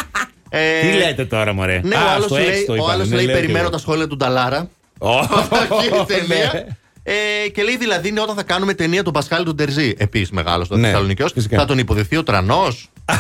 Ε, 0.49 0.81
Τι 0.81 0.97
λέτε 0.97 1.25
τώρα, 1.25 1.53
μωρέ; 1.53 1.81
Ναι, 1.85 1.97
Α, 1.97 2.05
ο 2.05 2.09
άλλος 2.09 2.25
στο 2.25 2.37
έξι 2.37 2.51
λέει, 2.51 2.65
το 2.65 2.73
ο 2.73 2.75
είπανε, 2.75 2.93
άλλος 2.93 3.09
ναι, 3.09 3.15
λέει 3.17 3.25
λέω 3.25 3.35
κι 3.35 3.41
περιμένω 3.41 3.65
εγώ. 3.65 3.73
τα 3.75 3.79
σχόλια 3.79 4.07
του 4.07 4.17
Νταλάρα. 4.17 4.71
Αυτή 5.01 5.87
η 5.87 6.05
ταινία. 6.07 6.51
Ναι. 6.55 6.65
Ε, 7.07 7.49
και 7.49 7.63
λέει 7.63 7.77
δηλαδή 7.77 8.09
είναι 8.09 8.21
όταν 8.21 8.35
θα 8.37 8.43
κάνουμε 8.43 8.75
ταινία 8.75 9.03
τον 9.03 9.13
Πασχάλη 9.13 9.45
του 9.45 9.55
Ντερζή. 9.55 9.95
Επίσης 9.99 10.31
μεγάλος 10.31 10.67
στο 10.67 10.77
Ναι, 10.77 10.87
Θεσσαλονικιό. 10.87 11.29
φυσικά. 11.35 11.59
Θα 11.59 11.65
τον 11.65 11.79
υποδηθεί 11.79 12.17
ο 12.17 12.23
Τρανός. 12.23 12.89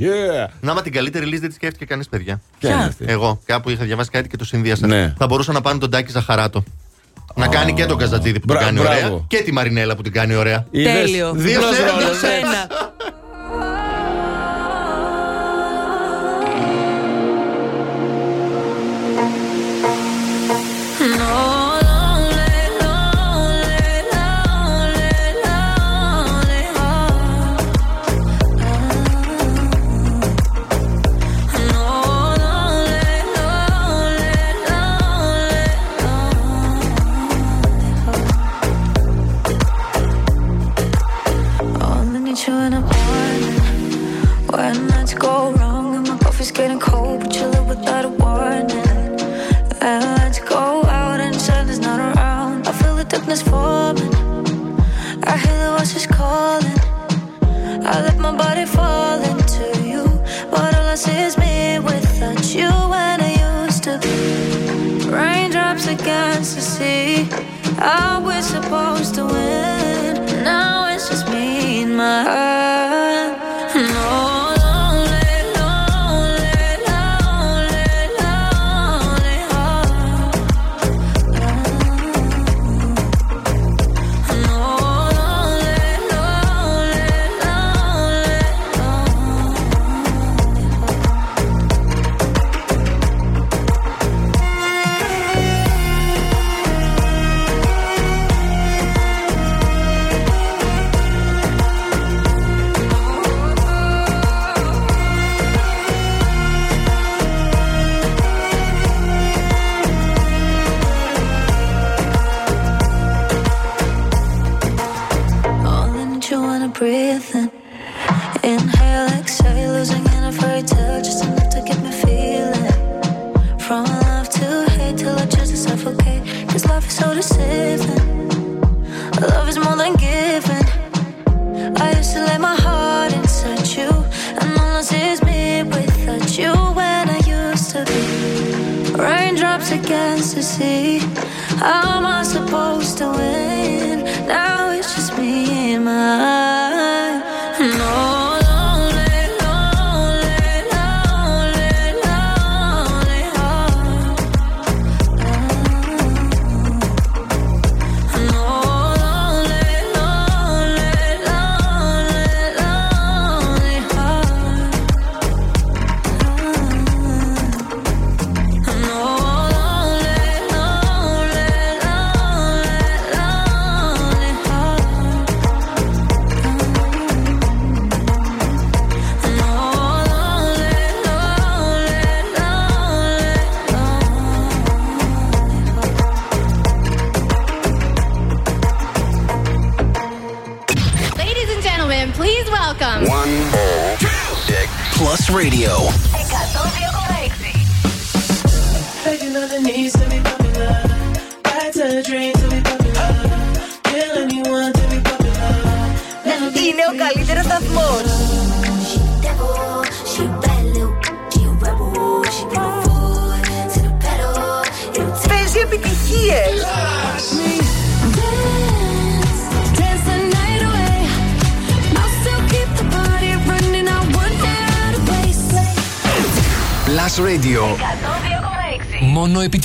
Yeah. 0.00 0.48
Να 0.60 0.74
μα 0.74 0.82
την 0.82 0.92
καλύτερη 0.92 1.24
λύση 1.24 1.40
δεν 1.40 1.48
τη 1.48 1.54
σκέφτηκε 1.54 1.84
κανείς, 1.84 2.08
παιδιά. 2.08 2.40
Ποια 2.58 2.70
είναι 2.74 2.84
αυτή; 2.84 3.04
Εγώ 3.08 3.40
κάπου 3.46 3.70
είχα 3.70 3.84
διαβάσει 3.84 4.10
κάτι 4.10 4.28
και 4.28 4.36
το 4.36 4.44
συνδύασα. 4.44 4.86
Ναι. 4.86 5.14
Θα 5.18 5.26
μπορούσαν 5.26 5.54
να 5.54 5.60
πάνε 5.60 5.78
τον 5.78 5.90
Τάκη 5.90 6.10
Ζαχαράτο. 6.10 6.64
Να 7.34 7.46
κάνει 7.48 7.72
και 7.74 7.84
τον 7.86 7.98
Καζατζίδη 7.98 8.38
που 8.40 8.44
Μπρα- 8.48 8.58
την 8.58 8.66
κάνει 8.66 8.80
μπράβο. 8.80 9.06
ωραία 9.06 9.24
και 9.28 9.36
τη 9.42 9.52
Μαρινέλα 9.52 9.96
που 9.96 10.02
την 10.02 10.12
κάνει 10.12 10.34
ωραία. 10.34 10.66
Είδες, 10.70 10.92
Τέλειο. 10.92 11.32
δίπλος 11.32 11.70
Δύο 11.70 12.14
σε 12.20 12.26
ένα, 12.26 12.83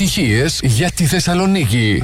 επιτυχίες 0.00 0.60
για 0.62 0.90
τη 0.90 1.04
Θεσσαλονίκη. 1.04 2.02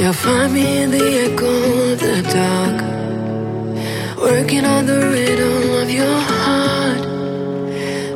You'll 0.00 0.12
find 0.24 0.50
me 0.56 0.66
in 0.82 0.88
the 0.96 1.06
echo 1.24 1.52
of 1.88 1.96
the 2.04 2.16
dark, 2.36 2.78
working 4.26 4.64
on 4.74 4.82
the 4.90 4.98
rhythm 5.12 5.62
of 5.82 5.88
your 5.98 6.18
heart. 6.30 7.02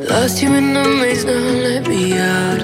Lost 0.09 0.35
you 0.41 0.49
in 0.59 0.67
the 0.75 0.85
maze, 0.99 1.23
now 1.29 1.45
let 1.67 1.83
me 1.91 2.03
out. 2.37 2.61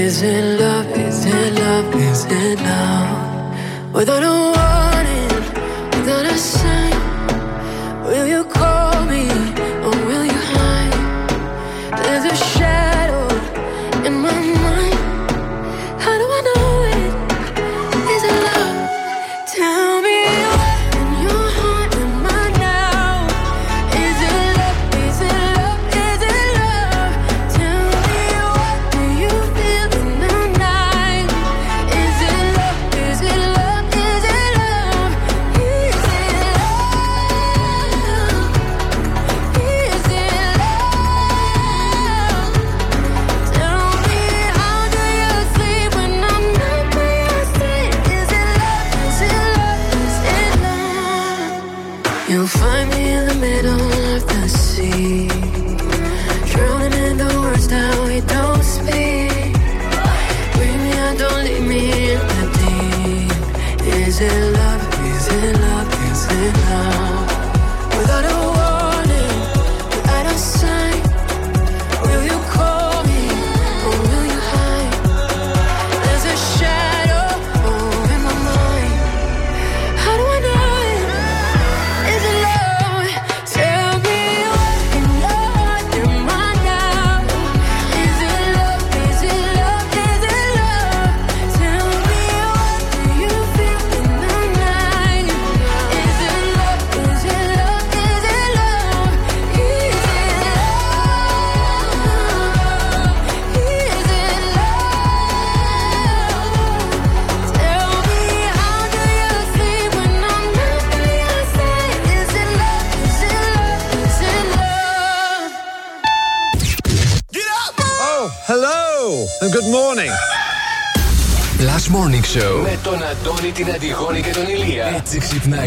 Is 0.00 0.16
it 0.32 0.44
love? 0.60 0.88
Is 1.06 1.18
it 1.36 1.50
love? 1.62 1.88
Is 2.08 2.20
it 2.42 2.58
love? 2.68 3.10
Without 3.96 4.22
a 4.30 4.34
warning, 4.42 4.63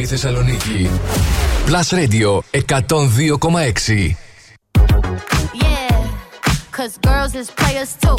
Θεσσαλονίκη. 0.06 0.90
Plus 1.66 1.92
Radio 1.92 2.42
102,6. 2.52 4.16
Yeah, 5.54 6.09
cause 6.70 6.98
girls 7.09 7.34
is 7.34 7.50
players 7.50 7.96
too. 8.02 8.16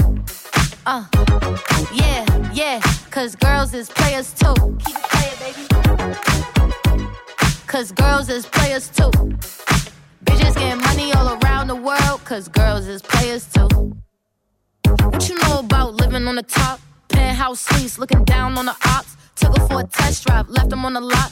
Uh, 0.85 1.03
yeah, 2.01 2.23
yeah, 2.53 2.79
cause 3.15 3.35
girls 3.35 3.73
is 3.73 3.87
players 3.89 4.27
too. 4.41 4.55
Keep 4.83 4.97
it 5.01 5.07
playing, 5.13 5.37
baby. 5.43 5.63
Cause 7.73 7.91
girls 7.91 8.27
is 8.29 8.45
players 8.45 8.85
too. 8.97 9.11
Bitches 10.25 10.55
getting 10.61 10.81
money 10.89 11.07
all 11.17 11.27
around 11.37 11.67
the 11.73 11.79
world, 11.89 12.19
cause 12.25 12.45
girls 12.47 12.85
is 12.87 13.01
players 13.01 13.43
too. 13.55 13.69
What 15.11 15.21
you 15.29 15.35
know 15.43 15.59
about 15.59 15.89
living 16.01 16.25
on 16.27 16.35
the 16.35 16.47
top? 16.61 16.77
Penthouse 17.09 17.61
suites, 17.67 17.97
looking 18.01 18.23
down 18.25 18.57
on 18.59 18.65
the 18.65 18.77
ops. 18.95 19.11
Took 19.35 19.57
her 19.57 19.67
for 19.67 19.79
a 19.81 19.87
test 19.99 20.25
drive, 20.25 20.49
left 20.49 20.69
them 20.69 20.83
on 20.85 20.93
the 20.93 21.01
lot. 21.01 21.31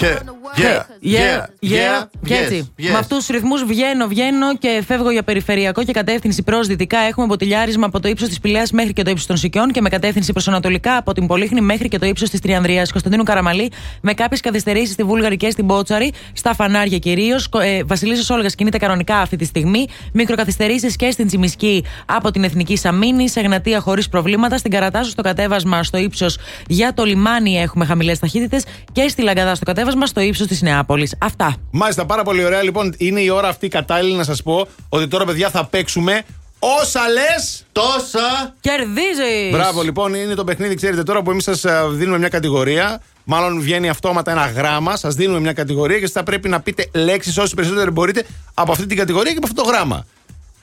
Yeah, 0.00 0.22
the 0.22 0.32
world. 0.42 0.58
yeah, 0.58 0.82
Yeah, 1.02 1.46
yeah, 1.60 2.08
και 2.26 2.34
yes, 2.34 2.42
έτσι. 2.42 2.72
yes. 2.78 2.90
Με 2.92 2.98
αυτούς 2.98 3.16
τους 3.18 3.26
ρυθμούς 3.26 3.64
βγαίνω, 3.64 4.06
βγαίνω 4.06 4.56
και 4.56 4.82
φεύγω 4.86 5.10
για 5.10 5.22
περιφερειακό 5.22 5.84
και 5.84 5.92
κατεύθυνση 5.92 6.42
προς 6.42 6.66
δυτικά. 6.66 6.98
Έχουμε 6.98 7.26
μποτιλιάρισμα 7.26 7.86
από 7.86 8.00
το 8.00 8.08
ύψος 8.08 8.28
της 8.28 8.40
Πηλαία 8.40 8.62
μέχρι 8.72 8.92
και 8.92 9.02
το 9.02 9.10
ύψος 9.10 9.26
των 9.26 9.36
Σικιών 9.36 9.70
και 9.70 9.80
με 9.80 9.88
κατεύθυνση 9.88 10.32
προς 10.32 10.48
Ανατολικά 10.48 10.96
από 10.96 11.12
την 11.12 11.26
Πολύχνη 11.26 11.60
μέχρι 11.60 11.88
και 11.88 11.98
το 11.98 12.06
ύψος 12.06 12.30
της 12.30 12.40
Τριανδρίας 12.40 12.90
Κωνσταντίνου 12.90 13.22
Καραμαλή. 13.22 13.70
Με 14.00 14.14
κάποιες 14.14 14.40
καθυστερήσεις 14.40 14.92
στη 14.92 15.02
Βούλγαρη 15.02 15.36
και 15.36 15.50
στην 15.50 15.66
Πότσαρη, 15.66 16.12
στα 16.32 16.54
φανάρια 16.54 16.98
κυρίως. 16.98 17.48
Ε, 17.62 17.82
Βασιλίσσα 17.84 18.34
Όλγας 18.34 18.54
κινείται 18.54 18.78
κανονικά 18.78 19.16
αυτή 19.18 19.36
τη 19.36 19.44
στιγμή. 19.44 19.86
Μικροκαθυστερήσεις 20.12 20.96
και 20.96 21.10
στην 21.10 21.26
Τσιμισκή 21.26 21.84
από 22.06 22.30
την 22.30 22.44
Εθνική 22.44 22.76
Σαμίνη. 22.76 23.28
Σε 23.28 23.40
Γνατία 23.40 23.80
χωρίς 23.80 24.08
προβλήματα. 24.08 24.56
Στην 24.58 24.70
Καρατάσου 24.70 25.10
στο 25.10 25.22
κατέβασμα 25.22 25.82
στο 25.82 25.98
ύψος 25.98 26.38
για 26.68 26.92
το 26.94 27.04
λιμάνι 27.04 27.60
έχουμε 27.60 27.84
χαμηλές 27.84 28.18
ταχύτητες. 28.18 28.64
Και 28.92 29.08
στη 29.08 29.22
Λαγκαδά 29.22 29.54
στο 29.54 29.64
κατέβασμα 29.64 30.06
στο 30.06 30.20
ύψος 30.20 30.46
της 30.46 30.62
Νεάπολης. 30.62 31.14
Αυτά. 31.18 31.56
Μάλιστα, 31.70 32.06
πάρα 32.06 32.22
πολύ 32.22 32.44
ωραία. 32.44 32.62
Λοιπόν, 32.62 32.94
είναι 32.98 33.20
η 33.20 33.28
ώρα 33.28 33.48
αυτή 33.48 33.68
κατάλληλη 33.68 34.14
να 34.16 34.24
σας 34.24 34.42
πω 34.42 34.66
ότι 34.88 35.08
τώρα, 35.08 35.24
παιδιά, 35.24 35.50
θα 35.50 35.64
παίξουμε 35.66 36.22
όσα 36.58 37.00
λες. 37.08 37.64
Τόσα. 37.72 38.54
Κερδίζεις! 38.60 39.50
Μπράβο, 39.52 39.82
λοιπόν, 39.82 40.14
είναι 40.14 40.34
το 40.34 40.44
παιχνίδι, 40.44 40.74
ξέρετε 40.74 41.02
τώρα 41.02 41.22
που 41.22 41.30
εμείς 41.30 41.44
σας 41.44 41.64
δίνουμε 41.90 42.18
μια 42.18 42.28
κατηγορία. 42.28 43.00
Μάλλον 43.24 43.60
βγαίνει 43.60 43.88
αυτόματα 43.88 44.30
ένα 44.30 44.46
γράμμα, 44.46 44.96
σας 44.96 45.14
δίνουμε 45.14 45.40
μια 45.40 45.52
κατηγορία 45.52 45.96
και 45.96 46.02
εσείς 46.02 46.14
θα 46.14 46.22
πρέπει 46.22 46.48
να 46.48 46.60
πείτε 46.60 46.88
λέξεις 46.94 47.38
όσε 47.38 47.54
περισσότερε 47.54 47.90
μπορείτε 47.90 48.24
από 48.54 48.72
αυτή 48.72 48.86
την 48.86 48.96
κατηγορία 48.96 49.30
και 49.32 49.38
από 49.38 49.46
αυτό 49.46 49.62
το 49.62 49.68
γράμμα. 49.68 50.06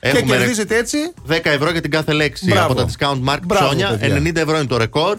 Έχουμε 0.00 0.20
και 0.20 0.38
κερδίζετε 0.38 0.76
έτσι. 0.76 0.98
10 1.28 1.38
ευρώ 1.42 1.70
για 1.70 1.80
την 1.80 1.90
κάθε 1.90 2.12
λέξη 2.12 2.46
Μπράβο. 2.46 2.72
από 2.72 2.74
τα 2.74 2.86
discount 2.86 3.30
mark 3.34 3.38
Μπράβο, 3.42 3.66
Ψώνια. 3.66 3.96
παιδιά. 4.00 4.16
90 4.16 4.36
ευρώ 4.36 4.56
είναι 4.56 4.66
το 4.66 4.76
ρεκόρ. 4.76 5.18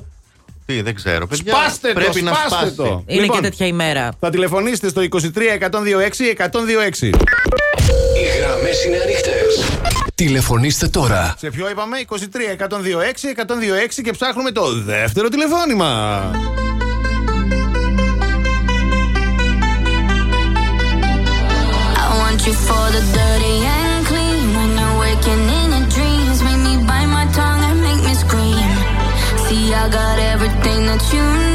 Τι, 0.68 0.82
δεν 0.82 0.96
ξέρω. 0.96 1.28
Παιδιά, 1.28 1.54
Σπάστε 1.54 1.88
το, 1.88 1.94
πρέπει 2.00 2.22
να 2.22 2.34
σπάστε 2.34 2.56
σπάσει. 2.56 2.76
το. 2.76 3.04
Είναι 3.08 3.22
Λοιπόν, 3.22 3.36
και 3.36 3.42
τέτοια 3.50 3.66
ημέρα. 3.68 4.12
Θα 4.20 4.30
τηλεφωνήσετε 4.30 4.90
στο 4.90 5.02
23 5.02 5.06
126 5.06 5.20
126. 6.38 7.04
Οι 8.16 8.40
γραμμές 8.40 8.86
είναι 8.86 8.98
ανοιχτές. 9.04 9.66
Τηλεφωνήστε 10.16 10.88
τώρα. 10.88 11.36
Σε 11.38 11.50
ποιο 11.50 11.70
είπαμε, 11.70 11.98
23 12.08 12.16
126 12.16 13.34
126 13.36 14.02
και 14.04 14.12
ψάχνουμε 14.12 14.52
το 14.52 14.74
δεύτερο 14.74 15.28
τηλεφώνημα. 15.28 16.32
You 31.14 31.47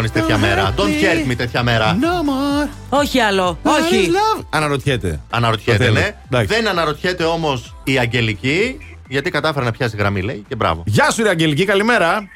me. 0.00 0.10
Μη 0.10 0.10
με 0.10 0.10
πληγώνει 0.10 0.10
τέτοια 0.10 0.38
μέρα. 0.38 0.74
Don't 0.76 0.80
hurt 0.80 1.30
me 1.30 1.36
τέτοια 1.36 1.62
μέρα. 1.62 1.98
No 2.00 2.04
more. 2.04 2.68
Όχι 2.88 3.20
άλλο. 3.20 3.58
Όχι. 3.62 4.10
Αναρωτιέται. 4.50 5.20
Αναρωτιέται, 5.30 5.84
Το 5.86 5.92
ναι. 5.92 6.00
θέλω. 6.00 6.14
Εντάξει. 6.30 6.54
Δεν 6.54 6.68
αναρωτιέται 6.68 7.24
όμως 7.24 7.76
η 7.84 7.98
Αγγελική, 7.98 8.78
γιατί 9.08 9.30
κατάφερε 9.30 9.64
να 9.64 9.70
πιάσει 9.70 9.96
γραμμή, 9.96 10.22
λέει, 10.22 10.44
και 10.48 10.54
μπράβο. 10.54 10.82
Γεια 10.86 11.10
σου, 11.10 11.22
ρε 11.22 11.28
Αγγελική, 11.28 11.64
καλημέρα. 11.64 12.28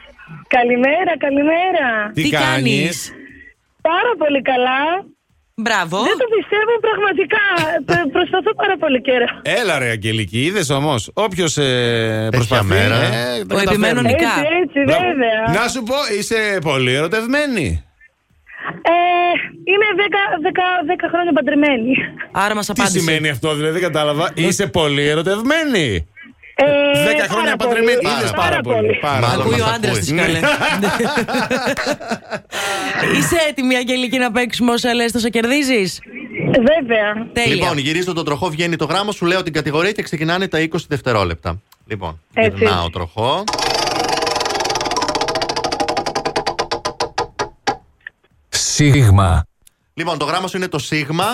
Καλημέρα, 0.49 1.19
καλημέρα. 1.19 2.11
Τι, 2.15 2.23
Τι 2.23 2.29
κάνεις; 2.29 2.53
κάνεις; 2.55 3.13
Πάρα 3.81 4.13
πολύ 4.19 4.43
καλά. 4.43 5.05
Μπράβο. 5.57 5.97
Δεν 6.03 6.17
το 6.19 6.27
πιστεύω 6.37 6.73
πραγματικά. 6.81 7.43
Προ- 7.85 8.11
Προσπαθώ 8.13 8.55
πάρα 8.55 8.77
πολύ 8.77 9.01
καιρό. 9.01 9.25
Έλα 9.43 9.79
ρε 9.79 9.89
Αγγελική, 9.91 10.41
είδες 10.45 10.71
όμως; 10.71 11.11
Όποιος 11.15 11.57
ε, 11.57 12.29
προσπαθεί. 12.31 12.65
μέρα. 12.65 12.95
ε, 12.97 13.45
τα 13.49 13.55
Ο 13.57 13.59
επιμένων 13.59 14.05
καταφέρνει. 14.05 14.13
νικά. 14.13 14.33
Έτσι, 14.39 14.59
έτσι, 14.63 14.81
Μπράβο. 14.85 15.05
βέβαια. 15.05 15.61
Να 15.63 15.69
σου 15.69 15.83
πω, 15.83 15.95
είσαι 16.19 16.59
πολύ 16.63 16.93
ερωτευμένη. 16.95 17.85
Ε, 18.83 18.93
είμαι 19.73 19.87
10, 19.97 20.01
10, 20.43 20.63
10 20.87 21.09
χρόνια 21.09 21.33
παντρεμένη. 21.33 21.93
Άρα 22.33 22.55
μας 22.55 22.67
Τι 22.67 22.73
απάντησε. 22.77 22.99
σημαίνει 22.99 23.29
αυτό, 23.29 23.55
δηλαδή, 23.55 23.73
δεν 23.73 23.83
κατάλαβα. 23.83 24.31
Είσαι 24.35 24.67
πολύ 24.67 25.09
ερωτευμένη. 25.09 26.07
Ε, 26.57 26.65
Δέκα 27.05 27.17
πάρα 27.17 27.29
χρόνια 27.29 27.57
πολύ, 27.57 27.71
παντρεμένη. 27.71 27.99
Είδες 28.19 28.31
πάρα 28.31 28.61
πολύ. 28.61 28.99
Πάρα 29.01 29.21
Μάλλον 29.27 29.45
πολύ. 29.45 29.55
Ακούει 29.55 29.61
ο 29.61 29.65
μας 29.65 29.75
άντρας 29.75 29.91
ακούει. 29.91 30.01
της 30.05 30.13
Ναι. 30.13 30.23
καλέ. 30.23 30.41
Είσαι 33.19 33.37
έτοιμη, 33.49 33.77
Αγγελική, 33.77 34.19
να 34.19 34.31
παίξουμε 34.31 34.73
όσα 34.73 34.95
λες, 34.95 35.13
τόσο 35.13 35.29
κερδίζεις; 35.29 36.01
Βέβαια. 36.47 37.27
Τέλεια. 37.33 37.55
Λοιπόν, 37.55 37.79
γυρίζω 37.79 38.13
τον 38.13 38.25
τροχό, 38.25 38.49
βγαίνει 38.49 38.77
το 38.77 38.85
γράμμα, 38.85 39.13
σου 39.13 39.27
λέω 39.27 39.43
την 39.43 39.53
κατηγορία 39.53 39.93
και 39.93 40.03
ξεκινάνε 40.03 40.49
τα 40.49 40.59
20 40.61 40.67
δευτερόλεπτα. 40.89 41.61
Λοιπόν, 41.87 42.21
Έτσι. 42.35 42.59
γυρνάω 42.59 42.91
τροχό. 42.91 43.45
Σίγμα. 48.49 49.47
Λοιπόν, 49.95 50.19
το 50.19 50.25
γράμμα 50.25 50.47
σου 50.49 50.57
είναι 50.57 50.69
το 50.69 50.79
Σίγμα. 50.79 51.25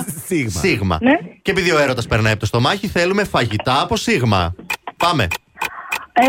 Σίγμα. 0.60 0.98
Ναι. 1.01 1.12
Και 1.42 1.51
επειδή 1.51 1.70
ο 1.72 1.78
έρωτας 1.78 2.06
περνάει 2.06 2.30
από 2.32 2.40
το 2.40 2.47
στομάχι, 2.47 2.88
θέλουμε 2.88 3.24
φαγητά 3.24 3.80
από 3.80 3.97
Σίγμα. 3.97 4.55
Πάμε. 5.01 5.27
Ε, 6.12 6.27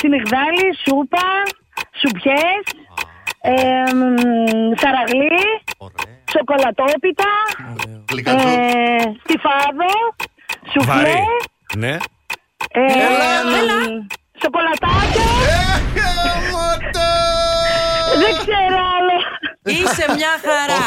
συνεχδάλι, 0.00 0.66
σούπα, 0.84 1.26
σουπιές, 2.00 2.64
ε, 3.40 3.94
μ, 3.94 4.72
σαραγλί, 4.80 5.44
σοκολατόπιτα, 6.32 7.30
Γλυκαντζού. 8.10 8.48
ε, 8.48 9.14
στιφάδο, 9.22 9.94
σουφλέ, 10.72 10.92
Βαρύ. 10.94 11.18
Ναι. 11.76 11.96
ε, 12.70 12.82
μ, 13.50 14.06
σοκολατάκια. 14.42 15.24
Δεν 18.22 18.32
ξέρω 18.40 18.78
άλλο. 18.96 19.18
Είσαι 19.66 20.04
μια 20.18 20.32
χαρά. 20.46 20.78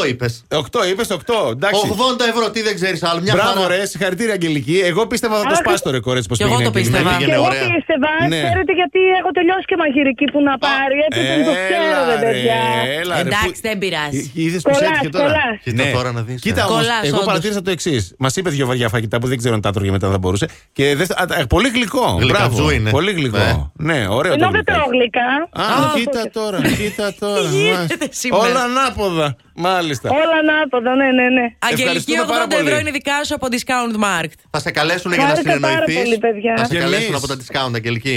8 0.02 0.08
είπες. 0.08 0.32
8 0.48 0.88
είπες, 0.90 1.08
8. 1.10 1.50
Εντάξει. 1.50 1.80
80 1.88 2.24
ευρώ, 2.32 2.50
τι 2.50 2.60
δεν 2.62 2.74
ξέρεις 2.74 3.02
άλλο. 3.08 3.20
Μια 3.20 3.34
Μπράβο, 3.36 3.60
χαρά. 3.60 3.76
ρε, 3.76 3.86
συγχαρητήρια, 3.86 4.32
Αγγελική. 4.38 4.76
Εγώ 4.90 5.06
πίστευα 5.06 5.36
θα 5.36 5.42
το 5.42 5.48
Αχ. 5.52 5.58
σπάσει 5.58 5.82
το 5.82 5.90
ρεκόρ 5.90 6.14
έτσι 6.16 6.28
πώ 6.28 6.34
Κι 6.34 6.42
εγώ 6.42 6.60
το 6.62 6.70
πίστευα. 6.70 7.10
Πήγαινε 7.10 7.24
Και 7.26 7.32
εγώ 7.40 7.44
ωραία. 7.50 7.60
πίστευα, 7.74 8.12
Ναι. 8.32 8.40
ξέρετε 8.42 8.72
γιατί 8.80 9.00
έχω 9.20 9.30
τελειώσει 9.38 9.64
και 9.70 9.76
μαγειρική 9.82 10.24
που 10.32 10.40
να 10.48 10.54
πάρει. 10.66 10.96
Έτσι 11.06 11.20
δεν 11.32 11.40
το 11.48 11.52
ξέρω, 11.64 11.84
Έλα, 11.90 12.00
ρε 12.06 12.14
ρε, 12.20 12.26
παιδιά. 12.30 12.58
έλα, 13.00 13.14
ρε, 13.14 13.20
Εντάξει, 13.28 13.48
που- 13.60 13.66
δεν 13.68 13.76
πειράζει. 13.82 14.22
Είδες 14.42 14.62
που 14.62 14.70
Κολλάς, 14.70 14.88
έτυχε 14.90 15.08
τώρα. 15.16 15.24
κολλάς. 15.26 15.56
Κοίτα 15.66 15.84
Ναι. 15.84 15.90
τώρα 15.96 16.10
να 16.16 16.20
δεις, 16.28 16.38
Κοίτα 16.46 16.60
ε. 16.60 16.64
όμως, 16.64 16.76
Κολλάς, 16.80 17.02
εγώ 17.08 17.16
όντως. 17.16 17.28
παρατήρησα 17.30 17.62
το 17.66 17.70
εξής. 17.76 18.02
Μας 18.24 18.32
είπε 18.38 18.48
δύο 18.56 18.66
βαριά 18.70 18.88
φαγητά 18.94 19.16
που 19.20 19.26
δεν 19.30 19.36
ξέρω 19.40 19.54
αν 19.58 19.60
τα 19.64 19.68
έτρωγε 19.72 19.90
μετά 19.96 20.04
δεν 20.08 20.14
θα 20.16 20.22
μπορούσε. 20.24 20.46
Και 20.76 20.84
δεν, 20.98 21.06
α, 21.20 21.24
α, 21.42 21.46
πολύ 21.54 21.68
γλυκό. 21.76 22.06
Γλυκατζού 22.20 22.54
Μπράβο. 22.56 22.70
είναι. 22.76 22.90
Πολύ 22.96 23.12
γλυκό. 23.18 23.72
Ναι, 23.88 23.98
ωραίο 24.18 24.32
Ενώ 24.36 24.44
το 24.46 24.50
δεν 24.56 24.64
τρώω 24.68 24.86
γλυκάκι. 24.94 24.94
γλυκά. 24.96 25.28
Α, 25.72 25.92
κοίτα 25.96 26.22
τώρα, 26.38 26.58
κοίτα 26.78 27.06
τώρα. 27.24 27.48
Τι 27.86 27.94
γίνεται 27.94 28.04
μάλιστα. 28.04 28.20
σήμερα; 28.22 28.42
Όλα 28.48 28.60
ανάποδα. 28.62 29.36
Μάλιστα. 29.54 30.06
Όλα 30.10 30.36
ανάποδα, 30.42 30.90
ναι, 31.00 31.04
ναι, 31.18 31.26
ναι. 31.36 31.46
Αγγελική, 31.58 31.82
Ευχαριστούμε 31.82 32.24
πάρα 32.34 32.44
80 32.44 32.52
ευρώ 32.52 32.64
πολύ. 32.68 32.80
είναι 32.80 32.90
δικά 32.98 33.24
σου 33.24 33.34
από 33.38 33.46
Discount 33.54 33.94
Markt. 34.06 34.36
Θα 34.50 34.58
σε 34.60 34.70
καλέσουν 34.70 35.12
για 35.12 35.22
να 35.22 35.28
Χάρηκα 35.28 35.50
πάρα 35.50 35.56
συνεννοηθείς. 35.84 35.96
πολύ, 36.02 36.18
παιδιά. 36.18 36.52
Θα 36.56 36.64
σε 36.64 36.72
Και 36.74 36.78
καλέσουν 36.84 37.04
εμείς. 37.04 37.16
από 37.18 37.26
τα 37.32 37.36
discount, 37.42 37.74
Αγγελική. 37.74 38.16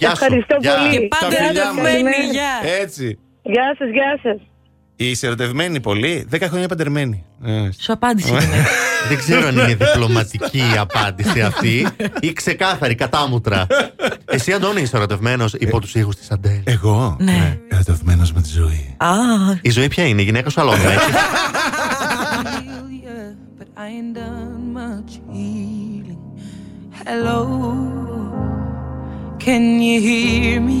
Γεια 0.00 0.08
σου. 0.14 0.24
Ευχαριστώ 0.24 0.56
Γεια. 0.60 0.74
πολύ. 0.76 0.88
Και 0.94 1.00
Τα 1.08 1.16
πάντα 1.20 1.36
φιλιά 1.36 1.62
ερωτευμένη, 1.62 2.02
μας. 2.02 2.30
γεια. 2.36 2.52
Έτσι. 2.82 3.06
Γεια 3.42 3.68
σας, 3.78 3.88
γεια 3.96 4.10
σας. 4.22 4.38
Είσαι 4.96 5.26
ερωτευμένη 5.26 5.80
πολύ. 5.80 6.26
10 6.32 6.38
χρόνια 6.48 6.68
παντρεμένη. 6.68 7.24
Ε, 7.44 7.68
Σου 7.78 7.92
απάντησε. 7.92 8.28
η 8.28 8.38
γυναίκα. 8.38 8.62
Δεν 9.08 9.18
ξέρω 9.18 9.46
αν 9.46 9.54
είναι 9.58 9.74
διπλωματική 9.74 10.58
η 10.58 10.76
απάντηση 10.78 11.40
αυτή 11.42 11.86
ή 12.20 12.32
ξεκάθαρη, 12.32 12.94
κατάμουτρα. 12.94 13.66
Εσύ, 14.24 14.52
Αντώνη, 14.52 14.80
είσαι 14.80 14.96
ερωτευμένος 14.96 15.52
υπό 15.52 15.80
τους 15.80 15.94
ήχους 15.94 16.16
της 16.16 16.30
Αντέλ. 16.30 16.60
Εγώ; 16.64 17.16
Ναι. 17.20 17.58
Ερωτευμένος 17.68 18.32
με 18.32 18.40
τη 18.42 18.48
ζωή. 18.48 18.94
Α, 18.98 19.08
Η 19.62 19.70
ζωή 19.70 19.88
ποια 19.88 20.06
είναι, 20.06 20.20
η 20.20 20.24
γυναίκα 20.24 20.50
σου 20.50 20.60
αλόγου, 20.60 20.76
έτσι; 20.88 21.10
but 23.58 23.66
I 23.76 23.86
ain't 23.96 24.14
done 24.16 24.62
much 24.78 25.12
healing. 25.32 26.22
Hello, 27.04 27.40
can 29.44 29.62
you 29.86 29.96
hear 30.08 30.60
me? 30.68 30.80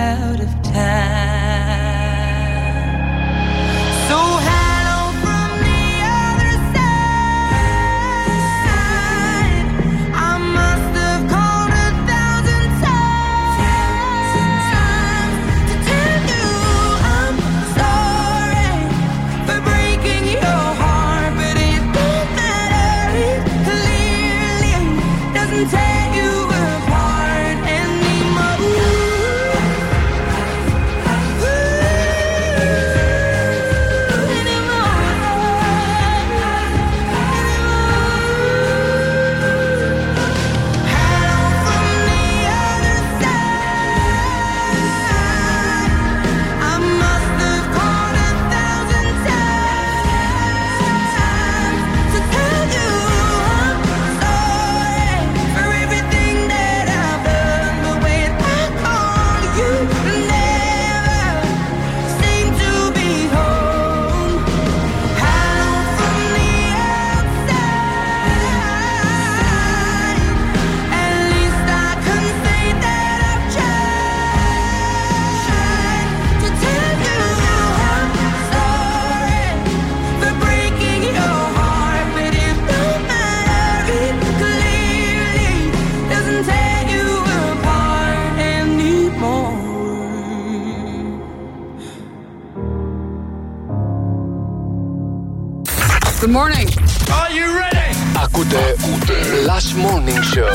Morning 99.70 100.22
Show 100.34 100.50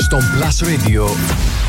στον 0.00 0.20
Plus 0.34 0.56
Radio 0.62 1.06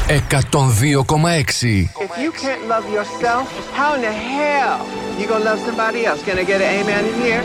102,6. 0.07 1.89
If 2.05 2.13
you 2.23 2.31
can't 2.31 2.63
love 2.67 2.85
yourself, 2.97 3.45
how 3.77 3.93
in 3.93 4.01
the 4.01 4.11
hell 4.11 4.77
you 5.19 5.27
gonna 5.27 5.49
love 5.49 5.59
somebody 5.67 5.99
else? 6.07 6.21
Can 6.25 6.35
I 6.39 6.45
get 6.51 6.59
an 6.65 6.71
amen 6.79 7.03
in 7.09 7.15
here? 7.25 7.43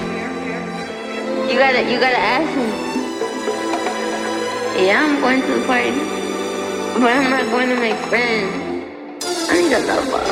You 1.49 1.57
gotta, 1.63 1.83
you 1.91 1.97
gotta 2.07 2.23
ask 2.37 2.51
me. 2.57 2.69
Yeah, 4.87 5.05
I'm 5.05 5.21
going 5.21 5.43
to 5.47 5.53
the 5.59 5.65
party, 5.67 5.93
but 7.01 7.11
I'm 7.17 7.29
not 7.37 7.45
going 7.55 7.69
to 7.69 7.79
make 7.87 7.99
friends. 8.11 8.53
I 9.51 9.53
need 9.61 9.75
a 9.77 9.83
lover. 9.91 10.25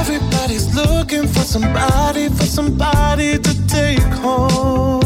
Everybody's 0.00 0.66
looking 0.74 1.26
for 1.34 1.44
somebody, 1.54 2.24
for 2.38 2.48
somebody 2.58 3.38
to 3.46 3.52
take 3.68 4.10
home. 4.24 5.05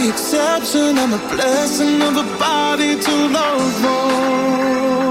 The 0.00 0.08
exception, 0.08 0.98
I'm 0.98 1.12
a 1.12 1.18
blessing 1.28 2.00
of 2.02 2.16
a 2.16 2.38
body 2.38 2.98
to 2.98 3.28
love 3.28 3.84
on. 3.84 5.09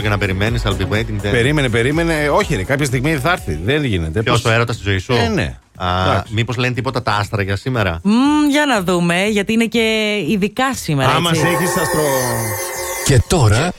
και 0.09 0.15
να 0.15 0.21
περιμένεις, 0.21 0.63
I'll 0.65 0.81
be 0.81 0.95
waiting. 0.95 1.15
Δεν... 1.21 1.31
Περίμενε, 1.31 1.69
περίμενε. 1.69 2.29
Όχι, 2.29 2.55
ρε, 2.55 2.63
κάποια 2.63 2.85
στιγμή 2.85 3.15
θα 3.15 3.31
έρθει. 3.31 3.59
Δεν 3.63 3.83
γίνεται. 3.83 4.21
Ποιος 4.21 4.33
Πώς- 4.33 4.41
το 4.41 4.49
έρωτας 4.49 4.75
στη 4.75 4.83
ζωή 4.83 4.97
σου; 4.97 5.13
Ε, 5.13 5.27
ναι. 5.27 5.57
Εντάξει. 5.81 6.33
Μήπως 6.33 6.57
λένε 6.57 6.73
τίποτα 6.73 7.01
τα 7.03 7.11
άστρα 7.11 7.41
για 7.41 7.55
σήμερα; 7.55 7.99
Μμμ, 8.03 8.49
για 8.49 8.65
να 8.65 8.81
δούμε, 8.81 9.25
γιατί 9.25 9.53
είναι 9.53 9.65
και 9.65 10.15
ειδικά 10.29 10.73
σήμερα. 10.73 11.09
Άμα 11.09 11.29
έτσι. 11.29 11.41
σε 11.41 11.47
έχεις 11.47 11.75
αστρο. 11.75 12.01
Και 13.05 13.21
τώρα, 13.27 13.71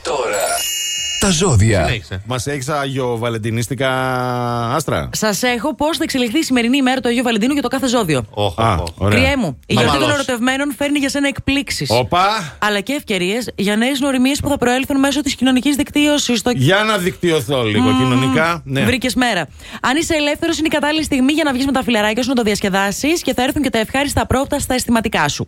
ζώδια. 1.31 1.89
Μας 2.25 2.47
έχεις 2.47 2.69
αγιοβαλεντινίστικα 2.69 3.89
άστρα; 4.75 5.09
Σας 5.13 5.43
έχω 5.43 5.75
πώς 5.75 5.97
θα 5.97 6.03
εξελιχθεί 6.03 6.39
η 6.39 6.43
σημερινή 6.43 6.77
ημέρα 6.77 6.99
του 7.01 7.07
Αγίου 7.07 7.23
Βαλεντίνου 7.23 7.53
για 7.53 7.61
το 7.61 7.67
κάθε 7.67 7.87
ζώδιο. 7.87 8.25
Α, 8.55 8.75
ωραία. 8.97 9.19
Κριέ 9.19 9.35
μου, 9.37 9.59
η 9.65 9.73
Μα 9.73 9.81
γιορτή 9.81 9.97
των 9.99 10.07
μαλώς. 10.07 10.23
ερωτευμένων 10.23 10.73
φέρνει 10.77 10.99
για 10.99 11.09
σένα 11.09 11.27
εκπλήξεις. 11.27 11.89
Όπα. 11.89 12.55
Αλλά 12.59 12.79
και 12.79 12.93
ευκαιρίες 12.93 13.49
για 13.55 13.75
νέες 13.75 13.99
γνωριμίες 13.99 14.39
που 14.39 14.49
θα 14.49 14.57
προέλθουν 14.57 14.99
μέσω 14.99 15.21
της 15.21 15.35
κοινωνικής 15.35 15.75
δικτύωσης. 15.75 16.39
Στο... 16.39 16.51
Για 16.55 16.83
να 16.83 16.97
δικτυωθώ 16.97 17.63
λίγο 17.63 17.89
Μμμ, 17.89 17.97
κοινωνικά. 17.97 18.61
Ναι. 18.65 18.83
Βρήκες 18.83 19.15
μέρα. 19.15 19.47
Αν 19.81 19.97
είσαι 19.97 20.13
ελεύθερος, 20.15 20.57
είναι 20.57 20.67
η 20.67 20.73
κατάλληλη 20.73 21.03
στιγμή 21.03 21.31
για 21.33 21.43
να 21.43 21.53
βγεις 21.53 21.65
με 21.65 21.71
τα 21.71 21.83
φιλαράκια 21.83 22.23
σου 22.23 22.29
να 22.29 22.35
το 22.35 22.41
διασκεδάσεις 22.41 23.21
και 23.21 23.33
θα 23.33 23.43
έρθουν 23.43 23.61
και 23.61 23.69
τα 23.69 23.77
ευχάριστα 23.79 24.25
πρώτα 24.27 24.59
στα 24.59 24.73
αισθηματικά 24.73 25.27
σου. 25.27 25.47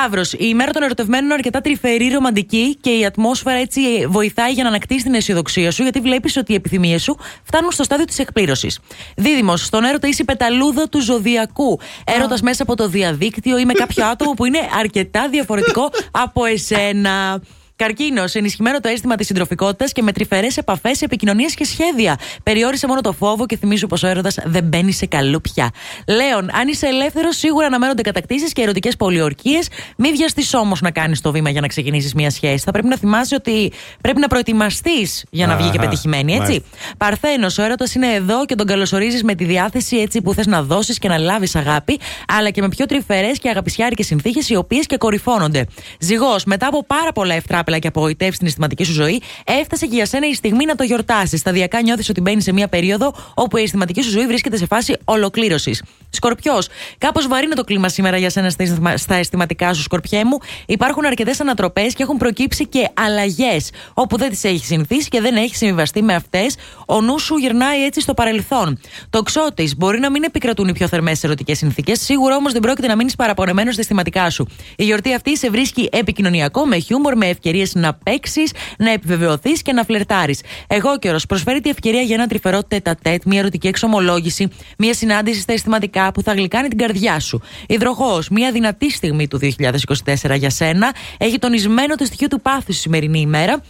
Ταύρο, 0.00 0.22
η 0.32 0.36
ημέρα 0.38 0.72
των 0.72 0.82
ερωτευμένων 0.82 1.24
είναι 1.24 1.34
αρκετά 1.34 1.60
τρυφερή, 1.60 2.08
ρομαντική 2.08 2.76
και 2.80 2.90
η 2.90 3.04
ατμόσφαιρα 3.04 3.56
έτσι 3.56 3.80
βοηθάει 4.08 4.52
για 4.52 4.62
να 4.62 4.68
ανακτήσεις 4.68 5.02
την 5.02 5.14
αισιοδοξία 5.14 5.70
σου, 5.70 5.82
γιατί 5.82 6.00
βλέπεις 6.00 6.36
ότι 6.36 6.52
οι 6.52 6.54
επιθυμίες 6.54 7.02
σου 7.02 7.18
φτάνουν 7.42 7.70
στο 7.70 7.82
στάδιο 7.82 8.04
της 8.04 8.18
εκπλήρωσης. 8.18 8.78
Δίδυμος, 9.16 9.64
στον 9.64 9.84
έρωτα 9.84 10.08
είσαι 10.08 10.22
η 10.22 10.24
πεταλούδα 10.24 10.88
του 10.88 11.00
ζωδιακού. 11.00 11.80
Έρωτας 12.04 12.40
μέσα 12.40 12.62
από 12.62 12.76
το 12.76 12.88
διαδίκτυο 12.88 13.58
ή 13.58 13.64
με 13.64 13.72
κάποιο 13.72 14.06
άτομο 14.06 14.32
που 14.32 14.44
είναι 14.44 14.58
αρκετά 14.78 15.28
διαφορετικό 15.28 15.90
από 16.10 16.44
εσένα. 16.44 17.42
Καρκίνος, 17.82 18.34
ενισχυμένο 18.34 18.80
το 18.80 18.88
αίσθημα 18.88 19.14
της 19.14 19.26
συντροφικότητας 19.26 19.92
και 19.92 20.02
με 20.02 20.12
τρυφερές 20.12 20.56
επαφές, 20.56 21.02
επικοινωνίες 21.02 21.54
και 21.54 21.64
σχέδια. 21.64 22.18
Περιόρισε 22.42 22.86
μόνο 22.86 23.00
το 23.00 23.12
φόβο 23.12 23.46
και 23.46 23.56
θυμίζου 23.56 23.86
πως 23.86 24.02
ο 24.02 24.06
έρωτας 24.06 24.38
δεν 24.44 24.64
μπαίνει 24.64 24.92
σε 24.92 25.06
καλούπια. 25.06 25.70
Λέων, 26.06 26.50
αν 26.54 26.68
είσαι 26.68 26.86
ελεύθερος, 26.86 27.36
σίγουρα 27.36 27.66
αναμένονται 27.66 28.02
κατακτήσεις 28.02 28.52
και 28.52 28.62
ερωτικές 28.62 28.96
πολιορκίες. 28.96 29.68
Μη 29.96 30.12
βιαστείς 30.12 30.54
όμως 30.54 30.80
να 30.80 30.90
κάνεις 30.90 31.20
το 31.20 31.32
βήμα 31.32 31.50
για 31.50 31.60
να 31.60 31.66
ξεκινήσεις 31.66 32.14
μια 32.14 32.30
σχέση. 32.30 32.64
Θα 32.64 32.70
πρέπει 32.70 32.88
να 32.88 32.96
θυμάσαι 32.96 33.34
ότι 33.34 33.72
πρέπει 34.00 34.20
να 34.20 34.28
προετοιμαστείς 34.28 35.24
για 35.30 35.46
να 35.46 35.56
βγει 35.56 35.70
και 35.70 35.78
Αχα, 35.78 35.88
πετυχημένη, 35.88 36.32
έτσι. 36.32 36.42
μάλιστα. 36.42 36.68
Παρθένος, 36.96 37.58
ο 37.58 37.62
έρωτας 37.62 37.94
είναι 37.94 38.12
εδώ 38.12 38.44
και 38.44 38.54
τον 38.54 38.66
καλωσορίζεις 38.66 39.22
με 39.22 39.34
τη 39.34 39.44
διάθεση 39.44 39.96
έτσι 39.96 40.22
που 40.22 40.34
θες 40.34 40.46
να 40.46 40.62
δώσεις 40.62 40.98
και 40.98 41.08
να 41.08 41.18
λάβεις 41.18 41.56
αγάπη, 41.56 42.00
αλλά 42.28 42.50
και 42.50 42.60
με 42.60 42.68
πιο 42.68 42.86
τρυφερές 42.86 43.38
και 43.38 43.48
αγαπησιάρικες 43.48 44.06
συνθήκες 44.06 44.48
οι 44.48 44.56
οποίες 44.56 44.86
και 44.86 44.96
κορυφώνονται. 44.96 45.66
Ζυγός, 45.98 46.44
μετά 46.44 46.66
από 46.66 46.84
πάρα 46.84 47.12
πολλά 47.12 47.34
ευτράπελα 47.34 47.71
και 47.78 47.88
απογοητεύσει 47.88 48.34
στην 48.34 48.46
αισθηματική 48.46 48.84
σου 48.84 48.92
ζωή, 48.92 49.22
έφτασε 49.44 49.86
και 49.86 49.94
για 49.94 50.06
σένα 50.06 50.28
η 50.28 50.34
στιγμή 50.34 50.64
να 50.64 50.74
το 50.74 50.84
γιορτάσεις. 50.84 51.40
Σταδιακά 51.40 51.82
νιώθεις 51.82 52.08
ότι 52.08 52.20
μπαίνεις 52.20 52.44
σε 52.44 52.52
μια 52.52 52.68
περίοδο 52.68 53.14
όπου 53.34 53.56
η 53.56 53.62
αισθηματική 53.62 54.02
σου 54.02 54.10
ζωή 54.10 54.26
βρίσκεται 54.26 54.56
σε 54.56 54.66
φάση 54.66 54.96
ολοκλήρωσης. 55.04 55.82
Σκορπιός, 56.10 56.68
κάπως 56.98 57.26
βαρύνει 57.26 57.54
το 57.54 57.64
κλίμα 57.64 57.88
σήμερα 57.88 58.16
για 58.16 58.30
σένα 58.30 58.50
στα 58.50 58.62
αισθημα- 58.62 58.96
στα 58.96 59.14
αισθηματικά 59.14 59.74
σου, 59.74 59.82
Σκορπιέ 59.82 60.24
μου. 60.24 60.38
Υπάρχουν 60.66 61.04
αρκετές 61.04 61.40
ανατροπές 61.40 61.94
και 61.94 62.02
έχουν 62.02 62.16
προκύψει 62.16 62.66
και 62.66 62.88
αλλαγές 62.94 63.70
όπου 63.94 64.16
δεν 64.16 64.30
τις 64.30 64.44
έχεις 64.44 64.66
συνηθίσει 64.66 65.08
και 65.08 65.20
δεν 65.20 65.36
έχεις 65.36 65.56
συμβιβαστεί 65.56 66.02
με 66.02 66.14
αυτές. 66.14 66.56
Ο 66.86 67.00
νου 67.00 67.18
σου 67.18 67.36
γυρνάει 67.36 67.84
έτσι 67.84 68.00
στο 68.00 68.14
παρελθόν. 68.14 68.80
Το 69.10 69.22
ξώτης 69.22 69.76
μπορεί 69.76 69.98
να 69.98 70.10
μην 70.10 70.22
επικρατούν 70.22 70.68
οι 70.68 70.72
πιο 70.72 70.88
θερμές 70.88 71.24
ερωτικές 71.24 71.58
συνθήκες, 71.58 72.00
σίγουρα 72.00 72.36
όμως 72.36 72.52
δεν 72.52 72.60
πρόκειται 72.60 72.86
να 72.86 72.96
μείνεις 72.96 73.16
παραπονεμένος 73.16 73.72
στα 73.72 73.82
αισθηματικά 73.82 74.30
σου. 74.30 74.46
Η 74.76 74.84
γιορτή 74.84 75.14
αυτή 75.14 75.36
σε 75.36 75.50
βρίσκει 75.50 75.88
επικοινωνιακό, 75.92 76.66
με 76.66 76.78
χιούμορ, 76.78 77.16
με 77.16 77.26
ευκαιρίες 77.60 77.74
να 77.74 77.94
παίξεις, 77.94 78.52
να 78.78 78.90
επιβεβαιωθείς 78.90 79.62
και 79.62 79.72
να 79.72 79.84
φλερτάρεις. 79.84 80.40
Εγώ 80.66 80.98
καιρο 80.98 81.18
προσφέρει 81.28 81.60
τη 81.60 81.70
ευκαιρία 81.70 82.00
για 82.00 82.14
ένα 82.14 82.26
τρυφερό 82.26 82.62
τέτα 82.62 82.96
τέτ, 83.02 83.22
μια 83.24 83.38
ερωτική 83.38 83.66
εξομολόγηση, 83.66 84.48
μια 84.78 84.94
συνάντηση 84.94 85.40
στα 85.40 85.52
αισθηματικά 85.52 86.12
που 86.12 86.22
θα 86.22 86.32
γλυκάνει 86.32 86.68
την 86.68 86.78
καρδιά 86.78 87.20
σου. 87.20 87.42
Υδροχός, 87.66 88.28
μια 88.28 88.52
δυνατή 88.52 88.90
στιγμή 88.90 89.28
του 89.28 89.38
2024 89.38 90.36
για 90.36 90.50
σένα, 90.50 90.94
έχει 91.18 91.38
τονισμένο 91.38 91.94
το 91.94 92.04
στοιχείο 92.04 92.28
του 92.28 92.40
πάθους 92.40 92.62
στη 92.62 92.72
σημερινή 92.72 93.20
ημέρα. 93.20 93.62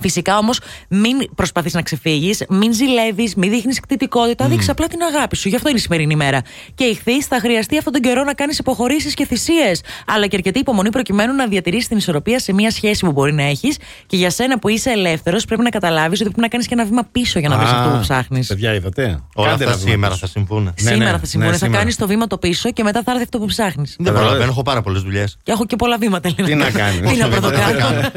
Φυσικά 0.00 0.38
όμως, 0.38 0.60
μην 0.88 1.34
προσπαθείς 1.34 1.72
να 1.74 1.82
ξεφύγεις, 1.82 2.44
μην 2.48 2.72
ζηλεύεις, 2.72 3.34
μην 3.34 3.50
δείχνεις 3.50 3.80
κτητικότητα, 3.80 4.46
mm. 4.46 4.48
δείξει 4.48 4.70
απλά 4.70 4.86
την 4.86 4.98
αγάπη 5.02 5.36
σου. 5.36 5.48
Γι' 5.48 5.56
αυτό 5.56 5.68
είναι 5.68 5.78
η 5.78 5.80
σημερινή 5.80 6.12
ημέρα. 6.12 6.42
Και 6.74 6.84
ηχθείς, 6.84 7.26
θα 7.26 7.38
χρειαστεί 7.40 7.78
αυτόν 7.78 7.92
τον 7.92 8.02
καιρό 8.02 8.24
να 8.24 8.34
κάνεις 8.34 8.58
υποχωρήσεις 8.58 9.14
και 9.14 9.26
θυσίες, 9.26 9.82
αλλά 10.06 10.26
και 10.26 10.36
αρκετή 10.36 10.58
υπομονή 10.58 10.90
προκειμένου 10.90 11.34
να 11.34 11.46
διατηρήσεις 11.46 11.88
την 11.88 11.96
ισορροπία 11.96 12.38
σε 12.38 12.52
μια 12.52 12.70
σχέση 12.70 13.04
που 13.04 13.12
μπορεί 13.12 13.32
να 13.32 13.42
έχεις. 13.42 13.76
Και 14.06 14.16
για 14.16 14.30
σένα 14.30 14.58
που 14.58 14.68
είσαι 14.68 14.90
ελεύθερος, 14.90 15.44
πρέπει 15.44 15.62
να 15.62 15.70
καταλάβεις 15.70 16.20
ότι 16.20 16.28
πρέπει 16.28 16.40
να 16.40 16.48
κάνεις 16.48 16.66
και 16.66 16.74
ένα 16.74 16.84
βήμα 16.84 17.08
πίσω 17.12 17.38
για 17.38 17.48
να 17.48 17.56
βρεις 17.56 17.70
Α, 17.70 17.78
αυτό 17.78 17.90
που 17.90 18.00
ψάχνεις. 18.00 18.46
Παιδιά, 18.46 18.74
είδατε; 18.74 19.22
Όλα 19.34 19.48
Κάντε 19.48 19.64
αυτά 19.64 19.76
ένα 19.76 19.76
βήμα 19.76 19.90
σήμερα 19.90 20.08
πίσω. 20.12 20.26
θα 20.26 20.32
συμβούν. 20.32 20.72
Σήμερα 20.76 21.18
θα 21.18 21.26
συμβούν. 21.26 21.50
θα 21.50 21.56
σήμερα. 21.56 21.78
κάνεις 21.78 21.96
το 21.96 22.06
βήμα 22.06 22.26
το 22.26 22.38
πίσω 22.38 22.70
και 22.70 22.82
μετά 22.82 23.02
θα 23.04 23.10
έρθει 23.10 23.22
αυτό 23.22 23.38
που 23.38 23.46
ψάχνεις. 23.46 23.96
Δεν 23.98 24.12
προλαβαίνω, 24.12 24.50
έχω 24.50 24.62
πάρα 24.62 24.82
πολλές 24.82 25.02
δουλειές. 25.02 25.38
Και 25.42 25.52
έχω 25.52 25.66
και 25.66 25.76
πολλά 25.76 25.98
βήματα. 25.98 26.34
Τι 26.34 26.54
να 26.54 26.70
κάνεις. 26.70 27.12
Τι 27.12 27.18
να 27.18 27.28
πρωτοκάνω. 27.28 28.10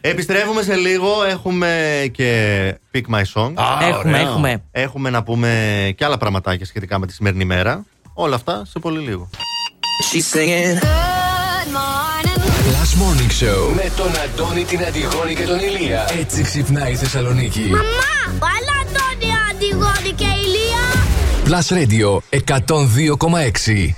Επιστρέφουμε 0.00 0.62
σε 0.62 0.74
λίγο. 0.74 1.13
Έχουμε 1.22 2.02
και 2.12 2.30
Pick 2.94 3.14
My 3.14 3.22
Song. 3.34 3.52
Έχουμε, 3.88 4.20
έχουμε. 4.20 4.62
Έχουμε 4.70 5.10
να 5.10 5.22
πούμε 5.22 5.48
και 5.96 6.04
άλλα 6.04 6.18
πραγματάκια 6.18 6.66
σχετικά 6.66 6.98
με 6.98 7.06
τη 7.06 7.12
σημερινή 7.12 7.44
μέρα. 7.44 7.84
Όλα 8.14 8.34
αυτά 8.34 8.62
σε 8.64 8.78
πολύ 8.78 8.98
λίγο. 8.98 9.28
She's 10.12 10.36
singing. 10.36 10.78
Last 12.74 12.94
Morning 13.02 13.32
Show 13.42 13.74
με 13.74 13.92
τον 13.96 14.10
Αντώνη, 14.24 14.64
την 14.64 14.84
Αντιγόνη 14.84 15.34
και 15.34 15.42
τον 15.42 15.58
Ηλία. 15.58 16.08
Έτσι 16.18 16.42
ξυπνάει 16.42 16.92
η 16.92 16.96
Θεσσαλονίκη. 16.96 17.60
Μαμά, 17.60 18.38
βάλα 18.38 18.74
Αντώνη, 18.82 19.32
Αντιγόνη 19.50 20.12
και 20.16 20.24
Ηλία. 20.24 20.43
Plus 21.44 21.68
Radio 21.68 22.20
102,6. 22.30 22.38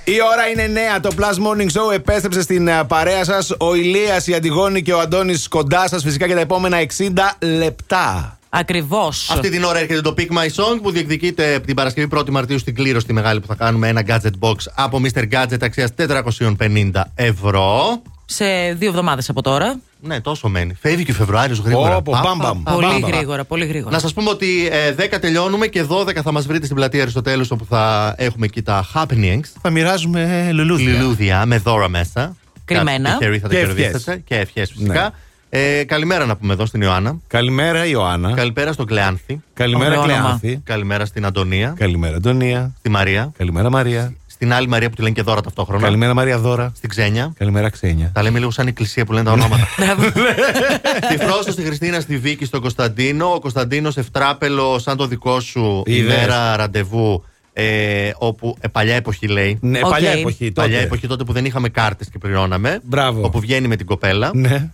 Η 0.03 0.17
ώρα 0.31 0.47
είναι 0.53 0.67
νέα. 0.67 0.99
Το 0.99 1.09
Plus 1.17 1.21
Morning 1.21 1.65
Show 1.81 1.93
επέστρεψε 1.93 2.41
στην 2.41 2.67
ε, 2.67 2.83
παρέα 2.87 3.23
σας. 3.23 3.53
Ο 3.57 3.75
Ηλίας, 3.75 4.27
η 4.27 4.33
Αντιγόνη 4.33 4.81
και 4.81 4.93
ο 4.93 4.99
Αντώνης 4.99 5.47
κοντά 5.47 5.87
σας 5.87 6.03
φυσικά 6.03 6.25
για 6.25 6.35
τα 6.35 6.41
επόμενα 6.41 6.77
60 6.97 7.11
λεπτά. 7.57 8.37
Ακριβώς. 8.49 9.29
Αυτή 9.29 9.49
την 9.49 9.63
ώρα 9.63 9.79
έρχεται 9.79 10.01
το 10.01 10.13
Pick 10.17 10.27
My 10.27 10.45
Song 10.45 10.79
που 10.81 10.91
διεκδικείται 10.91 11.59
την 11.65 11.75
Παρασκευή 11.75 12.07
1η 12.15 12.29
Μαρτίου 12.29 12.59
στην 12.59 12.75
κλήρωση 12.75 13.05
τη 13.05 13.13
μεγάλη 13.13 13.39
που 13.39 13.47
θα 13.47 13.55
κάνουμε 13.55 13.87
ένα 13.87 14.03
gadget 14.07 14.39
box 14.39 14.55
από 14.75 15.01
Mr. 15.03 15.23
Gadget 15.31 15.61
αξίας 15.61 15.89
450 15.97 16.91
ευρώ. 17.15 18.01
Σε 18.25 18.45
δύο 18.73 18.89
εβδομάδες 18.89 19.29
από 19.29 19.41
τώρα. 19.41 19.79
Ναι, 20.01 20.21
τόσο 20.21 20.47
μένει. 20.49 20.73
Φεύγει 20.81 21.03
και 21.05 21.11
ο 21.11 21.13
Φεβρουάριος 21.13 21.59
γρήγορα. 21.59 21.95
Όπο, 21.95 22.11
Πα, 22.11 22.21
μπαμ, 22.23 22.37
πα, 22.37 22.45
μπαμ. 22.53 22.63
πα, 22.63 22.71
Πολύ 22.73 22.85
πα, 22.87 22.99
πα. 23.09 23.15
γρήγορα, 23.15 23.43
πολύ 23.45 23.65
γρήγορα. 23.65 23.91
Να 23.95 23.99
σας 23.99 24.13
πούμε 24.13 24.29
ότι 24.29 24.67
ε, 24.71 24.95
10 25.15 25.17
τελειώνουμε 25.21 25.67
και 25.67 25.85
12 25.89 26.15
θα 26.23 26.31
μας 26.31 26.45
βρείτε 26.47 26.63
στην 26.63 26.75
πλατεία 26.75 27.01
Αριστοτέλους 27.01 27.51
όπου 27.51 27.65
θα 27.69 28.13
έχουμε 28.17 28.45
εκεί 28.45 28.61
τα 28.61 28.85
happenings. 28.93 29.45
Θα 29.61 29.69
μοιράζουμε 29.69 30.49
λουλούδια. 30.53 30.91
Λουλούδια 30.99 31.45
με 31.45 31.57
δώρα 31.57 31.89
μέσα. 31.89 32.35
Κρυμμένα. 32.65 33.09
Κάτι 33.09 33.17
τυχεροί 33.19 33.39
θα 33.39 33.47
τα 33.47 33.53
Και 33.53 33.59
κερδίσετε. 33.59 33.95
ευχές. 33.97 34.19
Και 34.25 34.35
ευχές 34.35 34.71
φυσικά. 34.71 35.11
Ε, 35.49 35.83
καλημέρα 35.83 36.25
να 36.25 36.35
πούμε 36.35 36.53
εδώ 36.53 36.65
στην 36.65 36.81
Ιωάννα. 36.81 37.17
Καλημέρα 37.27 37.85
Ιωάννα. 37.85 38.33
Καλημέρα 38.33 38.73
στον 38.73 38.85
Κλεάνθη. 38.85 39.41
Καλημέρα 39.53 39.89
Ωραίο 39.99 40.01
όνομα. 40.01 40.19
Κλεάνθη. 40.41 40.61
Καλημέρα 40.63 41.05
στην 41.05 41.25
Αντωνία. 41.25 41.73
Καλημέρα 41.77 42.15
Αντωνία. 42.15 42.71
Στη 42.79 42.89
Μαρία. 42.89 43.31
Καλημέρα 43.37 43.69
Μαρία. 43.69 44.13
Στην 44.37 44.53
άλλη 44.53 44.67
Μαρία 44.67 44.89
που 44.89 44.95
τη 44.95 45.01
λένε 45.01 45.13
και 45.13 45.21
δώρα 45.21 45.41
ταυτόχρονα. 45.41 45.83
Καλημέρα 45.83 46.13
Μαρία 46.13 46.37
Δώρα. 46.37 46.71
Στην 46.75 46.89
Ξένια. 46.89 47.33
Καλημέρα 47.37 47.69
Ξένια. 47.69 48.11
Τα 48.13 48.21
λέμε 48.23 48.39
λίγο 48.39 48.51
σαν 48.51 48.67
εκκλησία 48.67 49.05
που 49.05 49.11
λένε 49.13 49.25
τα 49.25 49.31
ονόματα. 49.31 49.67
Στη 51.09 51.17
Φρόσω, 51.17 51.51
στη 51.51 51.61
Χριστίνα, 51.63 51.99
στη 51.99 52.17
Βίκη, 52.17 52.45
στον 52.45 52.61
Κωνσταντίνο. 52.61 53.33
Ο 53.33 53.39
Κωνσταντίνος 53.39 53.97
Ευτράπελο, 53.97 54.79
σαν 54.79 54.97
το 54.97 55.07
δικό 55.07 55.39
σου, 55.39 55.83
Είδες. 55.85 56.13
ημέρα 56.13 56.55
ραντεβού. 56.55 57.23
Ε, 57.53 58.11
όπου 58.17 58.57
ε, 58.59 58.67
παλιά 58.67 58.95
εποχή 58.95 59.27
λέει. 59.27 59.57
Ναι, 59.61 59.79
Οκ. 59.83 59.89
παλιά 59.89 60.11
εποχή 60.11 60.51
τότε. 60.51 60.67
Παλιά 60.67 60.79
εποχή 60.79 61.07
τότε 61.07 61.23
που 61.23 61.33
δεν 61.33 61.45
είχαμε 61.45 61.69
κάρτες 61.69 62.09
και 62.09 62.17
πληρώναμε. 62.17 62.79
Μπράβο. 62.83 63.21
Όπου 63.25 63.39
βγαίνει 63.39 63.67
με 63.67 63.75
την 63.75 63.85
κοπέλα. 63.85 64.31
Ναι. 64.33 64.69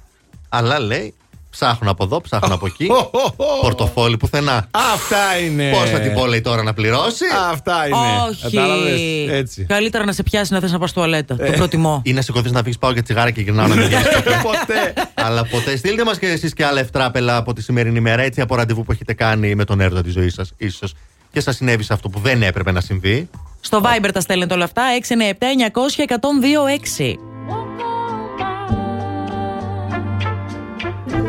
Αλλά 0.50 0.80
λέει, 0.80 1.14
ψάχνουν 1.54 1.90
από 1.90 2.04
εδώ, 2.04 2.22
ψάχνουν 2.22 2.52
από 2.52 2.66
εκεί. 2.66 2.88
Πορτοφόλι 3.62 4.18
πουθενά. 4.18 4.68
Αυτά 4.72 5.38
είναι. 5.46 5.72
Πώς 5.72 5.90
θα 5.90 6.00
την 6.00 6.14
πω, 6.14 6.26
λέει 6.26 6.42
τώρα 6.42 6.64
να 6.64 6.74
πληρώσει; 6.74 7.26
Αυτά 7.52 7.88
είναι. 7.88 7.98
Κατάλαβες. 8.42 8.94
Όχι. 8.94 9.28
Έτσι. 9.32 9.66
Καλύτερα 9.66 10.06
να 10.06 10.12
σε 10.12 10.24
πιάσει 10.24 10.54
να 10.54 10.60
θες 10.60 10.72
να 10.72 10.80
πας 10.80 10.94
τουαλέτα. 10.94 11.36
Το 11.36 11.52
προτιμώ. 11.52 12.02
Ή 12.06 12.14
να 12.14 12.22
σηκωθείς 12.22 12.52
να 12.52 12.60
φύγεις, 12.60 12.78
πάω 12.78 12.92
για 12.92 13.04
τσιγάρα 13.04 13.32
και 13.32 13.42
γυρνάω 13.42 13.68
να 13.68 13.76
μην 13.76 13.86
βγαίνει. 13.86 14.04
Ποτέ. 14.50 14.94
Αλλά 15.14 15.46
ποτέ. 15.46 15.78
Στείλτε 15.78 16.04
μας 16.04 16.20
και 16.20 16.28
εσείς 16.28 16.54
και 16.54 16.66
άλλα 16.66 16.80
ευτράπελα 16.80 17.38
από 17.38 17.54
τη 17.54 17.62
σημερινή 17.62 18.00
μέρα, 18.00 18.22
έτσι 18.22 18.42
από 18.42 18.56
ραντεβού 18.56 18.84
που 18.84 18.92
έχετε 18.92 19.14
κάνει 19.14 19.56
με 19.56 19.64
τον 19.64 19.80
έρωτα 19.80 20.02
της 20.02 20.14
ζωής 20.14 20.34
σας, 20.34 20.54
ίσως. 20.58 20.94
Και 21.32 21.40
σας 21.40 21.56
συνέβη 21.56 21.84
σε 21.84 21.94
αυτό 21.94 22.10
που 22.10 22.20
δεν 22.20 22.44
έπρεπε 22.44 22.72
να 22.72 22.82
συμβεί. 22.82 23.30
Στο 23.60 23.82
Viber 23.84 24.10
τα 24.14 24.20
στέλνετε 24.20 24.54
όλα 24.54 24.64
αυτά. 24.64 24.84
697-900-1026. 27.00 27.33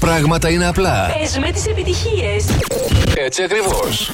Πράγματα 0.00 0.50
είναι 0.50 0.66
απλά. 0.66 1.14
Πες 1.18 1.38
με 1.38 1.50
τις 1.50 1.66
επιτυχίες. 1.66 2.44
Έτσι 3.14 3.42
ακριβώς. 3.42 4.10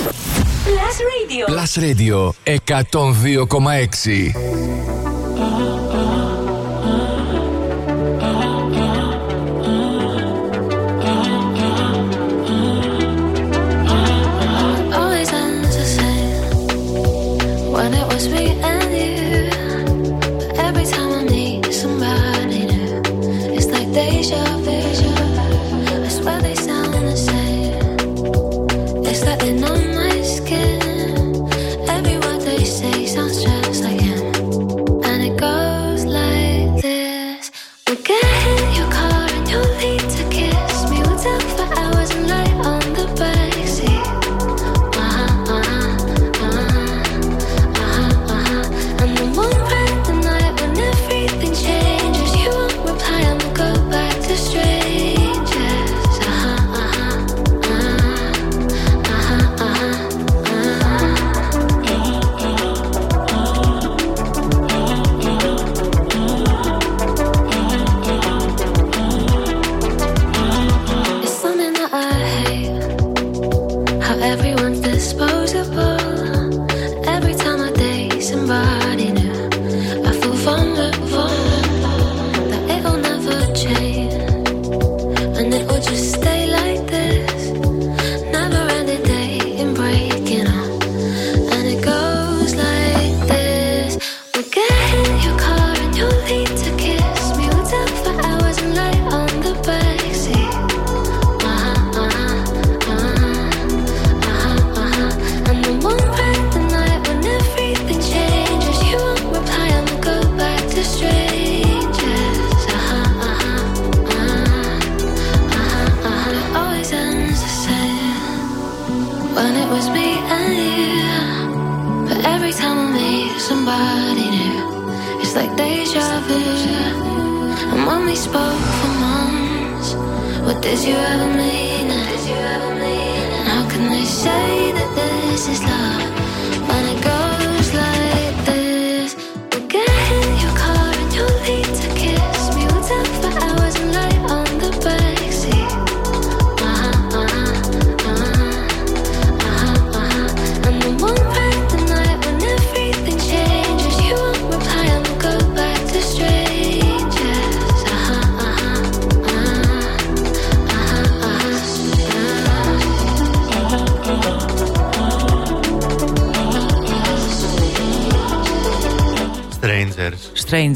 Plus 0.66 0.96
Radio. 1.08 1.44
Plus 1.52 1.72
Radio 1.82 2.18
102,6. 2.44 4.32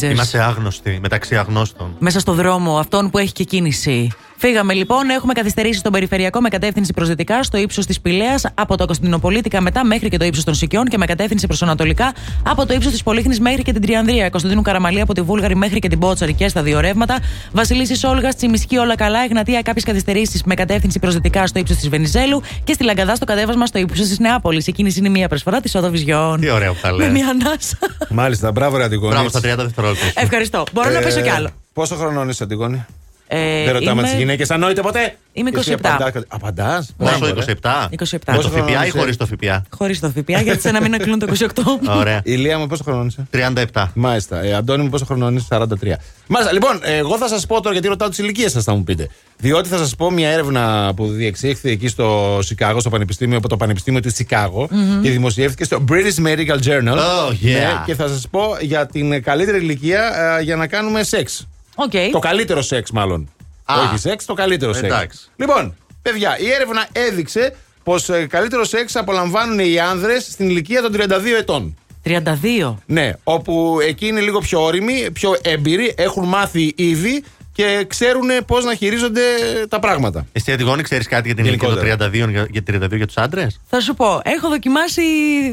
Strangers. 0.01 0.09
Strangers. 0.09 0.15
Είμαστε 0.15 0.43
άγνωστοι 0.43 0.99
μεταξύ 1.03 1.37
αγνώστων. 1.37 1.97
Μέσα 1.99 2.21
στο 2.21 2.33
δρόμο, 2.33 2.79
αυτόν 2.79 3.11
που 3.11 3.19
έχει 3.19 3.33
και 3.33 3.45
κίνηση. 3.45 4.11
Φύγαμε 4.43 4.75
λοιπόν, 4.75 5.11
έχουμε 5.11 5.33
καθυστερήσει 5.33 5.79
στον 5.79 5.93
περιφερειακό 5.93 6.41
με 6.41 6.49
κατεύθυνση 6.49 6.93
προ 6.93 7.05
δυτικά 7.05 7.43
στο 7.43 7.59
ύψος 7.59 7.87
της 7.87 8.01
Πηλαίας 8.01 8.47
από 8.55 8.77
το 8.77 8.85
Κωνσταντινοπολίτικα 8.87 9.61
μετά 9.61 9.85
μέχρι 9.85 10.09
και 10.09 10.17
το 10.17 10.25
ύψος 10.25 10.45
των 10.45 10.55
Σικιών 10.55 10.85
και 10.85 10.99
με 10.99 11.07
κατεύθυνση 11.07 11.47
προς 11.47 11.63
Ανατολικά 11.63 12.13
από 12.47 12.67
το 12.67 12.75
ύψος 12.75 12.93
της 12.93 13.03
Πολύχνης 13.03 13.41
μέχρι 13.41 13.63
και 13.63 13.73
την 13.73 13.83
Τριανδρία. 13.83 14.31
Κωνσταντίνου 14.31 14.63
Καραμαλή 14.63 15.01
από 15.01 15.15
τη 15.15 15.21
Βούλγαρη 15.21 15.57
μέχρι 15.57 15.79
και 15.79 15.89
την 15.89 15.99
Πότσαρη 15.99 16.35
και 16.35 16.49
στα 16.49 16.63
δύο 16.63 16.81
ρεύματα. 16.81 17.19
Βασιλίση 17.53 18.07
Όλγα, 18.07 18.29
Τσιμισκή, 18.35 18.77
όλα 18.77 18.95
καλά. 18.97 19.23
Εγνατία, 19.25 19.63
κάποιες 19.63 19.85
καθυστερήσεις 19.85 20.43
με 20.43 20.55
κατεύθυνση 20.55 20.99
προ 20.99 21.11
δυτικά 21.11 21.47
στο 21.47 21.59
ύψος 21.59 21.77
της 21.77 21.89
Βενιζέλου 21.89 22.43
και 22.65 22.73
στη 22.73 22.85
Λαγκαδά 22.85 23.15
στο 23.15 23.25
κατέβασμα 23.25 23.67
στο 23.67 23.79
ύψος 23.79 24.09
της 24.09 24.19
Νεάπολης. 24.19 24.67
Η 24.67 24.73
κίνηση 24.73 24.99
είναι 24.99 25.09
μια 25.09 25.29
προσφορά 25.29 25.61
της 25.61 25.75
Οδοβιζιών. 25.75 26.41
Τι 26.41 26.51
ωραία 26.51 26.73
που 26.73 26.79
τα 26.83 26.91
Με 26.93 26.97
λέει. 26.97 27.11
μια 27.11 27.29
ανάσα. 27.29 27.79
Μάλιστα, 28.09 28.53
μπράβο, 28.53 28.77
ρε 28.77 28.85
Αντιγόνη. 28.85 29.13
Μπράβο 29.13 29.29
στα 29.29 29.41
30 29.41 29.57
δευτερόλεπτα. 29.57 30.05
Ευχαριστώ. 30.15 30.65
Μπορώ 30.73 30.91
να 30.91 31.01
πέσω 31.01 31.21
κι 31.21 31.29
άλλο. 31.31 31.49
Πόσο 31.73 31.95
χρονών 31.97 32.29
είσαι, 32.29 32.43
Αντιγόνη; 32.43 32.85
Ε, 33.33 33.65
Δεν 33.65 33.73
ρωτάμε 33.73 33.91
είμαι- 33.91 34.03
τις 34.03 34.13
γυναίκες 34.19 34.51
αν 34.51 34.61
νοείτε 34.61 34.81
ποτέ; 34.81 35.15
Είμαι 35.33 35.51
Εσύ 35.55 35.75
27. 35.83 36.13
Απαντάς. 36.29 36.95
Πόσο, 36.97 37.27
27? 37.27 37.89
27. 37.91 38.33
Με 38.33 38.33
το 38.33 38.33
Πόσο 38.35 38.49
χρονών 38.49 38.69
ΦΠΑ 38.69 38.85
ή 38.85 38.89
είσαι; 38.89 38.99
χωρίς 38.99 39.17
το 39.17 39.27
ΦΠΑ. 39.27 39.63
Χωρίς 39.77 40.01
το 40.01 40.09
ΦΠΑ, 40.17 40.41
γιατί 40.41 40.61
σε 40.61 40.71
να 40.71 40.81
μην 40.81 40.99
κλείνουν 40.99 41.19
το 41.19 41.27
28. 41.27 41.47
Ωραία. 42.01 42.21
Η 42.25 42.35
Λία 42.35 42.59
μου 42.59 42.67
πόσο 42.67 42.83
χρονών 42.85 43.07
είσαι; 43.07 43.27
37. 43.73 43.91
Μάλιστα. 43.95 44.43
Ε, 44.45 44.53
Αντώνη 44.55 44.83
μου 44.83 44.89
πόσο 44.89 45.05
χρονών 45.05 45.37
είσαι; 45.37 45.47
43. 45.51 45.97
Μάλιστα. 46.27 46.53
Λοιπόν, 46.53 46.81
εγώ 46.83 47.17
θα 47.19 47.29
σας 47.29 47.47
πω 47.47 47.61
τώρα 47.61 47.73
γιατί 47.73 47.89
ρωτάω 47.89 48.09
τις 48.09 48.19
ηλικίες 48.19 48.53
σας, 48.53 48.65
θα 48.65 48.75
μου 48.75 48.85
πείτε. 48.85 49.09
Διότι 49.37 49.69
θα 49.69 49.77
σας 49.77 49.95
πω 49.97 50.11
μια 50.11 50.29
έρευνα 50.29 50.93
που 50.97 51.07
διεξήχθη 51.07 51.71
εκεί 51.71 51.89
στο 51.89 52.39
Σικάγο, 52.43 52.81
στο 52.81 52.91
Πανεπιστήμιο, 52.91 53.37
από 53.39 53.49
το 53.49 53.57
Πανεπιστήμιο 53.57 54.01
του 54.01 54.11
Σικάγο 54.15 54.69
Μμμ. 54.71 55.03
και 55.03 55.11
δημοσιεύτηκε 55.11 55.65
στο 55.65 55.85
British 55.91 56.27
Medical 56.27 56.59
Journal. 56.67 56.97
Oh, 56.97 57.31
yeah. 57.31 57.35
Ναι, 57.43 57.83
και 57.85 57.95
θα 57.95 58.09
σας 58.09 58.29
πω 58.31 58.57
για 58.61 58.87
την 58.87 59.23
καλύτερη 59.23 59.59
ηλικία 59.59 60.37
ε, 60.39 60.43
για 60.43 60.57
να 60.57 60.67
κάνουμε 60.67 61.03
σεξ. 61.03 61.47
Okay. 61.77 62.09
Το 62.13 62.19
καλύτερο 62.19 62.63
σεξ, 62.63 62.91
μάλλον. 62.91 63.29
Α. 63.65 63.75
Όχι 63.81 63.99
σεξ, 63.99 64.25
το 64.25 64.35
καλύτερο 64.35 64.73
σεξ. 64.73 64.87
Εντάξει. 64.87 65.19
Λοιπόν, 65.37 65.77
παιδιά, 66.03 66.39
η 66.39 66.51
έρευνα 66.51 66.89
έδειξε 66.93 67.57
πως 67.83 68.11
καλύτερο 68.29 68.65
σεξ 68.65 68.97
απολαμβάνουν 68.97 69.59
οι 69.59 69.79
άνδρες 69.79 70.25
στην 70.25 70.49
ηλικία 70.49 70.83
των 70.83 70.93
32 70.97 71.37
ετών. 71.39 71.77
32. 72.05 72.75
Ναι, 72.87 73.13
όπου 73.25 73.79
εκεί 73.83 74.07
είναι 74.07 74.21
λίγο 74.21 74.39
πιο 74.39 74.63
όρημοι, 74.63 75.11
πιο 75.13 75.37
έμπειροι, 75.43 75.95
έχουν 75.97 76.29
μάθει 76.29 76.73
ήδη 76.77 77.25
και 77.53 77.85
ξέρουν 77.89 78.29
πώς 78.47 78.65
να 78.65 78.75
χειρίζονται 78.75 79.21
τα 79.69 79.79
πράγματα. 79.79 80.27
Εσύ, 80.33 80.53
Αντιγόνη, 80.53 80.83
ξέρεις 80.83 81.09
κάτι 81.09 81.27
για 81.27 81.37
την 81.37 81.45
ηλικία 81.45 81.69
των 81.69 81.77
Γενικότερα. 81.77 82.11
32 82.11 82.31
για, 82.31 82.47
για 82.51 82.89
32 82.89 82.97
για 82.97 83.07
τους 83.07 83.17
άντρες; 83.17 83.61
Θα 83.69 83.81
σου 83.81 83.95
πω, 83.95 84.21
έχω 84.25 84.49
δοκιμάσει 84.49 85.03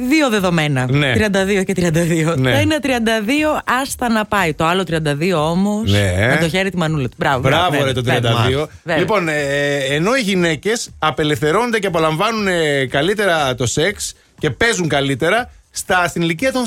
δύο 0.10 0.30
δεδομένα. 0.30 0.88
Ναι. 0.92 1.14
32 1.16 1.64
και 1.66 1.74
32. 1.76 2.38
Ναι. 2.38 2.52
Το 2.52 2.58
ένα 2.58 2.78
32, 2.84 3.62
άστα 3.82 4.10
να 4.10 4.26
πάει. 4.26 4.54
Το 4.54 4.66
άλλο 4.66 4.84
32 4.88 5.32
όμως. 5.34 5.92
Ναι. 5.92 6.28
Με 6.30 6.38
το 6.42 6.50
χέρι 6.50 6.70
τη 6.70 6.78
μανούλα 6.78 7.08
του. 7.08 7.16
Μπράβο. 7.18 7.40
Μπράβο, 7.40 7.70
βέβαια, 7.70 7.86
ρε 7.86 7.94
το 7.94 8.02
32. 8.02 8.04
βέβαια. 8.04 8.68
Βέβαια. 8.84 9.00
Λοιπόν, 9.00 9.28
ε, 9.28 9.78
ενώ 9.90 10.16
οι 10.16 10.22
γυναίκες 10.22 10.90
απελευθερώνονται 11.00 11.80
και 11.80 11.88
απολαμβάνουν 11.88 12.48
ε, 12.48 12.86
καλύτερα 12.86 13.56
το 13.56 13.66
σεξ 13.66 14.14
και 14.40 14.50
παίζουν 14.50 14.88
καλύτερα 14.88 15.52
στα, 15.72 16.08
στην 16.08 16.22
ηλικία 16.22 16.52
των 16.52 16.64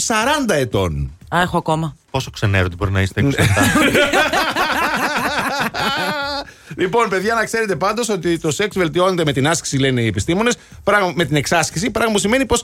40 0.48 0.54
ετών. 0.54 1.12
Α, 1.28 1.40
έχω 1.40 1.56
ακόμα. 1.56 1.96
Πόσο 2.10 2.30
ξενέρωτη 2.30 2.76
μπορεί 2.76 2.90
να 2.90 3.00
είστε 3.00 3.22
27. 3.24 3.30
Λοιπόν, 6.76 7.08
παιδιά, 7.08 7.34
να 7.34 7.44
ξέρετε 7.44 7.76
πάντως 7.76 8.08
ότι 8.08 8.38
το 8.38 8.50
σεξ 8.50 8.76
βελτιώνεται 8.76 9.24
με 9.24 9.32
την 9.32 9.48
άσκηση, 9.48 9.78
λένε 9.78 10.00
οι 10.02 10.06
επιστήμονες, 10.06 10.56
με 11.14 11.24
την 11.24 11.36
εξάσκηση, 11.36 11.90
πράγμα 11.90 12.12
που 12.12 12.18
σημαίνει 12.18 12.46
πω. 12.46 12.56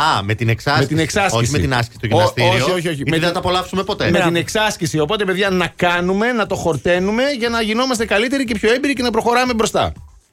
Α, 0.00 0.22
με 0.22 0.34
την 0.34 0.48
εξάσκηση. 0.48 0.82
Με 0.82 0.88
την 0.88 0.98
εξάσκηση. 0.98 1.36
Όχι 1.42 1.50
με 1.50 1.58
την 1.58 1.74
άσκηση 1.74 1.98
στο 1.98 2.06
Ο- 2.06 2.08
γυμναστήριο. 2.08 2.50
όχι, 2.52 2.62
όχι, 2.62 2.70
όχι. 2.88 2.96
Γιατί 2.96 3.02
Με 3.04 3.10
δεν 3.10 3.18
την- 3.18 3.26
θα 3.26 3.32
τα 3.32 3.38
απολαύσουμε 3.38 3.82
ποτέ. 3.84 4.10
Με 4.10 4.20
την 4.20 4.36
εξάσκηση. 4.36 4.98
Οπότε, 4.98 5.24
παιδιά, 5.24 5.50
να 5.50 5.66
κάνουμε, 5.76 6.32
να 6.32 6.46
το 6.46 6.54
χορταίνουμε 6.54 7.22
για 7.38 7.48
να 7.48 7.60
γινόμαστε 7.62 8.06
καλύτεροι 8.06 8.44
και 8.44 8.54
πιο 8.54 8.72
έμπειροι 8.72 8.92
και 8.92 9.02
να 9.02 9.10
προχωράμε 9.10 9.54
μπροστά. 9.54 9.92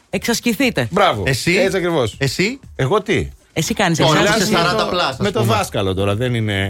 Εξασκηθείτε. 0.10 0.88
Μπράβο. 0.91 1.23
Εσύ; 1.26 1.56
Έτσι 1.56 1.77
ακριβώς. 1.77 2.15
Εσύ; 2.18 2.60
Εγώ 2.76 3.02
τι; 3.02 3.30
Εσύ 3.53 3.73
κάνεις 3.73 3.98
Τώρα 3.98 4.19
εξάσκηση. 4.19 4.52
είσαι 4.52 4.61
40 4.86 4.90
πλάς, 4.90 5.10
ας 5.10 5.18
Με 5.18 5.32
το 5.32 5.40
πούμε. 5.41 5.53
δάσκαλο 5.56 5.94
τώρα, 5.94 6.15
δεν 6.15 6.34
είναι. 6.36 6.69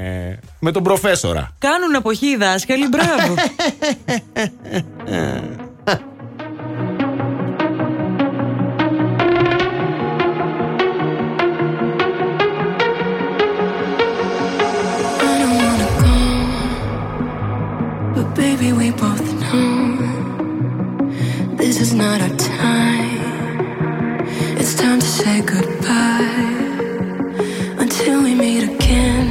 Με 0.59 0.71
τον 0.71 0.83
προφέσορα. 0.83 1.49
Κάνουν 1.59 1.93
εποχή 1.93 2.25
οι 2.27 2.35
δάσκαλοι, 2.35 2.87
μπράβο. 2.87 3.33
I 5.83 5.97
But 18.15 18.35
baby, 18.35 18.73
we 18.73 18.91
both 18.91 19.27
know 19.41 19.97
this 21.55 21.79
is 21.79 21.93
not 21.93 22.21
our 22.21 22.35
time. 22.37 23.99
It's 24.59 24.75
time 24.75 24.99
to 24.99 25.05
say 25.05 25.41
goodbye 25.41 26.60
until 28.01 28.23
we 28.23 28.33
meet 28.33 28.63
again. 28.63 29.27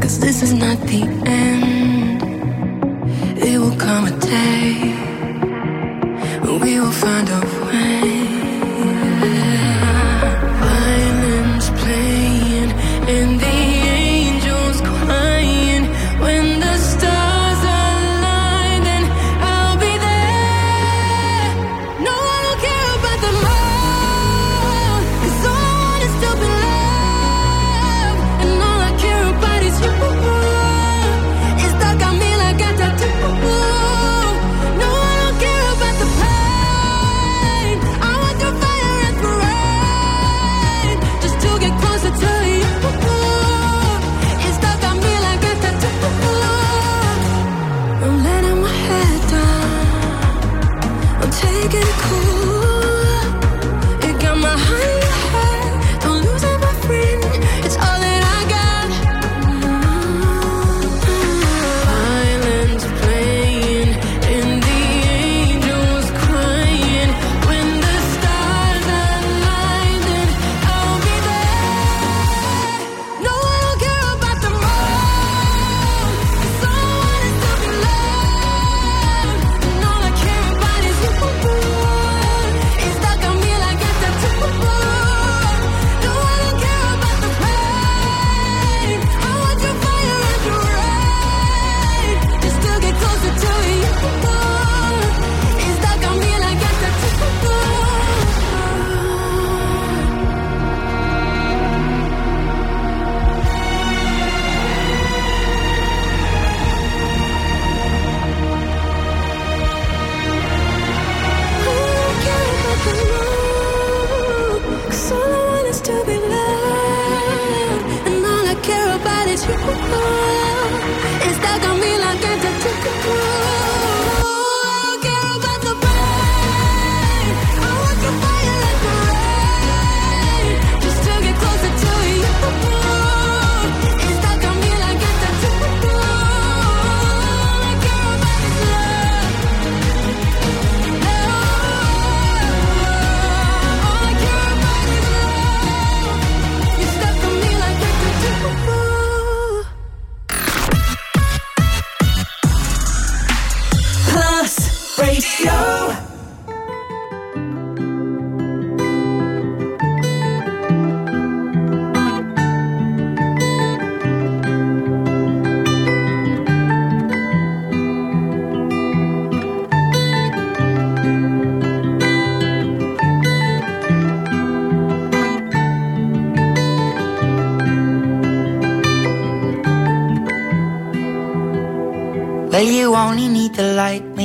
Cause 0.00 0.18
this 0.18 0.42
is 0.42 0.54
not 0.54 0.78
the 0.86 1.02
end. 1.26 2.22
It 3.38 3.58
will 3.58 3.76
come 3.76 4.06
a 4.06 4.20
day 4.20 4.94
we 6.62 6.80
will 6.80 6.92
find 6.92 7.28
a 7.28 7.40
way. 7.66 8.43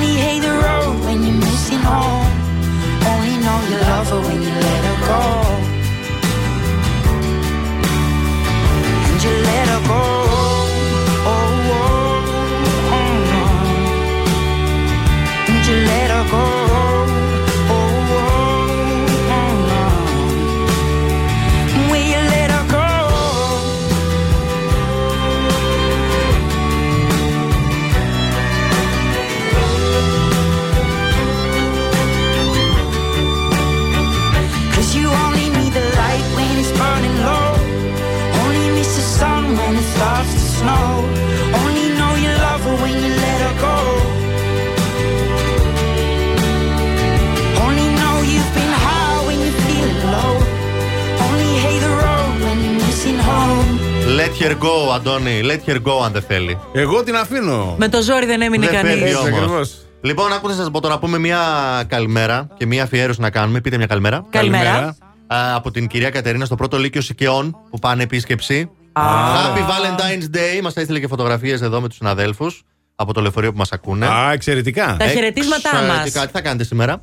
Only 0.00 0.16
hate 0.16 0.40
the 0.40 0.48
road 0.48 1.04
when 1.04 1.22
you're 1.22 1.34
missing 1.34 1.78
home. 1.80 2.26
Only 3.10 3.36
know 3.44 3.58
you 3.68 3.76
love 3.84 4.08
her 4.08 4.20
when 4.26 4.40
you 4.40 4.48
let 4.48 4.82
her 4.88 4.98
go. 5.10 5.22
And 9.08 9.22
you 9.22 9.32
let 9.48 9.68
her 9.68 9.82
go. 9.92 10.02
Oh, 11.32 11.70
oh, 11.76 11.84
oh, 12.96 13.12
no. 13.30 13.42
And 15.52 15.66
you 15.68 15.76
let 15.84 16.08
her 16.10 16.24
go. 16.30 16.69
Her 54.50 54.62
go, 54.64 54.94
Αντώνη. 54.94 55.40
Let 55.44 55.70
her 55.70 55.76
go, 55.76 56.04
αν 56.04 56.12
δεν 56.12 56.22
θέλει. 56.22 56.58
Εγώ 56.72 57.02
την 57.02 57.16
αφήνω. 57.16 57.74
Με 57.78 57.88
το 57.88 58.02
ζόρι 58.02 58.26
δεν 58.26 58.42
έμεινε 58.42 58.66
Δεν 58.66 58.74
κανείς. 58.74 58.90
φεύγει 58.90 59.04
Έτσι 59.04 59.16
όμως. 59.16 59.38
ακριβώς. 59.38 59.74
Λοιπόν, 60.00 60.32
ακούστε, 60.32 60.54
σας 60.56 60.70
πω 60.70 60.80
τώρα 60.80 60.94
να 60.94 61.00
πούμε 61.00 61.18
μια 61.18 61.38
καλημέρα 61.86 62.48
και 62.56 62.66
μια 62.66 62.82
αφιέρωση 62.82 63.20
να 63.20 63.30
κάνουμε. 63.30 63.60
Πείτε 63.60 63.76
μια 63.76 63.86
καλημέρα. 63.86 64.24
Καλημέρα. 64.30 64.96
Α, 65.26 65.54
από 65.54 65.70
την 65.70 65.86
κυρία 65.86 66.10
Κατερίνα 66.10 66.44
στο 66.44 66.54
πρώτο 66.54 66.78
Λύκειο 66.78 67.00
Σικαιών 67.00 67.56
που 67.70 67.78
πάνε 67.78 68.02
επίσκεψη. 68.02 68.70
Happy 68.92 69.58
Valentine's 69.58 70.36
Day. 70.36 70.60
Μας 70.62 70.74
έστειλε 70.74 71.00
και 71.00 71.06
φωτογραφίες 71.06 71.60
εδώ 71.60 71.80
με 71.80 71.88
τους 71.88 71.96
συναδέλφους 71.96 72.62
από 72.94 73.12
το 73.12 73.20
λεωφορείο 73.20 73.50
που 73.52 73.58
μας 73.58 73.72
ακούνε. 73.72 74.06
Α, 74.06 74.32
εξαιρετικά. 74.32 74.96
Τα 74.98 75.06
χαιρετίσματά 75.06 75.70
μας. 75.74 75.82
Εξαιρετικά. 75.82 76.26
Τι 76.26 76.32
θα 76.32 76.40
κάνετε 76.40 76.64
σήμερα; 76.64 77.00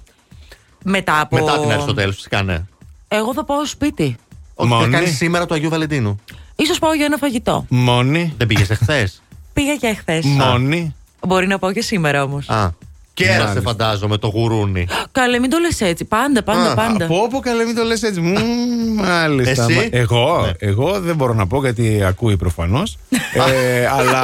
Μετά 0.84 1.19
από. 1.19 1.36
Μετά 1.38 1.60
την 1.60 1.72
Αριστοτέλου, 1.72 2.11
τι 2.11 2.30
κάνε. 2.30 2.68
Εγώ 3.07 3.34
θα 3.34 3.44
πάω 3.45 3.65
σπίτι. 3.65 4.15
Όχι, 4.56 4.69
θα 4.69 4.76
Μόνη. 4.76 4.91
κάνεις 4.91 5.15
σήμερα 5.18 5.45
του 5.45 5.53
Αγίου 5.53 5.69
Βαλεντίνου. 5.69 6.19
Ίσως 6.60 6.80
πάω 6.80 6.94
για 6.94 7.06
ένα 7.06 7.18
φαγητό. 7.18 7.66
Μόνη. 7.70 8.34
Δεν 8.38 8.48
πήγες 8.48 8.70
εχθές; 8.70 9.22
Πήγα 9.54 9.76
και 9.76 9.88
εχθές. 9.88 10.26
Μόνη. 10.26 10.96
Μπορεί 11.28 11.48
να 11.48 11.60
πάω 11.60 11.72
και 11.72 11.82
σήμερα 11.82 12.24
όμως. 12.24 12.50
Α. 12.50 12.70
Κέρασε, 13.14 13.40
Μάλιστα. 13.40 13.62
φαντάζομαι, 13.62 14.18
το 14.18 14.28
γουρούνι. 14.28 14.88
Καλέ, 15.12 15.40
μην 15.40 15.50
το 15.50 15.58
λες 15.58 15.82
έτσι. 15.82 16.06
Πάντα, 16.06 16.44
πάντα, 16.44 16.72
Α, 16.72 16.76
πάντα. 16.76 17.06
Από 17.06 17.22
όπου 17.22 17.40
καλέ 17.40 17.64
μην 17.66 17.76
το 17.76 17.84
λες 17.84 18.04
έτσι. 18.04 18.20
Μμμ, 18.22 18.94
Μάλιστα. 18.96 19.64
Εσύ; 19.64 19.74
Μα- 19.76 19.88
Εγώ, 19.92 20.42
Ναι. 20.46 20.52
εγώ 20.70 21.00
δεν 21.00 21.16
μπορώ 21.16 21.34
να 21.34 21.48
πω 21.48 21.60
γιατί 21.62 22.04
ακούει 22.04 22.38
προφανώς. 22.38 22.98
ε, 23.54 23.86
αλλά 23.88 24.22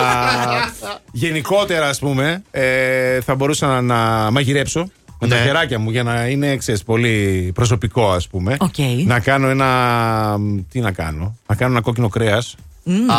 γενικότερα, 1.11 1.87
ας 1.89 1.99
πούμε, 1.99 2.43
ε, 2.51 3.21
θα 3.21 3.35
μπορούσα 3.35 3.67
να, 3.67 3.81
να 3.81 4.31
μαγειρέψω 4.31 4.89
με 5.27 5.35
τα 5.35 5.39
Ναι. 5.39 5.45
χεράκια 5.45 5.79
μου 5.79 5.89
για 5.89 6.03
να 6.03 6.25
είναι 6.27 6.55
ξέρεις, 6.57 6.83
πολύ 6.83 7.51
προσωπικό, 7.53 8.11
ας 8.11 8.27
πούμε. 8.27 8.55
Οκ. 8.59 8.77
Να 9.05 9.19
κάνω 9.19 9.47
ένα. 9.49 9.69
Τι 10.69 10.79
να 10.79 10.91
κάνω, 10.91 11.35
Να 11.47 11.55
κάνω 11.55 11.71
ένα 11.71 11.81
κόκκινο 11.81 12.07
κρέας. 12.09 12.55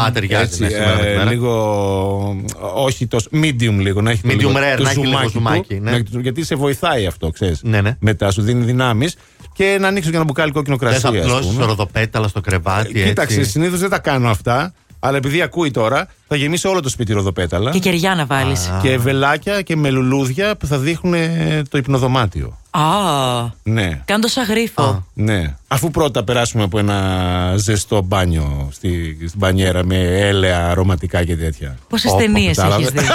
Α, 0.06 0.10
ταιριάζει 0.12 0.60
ναι, 0.62 0.68
σήμερα 0.68 1.04
ε, 1.06 1.16
μέρα. 1.16 1.30
λίγο. 1.30 2.36
Όχι 2.74 3.06
τόσο. 3.06 3.28
Medium 3.32 3.76
λίγο. 3.78 4.00
Να 4.00 4.10
έχει 4.10 4.22
το 4.22 4.28
Medium 4.28 4.36
λίγο, 4.38 4.50
rare, 4.50 4.74
το 4.76 4.82
να 4.82 4.90
έχει 4.90 4.98
λίγο 4.98 5.10
ζουμάκι 5.10 5.30
ζουμάκι, 5.32 5.74
του, 5.74 5.82
ναι. 5.82 5.90
να- 5.90 6.20
γιατί 6.20 6.44
σε 6.44 6.54
βοηθάει 6.54 7.06
αυτό, 7.06 7.30
ξέρεις. 7.30 7.60
Ναι, 7.62 7.80
ναι. 7.80 7.96
Μετά 8.00 8.30
σου 8.30 8.42
δίνει 8.42 8.64
δυνάμεις. 8.64 9.16
Και 9.54 9.76
να 9.80 9.88
ανοίξω 9.88 10.10
και 10.10 10.16
ένα 10.16 10.24
μπουκάλι 10.24 10.52
κόκκινο 10.52 10.76
Δεν 10.76 10.88
κρασί. 10.88 11.00
θα 11.02 11.08
ας 11.08 11.24
πλώσει 11.26 11.48
πούμε. 11.48 11.64
ροδοπέταλα 11.64 12.28
στο 12.28 12.40
κρεβάτι. 12.40 12.92
Κοίταξε, 13.02 13.38
έτσι. 13.38 13.50
συνήθως 13.50 13.78
δεν 13.80 13.90
τα 13.90 13.98
κάνω 13.98 14.28
αυτά. 14.28 14.74
Αλλά 15.06 15.16
επειδή 15.16 15.42
ακούει 15.42 15.70
τώρα, 15.70 16.06
θα 16.28 16.36
γεμίσει 16.36 16.66
όλο 16.66 16.80
το 16.80 16.88
σπίτι 16.88 17.12
ροδοπέταλα. 17.12 17.70
Και 17.70 17.78
κεριά 17.78 18.14
να 18.14 18.26
βάλεις. 18.26 18.70
Και 18.82 18.98
βελάκια 18.98 19.62
και 19.62 19.76
με 19.76 19.90
λουλούδια 19.90 20.56
που 20.56 20.66
θα 20.66 20.78
δείχνουν 20.78 21.14
ε, 21.14 21.62
το 21.70 21.78
υπνοδωμάτιο. 21.78 22.58
Α, 22.70 22.80
Ναι. 23.62 24.02
κάνω 24.04 24.20
το 24.22 24.28
σαν 24.28 24.44
γρίφο. 24.44 25.06
Ναι. 25.14 25.54
Αφού 25.68 25.90
πρώτα 25.90 26.24
περάσουμε 26.24 26.62
από 26.62 26.78
ένα 26.78 27.54
ζεστό 27.56 28.02
μπάνιο 28.02 28.68
στη, 28.72 29.16
στην 29.16 29.38
μπανιέρα 29.38 29.84
με 29.84 29.96
έλαια 30.18 30.68
αρωματικά 30.70 31.24
και 31.24 31.36
τέτοια. 31.36 31.76
Πόσες 31.88 32.10
Όπο, 32.10 32.20
ταινίες 32.20 32.58
έχεις 32.58 32.62
κατάλαβε. 32.62 32.90
δει; 33.00 33.06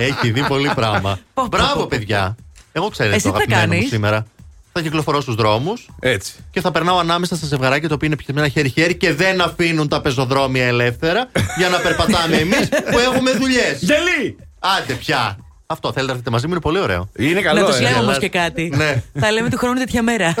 Έχει 0.00 0.30
δει 0.30 0.46
πολύ 0.46 0.70
πράγμα. 0.74 1.18
πω, 1.34 1.46
Μπράβο, 1.46 1.80
πω. 1.80 1.86
παιδιά. 1.86 2.36
Εγώ 2.72 2.88
ξέρετε 2.88 3.14
Εσύ 3.16 3.24
το 3.24 3.32
τι 3.32 3.38
θα 3.38 3.42
αγαπημένο 3.44 3.66
μου 3.72 3.78
κάνεις; 3.78 3.88
σήμερα. 3.92 4.26
Θα 4.72 4.80
κυκλοφορώ 4.80 5.20
στους 5.20 5.34
δρόμους 5.34 5.88
Έτσι. 6.00 6.32
και 6.50 6.60
θα 6.60 6.70
περνάω 6.70 6.98
ανάμεσα 6.98 7.36
στα 7.36 7.46
ζευγαράκια 7.46 7.88
τα 7.88 7.94
οποία 7.94 8.06
είναι 8.08 8.16
πιασμένα 8.16 8.48
χέρι-χέρι 8.48 8.94
και 8.96 9.14
δεν 9.14 9.40
αφήνουν 9.40 9.88
τα 9.88 10.00
πεζοδρόμια 10.00 10.66
ελεύθερα 10.66 11.28
για 11.56 11.68
να 11.68 11.78
περπατάμε 11.78 12.36
εμείς 12.36 12.68
που 12.90 12.98
έχουμε 12.98 13.30
δουλειές. 13.32 13.78
Γελί! 13.80 14.36
Άντε 14.58 14.92
πια. 14.94 15.38
Αυτό 15.66 15.88
θέλετε 15.88 16.06
να 16.06 16.12
έρθετε 16.12 16.30
μαζί 16.30 16.46
μου, 16.46 16.52
είναι 16.52 16.62
πολύ 16.62 16.78
ωραίο. 16.78 17.08
Είναι 17.16 17.40
καλό, 17.40 17.60
Να 17.60 17.66
του 17.66 17.74
ε. 17.74 17.80
λέω 17.80 17.90
όμως 17.90 18.02
γελάς. 18.04 18.18
και 18.18 18.28
κάτι. 18.28 18.72
Ναι. 18.76 19.02
Θα 19.20 19.30
λέμε 19.32 19.48
του 19.48 19.56
χρόνου 19.58 19.78
τέτοια 19.78 20.02
μέρα. 20.02 20.34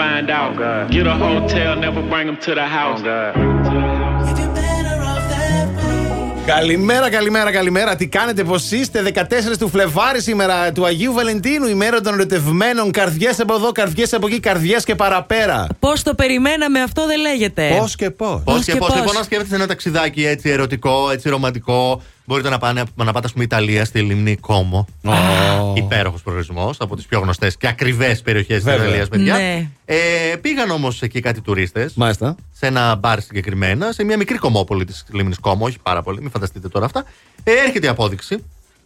Find 0.00 0.28
out. 0.40 0.54
Get 0.90 1.06
a 1.06 1.16
hotel, 1.26 1.70
never 1.86 2.02
bring 2.12 2.26
them 2.30 2.38
to 2.46 2.52
the 2.60 2.66
house. 2.78 3.02
Καλημέρα, 6.46 7.10
καλημέρα, 7.10 7.52
καλημέρα. 7.52 7.96
Τι 7.96 8.06
κάνετε, 8.06 8.44
πώ 8.44 8.54
είστε; 8.70 9.02
14 9.14 9.58
του 9.58 9.68
Φλεβάρι 9.68 10.20
σήμερα 10.20 10.72
του 10.72 10.84
Αγίου 10.84 11.12
Βαλεντίνου, 11.12 11.66
ημέρα 11.66 12.00
των 12.00 12.14
ερωτευμένων. 12.14 12.90
Καρδιές 12.90 13.40
από 13.40 13.54
εδώ, 13.54 13.72
καρδιές 13.72 14.12
από 14.12 14.26
εκεί, 14.26 14.40
καρδιές 14.40 14.84
και 14.84 14.94
παραπέρα. 14.94 15.66
Πώς 15.78 16.02
το 16.02 16.14
περιμέναμε, 16.14 16.80
αυτό 16.82 17.06
δεν 17.06 17.20
λέγεται. 17.20 17.76
Πώς 17.78 17.96
και 17.96 18.10
πώς. 18.10 18.40
Πώς 18.44 18.64
και 18.64 18.74
πώς. 18.74 18.94
Λοιπόν, 18.94 19.16
αν 19.16 19.24
σκέφτεσαι 19.24 19.54
ένα 19.54 19.66
ταξιδάκι 19.66 20.26
έτσι 20.26 20.50
ερωτικό, 20.50 21.10
έτσι 21.10 21.28
ρομαντικό, 21.28 22.02
μπορείτε 22.24 22.48
να, 22.48 22.58
πάνε, 22.58 22.82
να 22.94 23.12
πάτε, 23.12 23.26
ας 23.26 23.32
πούμε, 23.32 23.44
Ιταλία 23.44 23.84
στη 23.84 24.00
λιμνή 24.00 24.36
Κόμο. 24.36 24.86
Υπέροχος 25.74 26.22
προορισμός, 26.22 26.76
από 26.80 26.96
τις 26.96 27.06
πιο 27.06 27.20
γνωστές 27.20 27.56
και 27.56 27.66
ακριβές 27.66 28.22
περιοχές 28.22 28.56
της 28.56 28.64
Βέβαια. 28.64 28.86
Ιταλίας, 28.86 29.08
παιδιά. 29.08 29.34
Ναι. 29.34 29.68
Ε, 29.84 29.96
πήγαν 30.40 30.70
όμως 30.70 31.02
εκεί 31.02 31.20
κάτι 31.20 31.40
τουρίστες. 31.40 31.94
Μάλιστα. 31.94 32.34
Σε 32.52 32.66
ένα 32.66 32.94
μπαρ 32.94 33.20
συγκεκριμένα, 33.20 33.92
σε 33.92 34.04
μια 34.04 34.16
μικρή 34.16 34.38
κομμόπολη 34.38 34.84
της 34.84 35.04
λιμνής 35.12 35.38
Κόμο, 35.38 35.64
όχι 35.64 35.78
πάρα 35.82 36.02
πολύ, 36.02 36.20
μην 36.20 36.30
φανταστείτε 36.30 36.68
τώρα 36.68 36.84
αυτά. 36.84 37.04
Ε, 37.44 37.50
έρχεται 37.66 37.86
η 37.86 37.88
απόδειξη. 37.88 38.44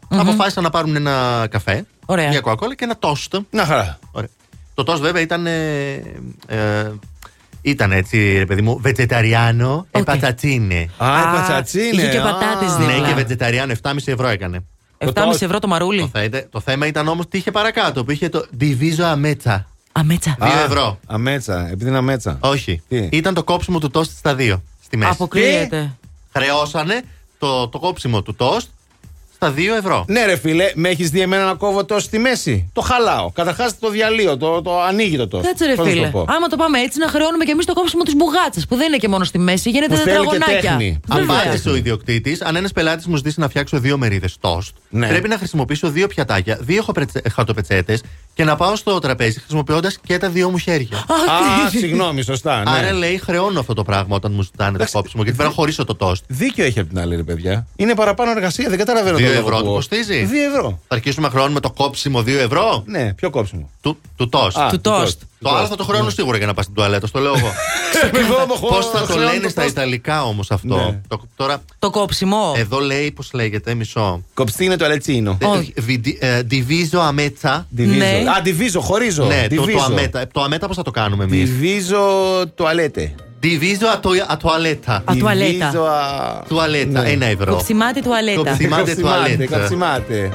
Αποφάσισαν 0.09 0.63
να 0.63 0.71
πάρουν 0.71 0.97
ένα 0.97 1.47
καφέ, 1.51 1.87
Ωραία. 2.07 2.29
μια 2.29 2.41
κοκακόλα 2.41 2.75
και 2.75 2.85
ένα 2.85 2.99
τόστ. 2.99 3.35
Να 3.51 3.65
χαρά. 3.65 3.99
Ωραία. 4.11 4.29
Το 4.75 4.85
τόστ 4.85 5.03
βέβαια 5.03 5.23
ήταν. 5.23 5.47
Ε, 5.47 5.93
ε, 6.47 6.91
ήταν 7.69 7.93
έτσι, 7.93 8.39
ρε 8.39 8.47
παιδί 8.47 8.63
μου, 8.63 8.79
βετζεταριάνο 8.81 9.87
e 9.91 10.05
πατατσίνε. 10.05 10.89
Α, 10.97 11.21
η 11.21 11.37
πατσατσίνε. 11.37 12.03
είχε 12.03 12.09
και 12.09 12.19
πατάτες 12.21 12.77
Ναι, 12.79 12.93
δίπλα. 12.93 13.09
και 13.09 13.15
βετζεταριάνο 13.15 13.73
7,5 13.83 13.93
ευρώ 14.05 14.27
έκανε. 14.29 14.65
7,5 14.99 15.13
ευρώ 15.41 15.59
το 15.59 15.67
μαρούλι. 15.69 16.01
Το, 16.01 16.11
θε- 16.21 16.47
το 16.51 16.61
θέμα 16.61 16.87
ήταν 16.87 17.09
όμως 17.09 17.29
τι 17.29 17.39
είχε 17.39 17.51
παρακάτω, 17.51 18.05
που 18.05 18.11
είχε 18.11 18.29
το 18.29 18.47
Diviso 18.61 19.15
Ametsa. 19.15 19.63
Αμέτσα. 19.93 20.37
2 20.41 20.47
ευρώ. 20.67 20.99
Αμέτσα, 21.07 21.69
επειδή 21.71 21.89
είναι 21.89 21.99
αμέτσα. 21.99 22.37
Όχι. 22.41 22.83
Τι; 22.89 23.09
Ήταν 23.13 23.35
το 23.35 23.45
κόψιμο 23.45 23.79
του 23.79 23.91
τόστ 23.91 24.11
στα 24.19 24.35
δύο. 24.35 24.63
Στη 24.85 24.97
μέση. 24.97 25.11
Αποκλείεται. 25.13 25.97
Χρεώσανε 26.33 27.03
το, 27.39 27.69
το 27.69 27.79
κόψιμο 27.79 28.23
του 28.23 28.35
τόστ 28.35 28.69
στα 29.41 29.55
2 29.57 29.59
ευρώ. 29.79 30.05
Ναι, 30.09 30.25
ρε 30.25 30.37
φίλε, 30.37 30.71
με 30.75 30.89
έχεις 30.89 31.11
δει 31.11 31.21
εμένα 31.21 31.45
να 31.45 31.55
κόβω 31.55 31.85
τόσο 31.85 32.01
στη 32.01 32.19
μέση; 32.19 32.71
Το 32.73 32.81
χαλάω. 32.81 33.31
Καταρχάς 33.31 33.79
το 33.79 33.91
διαλύω, 33.91 34.37
το, 34.37 34.63
το 34.63 34.81
ανοίγει 34.83 35.17
το 35.17 35.29
τόσο. 35.29 35.43
Κάτσε 35.47 35.67
ρε 35.67 35.75
Πώς 35.75 35.87
να 35.87 35.93
φίλε. 35.93 36.05
το 36.05 36.11
πω. 36.11 36.25
Άμα 36.29 36.47
το 36.47 36.57
πάμε 36.57 36.79
έτσι, 36.81 36.99
να 36.99 37.09
χρεώνουμε 37.09 37.45
και 37.45 37.51
εμείς 37.51 37.65
το 37.67 37.73
κόψιμο 37.73 38.03
της 38.03 38.15
μπουγάτσας 38.17 38.67
που 38.67 38.77
δεν 38.77 38.87
είναι 38.87 38.97
και 38.97 39.09
μόνο 39.09 39.25
στη 39.25 39.39
μέση, 39.39 39.71
γίνεται 39.71 39.95
Που 39.95 40.01
θέλει 40.01 40.17
και 40.17 40.23
τετραγωνάκια. 40.31 40.71
τέχνη. 40.71 41.01
Βέβαια. 41.09 41.41
Απάντησε 41.41 41.69
ο 41.71 41.75
ιδιοκτήτης, 41.77 42.43
αν 42.43 42.57
ένας 42.57 42.73
πελάτης 42.73 43.07
μου 43.07 43.17
ζητήσει 43.17 43.41
να 43.41 43.49
φτιάξω 43.49 43.79
δύο 43.79 43.99
μερίδες 43.99 44.37
τόστ, 44.41 44.75
Ναι. 44.89 45.09
πρέπει 45.09 45.29
να 45.29 45.37
χρησιμοποιήσω 45.37 45.89
δύο 45.91 46.07
πιατάκια, 46.07 46.59
δύο 46.61 46.85
χαρτοπετσέτες 47.35 48.03
και 48.35 48.45
να 48.45 48.57
πάω 48.57 48.77
στο 48.77 48.99
τραπέζι 48.99 49.39
χρησιμοποιώντας 49.39 49.99
και 50.07 50.19
τα 50.19 50.29
δύο 50.29 50.51
μου 50.51 50.59
χέρια. 50.59 50.97
Α, 50.97 51.69
συγγνώμη, 51.71 52.23
σωστά. 52.23 52.57
Ναι. 52.63 52.71
Άρα 52.71 52.93
λέει 52.93 53.19
χρεώνω 53.19 53.61
αυτό 53.61 53.75
το 53.75 53.83
πράγμα 53.85 54.17
όταν 54.17 54.33
μου 54.33 54.43
ζητάνε 54.43 54.79
το 54.79 54.87
κόψιμο, 54.93 55.23
γιατί 55.23 55.37
πρέπει 55.39 55.51
να 55.53 55.57
χωρίσω 55.61 55.85
το 55.85 55.95
τόστ. 55.95 56.25
Δίκιο 56.27 56.65
έχει 56.65 56.81
απ' 56.81 56.89
την 56.89 56.99
άλλη, 56.99 57.17
ρε 57.17 57.23
παιδιά. 57.23 57.67
Είναι 57.77 57.95
παραπάνω 57.95 58.31
εργασία, 58.31 58.69
δεν 58.69 58.79
καταλαβαίνω 58.79 59.19
Δύο 59.31 59.43
το 59.43 59.49
λόγο 59.49 59.49
ευρώ 59.49 59.57
που- 59.59 59.65
του 59.69 59.73
κοστίζει; 59.75 60.25
Δύο 60.25 60.45
ευρώ. 60.51 60.81
Θα 60.89 60.95
αρχίσουμε 60.95 61.27
να 61.27 61.33
χρεώνουμε 61.33 61.61
το 61.61 61.71
κόψιμο 61.71 62.23
2 62.23 62.39
ευρώ; 62.39 62.83
Ναι, 62.87 63.15
ποιο 63.15 63.31
κόψιμο. 63.31 63.71
Του, 63.81 63.99
του 64.17 64.29
τόστ. 64.29 64.59
Α, 64.59 64.69
Του 64.71 64.81
τόστ. 64.81 65.21
Το 65.41 65.51
άλλο 65.51 65.67
θα 65.67 65.77
το 65.77 65.85
χρεώνω 65.85 66.11
σίγουρα 66.11 66.37
για 66.37 66.47
να 66.47 66.55
πας 66.55 66.65
στην 66.65 66.77
τουαλέτα, 66.77 67.07
στο 67.07 67.19
λέω 67.21 67.35
εγώ. 67.39 67.53
Πώς 68.69 68.87
θα 68.91 69.07
το 69.07 69.17
λένε 69.19 69.49
στα 69.49 69.67
Ιταλικά 69.67 70.25
όμως 70.25 70.51
αυτό; 70.51 70.77
Ναι. 70.77 71.01
Το, 71.09 71.21
τώρα, 71.37 71.63
Το 71.79 71.91
κόψιμο. 71.91 72.53
εδώ 72.57 72.79
λέει 72.79 73.11
πώς 73.13 73.31
λέγεται, 73.33 73.75
μισό. 73.75 74.23
Κοψτίνε 74.35 74.77
το 74.77 74.85
αλετσίνο. 74.85 75.39
Όχι. 75.45 75.73
Ε, 75.77 75.81
βιντι- 75.81 76.23
ε, 76.23 76.43
Diviso 76.51 76.99
αμέτσα. 77.01 77.67
Ναι. 77.71 78.23
Α, 78.39 78.41
διβίζω, 78.43 78.81
χωρίζω. 78.81 79.25
Ναι, 79.25 79.47
το, 79.49 79.55
το 79.55 79.63
Diviso. 79.67 79.81
αμέτα. 79.85 80.29
Το 80.33 80.43
αμέτα 80.43 80.67
πώς 80.67 80.77
θα 80.77 80.83
το 80.83 80.91
κάνουμε 80.91 81.25
εμείς; 81.25 81.51
Διβίζω 81.51 82.07
τουαλέτε. 82.55 83.15
Diviso 83.41 83.87
a, 83.89 84.01
to- 84.01 84.27
a 84.29 84.37
toaletta. 84.37 85.03
Α, 85.05 85.15
τουαλέτα. 85.19 85.51
Διβίζω 85.69 85.83
α- 85.85 86.43
Τουαλέτα, 86.49 87.01
Ναι. 87.03 87.09
ένα 87.11 87.27
ευρώ. 87.27 87.53
Κοψιμάτι 87.53 88.03
τουαλέτα. 88.03 88.37
Κοψιμάτι. 88.43 88.85
Καψιμάτε 88.85 88.91
Καψιμάτε, 88.91 89.37
τουαλέτα. 89.37 89.57
καψιμάτε. 89.59 90.31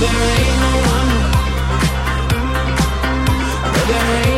there 0.00 0.22
ain't 0.38 0.60
no 0.64 0.72
one. 0.96 1.10
Well, 3.72 3.86
there 3.86 4.24
ain't 4.24 4.29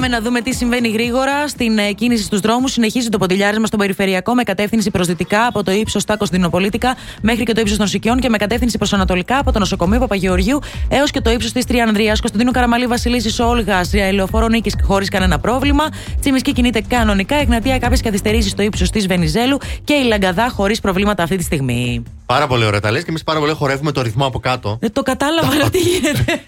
Πάμε 0.00 0.12
να 0.12 0.20
δούμε 0.20 0.40
τι 0.40 0.54
συμβαίνει 0.54 0.88
γρήγορα 0.88 1.48
στην 1.48 1.78
ε, 1.78 1.92
κίνηση 1.92 2.22
στους 2.22 2.40
δρόμους. 2.40 2.72
Συνεχίζει 2.72 3.08
το 3.08 3.18
ποντιλιάρισμα 3.18 3.66
στον 3.66 3.78
περιφερειακό 3.78 4.34
με 4.34 4.42
κατεύθυνση 4.42 4.90
προς 4.90 5.06
δυτικά 5.06 5.46
από 5.46 5.62
το 5.62 5.70
ύψος 5.70 6.02
στα 6.02 6.16
Κωνσταντινοπολίτικα 6.16 6.96
μέχρι 7.22 7.44
και 7.44 7.52
το 7.52 7.60
ύψος 7.60 7.76
των 7.76 7.86
Σικιών 7.86 8.20
και 8.20 8.28
με 8.28 8.36
κατεύθυνση 8.36 8.78
προς 8.78 8.92
ανατολικά 8.92 9.38
από 9.38 9.52
το 9.52 9.58
νοσοκομείο 9.58 9.98
Παπαγεωργίου 9.98 10.58
έως 10.88 11.10
και 11.10 11.20
το 11.20 11.30
ύψος 11.30 11.52
της 11.52 11.64
Τριανδρίας. 11.64 12.20
Κωνσταντινού 12.20 12.50
Καραμαλή 12.50 12.86
Βασιλίσης 12.86 13.38
Όλγα, 13.38 13.80
Ελεοφόρο 13.92 14.48
νίκης 14.48 14.74
χωρίς 14.82 15.08
κανένα 15.08 15.38
πρόβλημα. 15.38 15.84
Τσιμισκή 16.20 16.52
κινείται 16.52 16.82
κανονικά. 16.88 17.36
Εγνατία 17.36 17.78
κάποιες 17.78 18.00
καθυστερήσεις 18.00 18.50
στο 18.50 18.62
ύψος 18.62 18.90
της 18.90 19.06
Βενιζέλου 19.06 19.58
και 19.84 19.94
η 19.94 20.04
Λαγκαδά 20.04 20.48
χωρίς 20.48 20.80
προβλήματα 20.80 21.22
αυτή 21.22 21.36
τη 21.36 21.42
στιγμή. 21.42 22.02
Πάρα 22.30 22.46
πολύ 22.46 22.64
ωραία 22.64 22.80
τα 22.80 22.90
λες 22.90 23.02
και 23.02 23.10
εμείς 23.10 23.24
πάρα 23.24 23.38
πολύ 23.38 23.52
χορεύουμε 23.52 23.92
το 23.92 24.02
ρυθμό 24.02 24.26
από 24.26 24.38
κάτω. 24.38 24.76
Δεν 24.80 24.92
το 24.92 25.02
κατάλαβα, 25.02 25.52
αλλά 25.52 25.70
τι 25.70 25.78
γίνεται. 25.78 26.42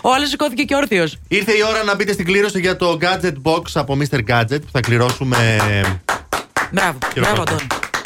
Ο 0.00 0.12
άλλος 0.14 0.28
σηκώθηκε 0.28 0.62
και 0.62 0.74
όρθιος. 0.74 1.18
Ήρθε 1.28 1.52
η 1.52 1.62
ώρα 1.68 1.84
να 1.84 1.94
μπείτε 1.94 2.12
στην 2.12 2.24
κλήρωση 2.24 2.60
για 2.60 2.76
το 2.76 2.98
Gadget 3.00 3.32
Box 3.42 3.62
από 3.74 3.96
Mr. 4.00 4.18
Gadget 4.28 4.60
που 4.60 4.68
θα 4.72 4.80
κληρώσουμε. 4.80 5.36
Μπράβο, 6.70 6.98
μπράβο 7.16 7.42
τον. 7.42 7.58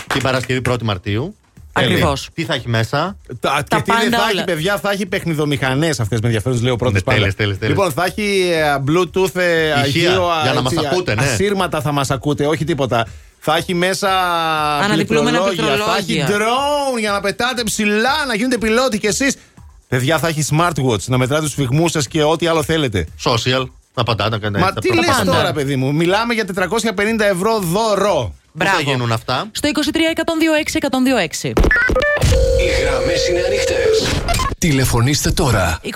Την 0.07 0.23
Παρασκευή 0.23 0.61
1η 0.69 0.83
Μαρτίου. 0.83 1.35
Ακριβώς. 1.73 2.29
Τι 2.35 2.45
θα 2.45 2.55
έχει 2.55 2.69
μέσα; 2.69 3.17
Τα, 3.41 3.65
τα 3.69 3.77
και 3.77 3.83
τι 3.83 3.91
πάντα 3.91 4.17
θα 4.17 4.17
όλα. 4.17 4.31
έχει, 4.35 4.45
παιδιά, 4.45 4.79
θα 4.79 4.91
έχει 4.91 5.07
παιχνιδομηχανές 5.07 6.01
αυτές 6.01 6.21
με 6.21 6.27
ενδιαφέρον, 6.27 6.63
λέω 6.63 6.77
πρώτα. 6.77 7.01
Τέλε, 7.01 7.33
τέλε. 7.33 7.57
Λοιπόν, 7.61 7.93
θα 7.93 8.05
έχει 8.05 8.51
ε, 8.53 8.83
Bluetooth, 8.89 9.41
ε, 9.41 9.87
ηχείο. 9.87 10.29
Για 10.43 10.53
να 10.53 10.63
μας 10.63 10.77
ακούτε, 10.77 11.15
ναι. 11.15 11.23
Ασύρματα 11.23 11.81
θα 11.81 11.93
μας 11.93 12.11
ακούτε, 12.11 12.47
όχι 12.47 12.65
τίποτα. 12.65 13.07
Θα 13.41 13.57
έχει 13.57 13.75
μέσα 13.75 14.09
Αναδιπλούμενα 14.79 15.41
πληκτρολόγια, 15.41 15.85
Θα 15.85 15.97
έχει 15.97 16.05
πληκτρολόγια. 16.07 16.47
drone 16.95 16.99
για 16.99 17.11
να 17.11 17.21
πετάτε 17.21 17.63
ψηλά, 17.65 18.25
να 18.27 18.35
γίνετε 18.35 18.59
πιλότοι 18.59 18.99
κι 18.99 19.07
εσείς. 19.07 19.35
Παιδιά, 19.89 20.19
θα 20.19 20.29
έχει 20.29 20.45
smartwatch 20.51 21.03
να 21.05 21.19
μετράτε 21.19 21.43
τους 21.45 21.55
φυγμούς 21.55 21.91
σας 21.91 22.09
και 22.09 22.23
ό,τι 22.23 22.47
άλλο 22.47 22.63
θέλετε. 22.63 23.07
Social. 23.25 23.65
Να 23.95 24.03
απαντάτε, 24.03 24.31
να 24.31 24.39
κάνετε. 24.39 24.65
Μα 24.65 24.73
τι 24.73 24.95
λες 24.95 25.07
πάντα. 25.07 25.33
τώρα, 25.33 25.53
παιδί 25.53 25.77
μου, 25.77 25.95
μιλάμε 25.95 26.35
για 26.35 26.45
450 26.45 27.25
ευρώ 27.25 27.59
δώρο. 27.59 28.35
Πού 28.53 28.59
θα 28.59 28.65
Μπράβο. 28.65 28.81
γίνουν 28.91 29.13
αυτά; 29.13 29.49
Στο 29.53 29.69
23 29.69 30.11
126 30.15 30.79
126. 30.79 31.53
Οι 32.61 32.83
γραμμές 32.85 33.29
είναι 33.29 33.41
ανοιχτές. 33.47 34.09
Τηλεφωνήστε 34.59 35.31
τώρα. 35.31 35.79
23 35.83 35.89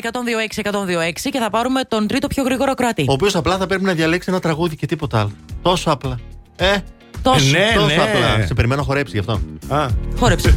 126 0.00 0.60
126 0.62 1.30
και 1.30 1.38
θα 1.38 1.50
πάρουμε 1.50 1.82
τον 1.84 2.06
τρίτο 2.06 2.26
πιο 2.26 2.42
γρήγορο 2.42 2.74
κράτη. 2.74 3.04
Ο 3.08 3.12
οποίος 3.12 3.34
απλά 3.36 3.56
θα 3.56 3.66
πρέπει 3.66 3.84
να 3.84 3.92
διαλέξει 3.92 4.30
ένα 4.30 4.40
τραγούδι 4.40 4.76
και 4.76 4.86
τίποτα 4.86 5.18
άλλο. 5.20 5.32
Τόσο 5.62 5.90
απλά. 5.90 6.18
Ε, 6.56 6.76
Τόσο. 7.22 7.50
ναι, 7.50 7.72
τόσο 7.74 7.86
ναι. 7.86 7.94
απλά. 7.94 8.46
Σε 8.46 8.54
περιμένω 8.54 8.80
να 8.80 8.86
χορέψει 8.86 9.12
γι' 9.12 9.18
αυτό. 9.18 9.40
Α. 9.74 9.86
Χόρεψε. 10.18 10.54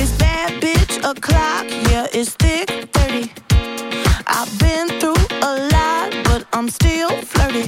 It's 0.00 0.12
bad 0.22 0.50
bitch 0.62 0.94
o'clock, 1.10 1.66
yeah, 1.90 2.18
it's 2.18 2.32
thick 2.42 2.68
30. 2.92 3.32
I've 4.36 4.52
been 4.64 4.86
through 5.00 5.22
a 5.50 5.52
lot, 5.74 6.08
but 6.28 6.40
I'm 6.56 6.68
still 6.78 7.10
flirty. 7.32 7.66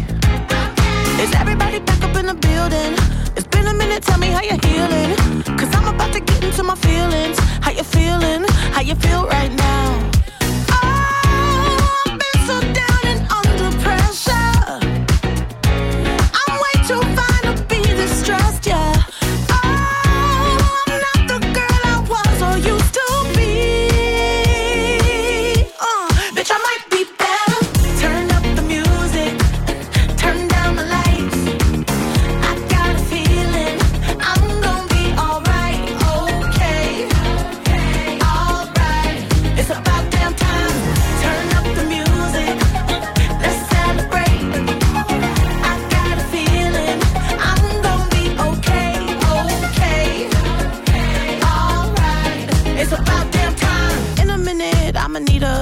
Is 1.23 1.31
everybody 1.43 1.79
back 1.89 2.01
up 2.07 2.15
in 2.21 2.27
the 2.33 2.37
building? 2.47 2.93
It's 3.37 3.49
been 3.55 3.67
a 3.73 3.75
minute, 3.83 4.03
tell 4.09 4.19
me 4.25 4.29
how 4.37 4.43
you're 4.49 4.63
healing. 4.71 5.11
Cause 5.59 5.71
I'm 5.79 5.87
about 5.95 6.11
to 6.17 6.21
get 6.31 6.41
into 6.49 6.63
my 6.71 6.77
feelings. 6.87 7.37
How 7.65 7.73
you 7.79 7.85
feeling? 7.97 8.43
How 8.75 8.83
you 8.91 8.97
feel 9.05 9.23
right 9.37 9.53
now? 9.67 9.85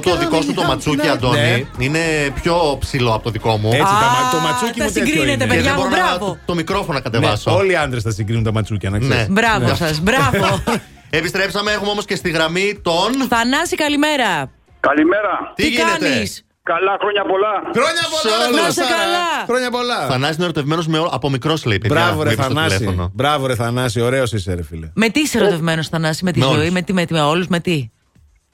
tonight. 0.00 0.04
Ναι, 0.04 0.10
εδώ 0.10 0.14
το 0.14 0.16
δικός 0.16 0.44
σου 0.44 0.54
το 0.54 0.62
ματσούκι, 0.62 1.08
Αντώνη, 1.08 1.68
είναι 1.78 2.00
πιο 2.42 2.76
ψηλό 2.80 3.14
από 3.14 3.22
το 3.22 3.30
δικό 3.30 3.56
μου. 3.56 3.68
Ναι. 3.68 3.76
Έτσι, 3.76 3.92
τα 3.92 4.06
Α, 4.06 4.22
μα- 4.24 4.30
το 4.32 4.38
ματσούκι 4.38 4.78
τα 4.78 4.84
μου 4.84 4.90
τέτοιο 4.90 5.06
συγκρίνετε, 5.06 5.32
είναι. 5.32 5.44
Και 5.44 5.48
παιδιά 5.54 5.62
δεν 5.72 5.74
μου, 5.82 5.88
μπορώ 5.88 6.02
να 6.02 6.16
μπράβο. 6.16 6.38
το 6.44 6.54
μικρόφωνο 6.54 6.92
να 6.92 6.94
Ναι, 6.94 7.00
κατεβάσω. 7.00 7.56
όλοι 7.56 7.72
οι 7.72 7.76
άντρες 7.76 8.02
θα 8.02 8.10
συγκρίνουν 8.10 8.44
τα 8.44 8.52
ματσούκια, 8.52 8.90
να 8.90 8.98
ξέρεις. 8.98 9.16
Ναι. 9.16 9.32
Μπράβο 9.32 9.74
σας, 9.74 10.00
μπράβο. 10.00 10.62
Επιστρέψαμε, 11.20 11.70
έχουμε 11.72 11.90
όμως 11.90 12.04
και 12.04 12.16
στη 12.16 12.30
γραμμή 12.30 12.78
τον. 12.82 13.10
Θανάση, 13.28 13.76
καλημέρα. 13.76 14.50
Καλημέρα. 14.80 15.52
Τι 15.54 15.68
γίνεται; 15.68 16.08
κάνεις; 16.08 16.44
Καλά, 16.62 16.96
χρόνια 17.00 17.22
πολλά. 17.24 17.52
Χρόνια 17.78 18.04
πολλά, 18.12 18.34
Σε 18.34 18.42
ρε 18.42 18.44
όλους. 18.46 18.60
Να 18.62 18.68
είσαι 18.68 18.82
Θανάσα. 18.82 18.96
καλά. 19.02 19.26
Χρόνια 19.46 19.70
πολλά. 19.70 20.06
Θανάση 20.06 20.34
είναι 20.34 20.44
ερωτευμένος 20.44 20.86
με 20.86 20.98
όλο- 20.98 21.10
από 21.12 21.30
μικρό 21.30 21.54
λέει. 21.64 21.78
παιδιά. 21.78 21.96
Μπράβο, 21.96 22.22
ρε 22.22 22.28
Βλέπει 22.28 22.42
στο 22.42 22.52
Θανάση. 22.54 22.76
τηλέφωνο. 22.76 23.10
Μπράβο, 23.14 23.46
ρε 23.46 23.54
Θανάση, 23.54 24.00
ωραίος 24.00 24.32
είσαι, 24.32 24.54
ρε 24.54 24.62
φίλε. 24.62 24.90
Με 24.94 25.08
τι 25.08 25.20
είσαι 25.20 25.38
ερωτευμένος, 25.38 25.88
Θανάση, 25.88 26.24
με 26.24 26.32
τη 26.32 26.38
Με 26.38 26.44
ζωή, 26.44 26.54
όλους. 26.54 26.70
με, 26.70 26.82
τι, 26.82 26.92
με, 26.92 27.04
τι, 27.04 27.12
με 27.12 27.20
όλους, 27.20 27.46
με 27.46 27.60
τι; 27.60 27.90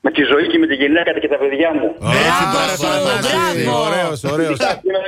Με 0.07 0.13
τη 0.17 0.23
ζωή 0.33 0.45
και 0.53 0.59
με 0.63 0.67
τη 0.71 0.75
γυναίκα 0.83 1.11
και 1.23 1.29
τα 1.35 1.39
παιδιά 1.43 1.71
μου. 1.77 1.87
Έτσι, 2.27 2.43
Μπράβο, 2.53 2.75
μπράβο, 2.83 3.07
μπράβο. 3.27 3.71
Ωραίος, 3.87 4.19
ωραίος. 4.35 4.57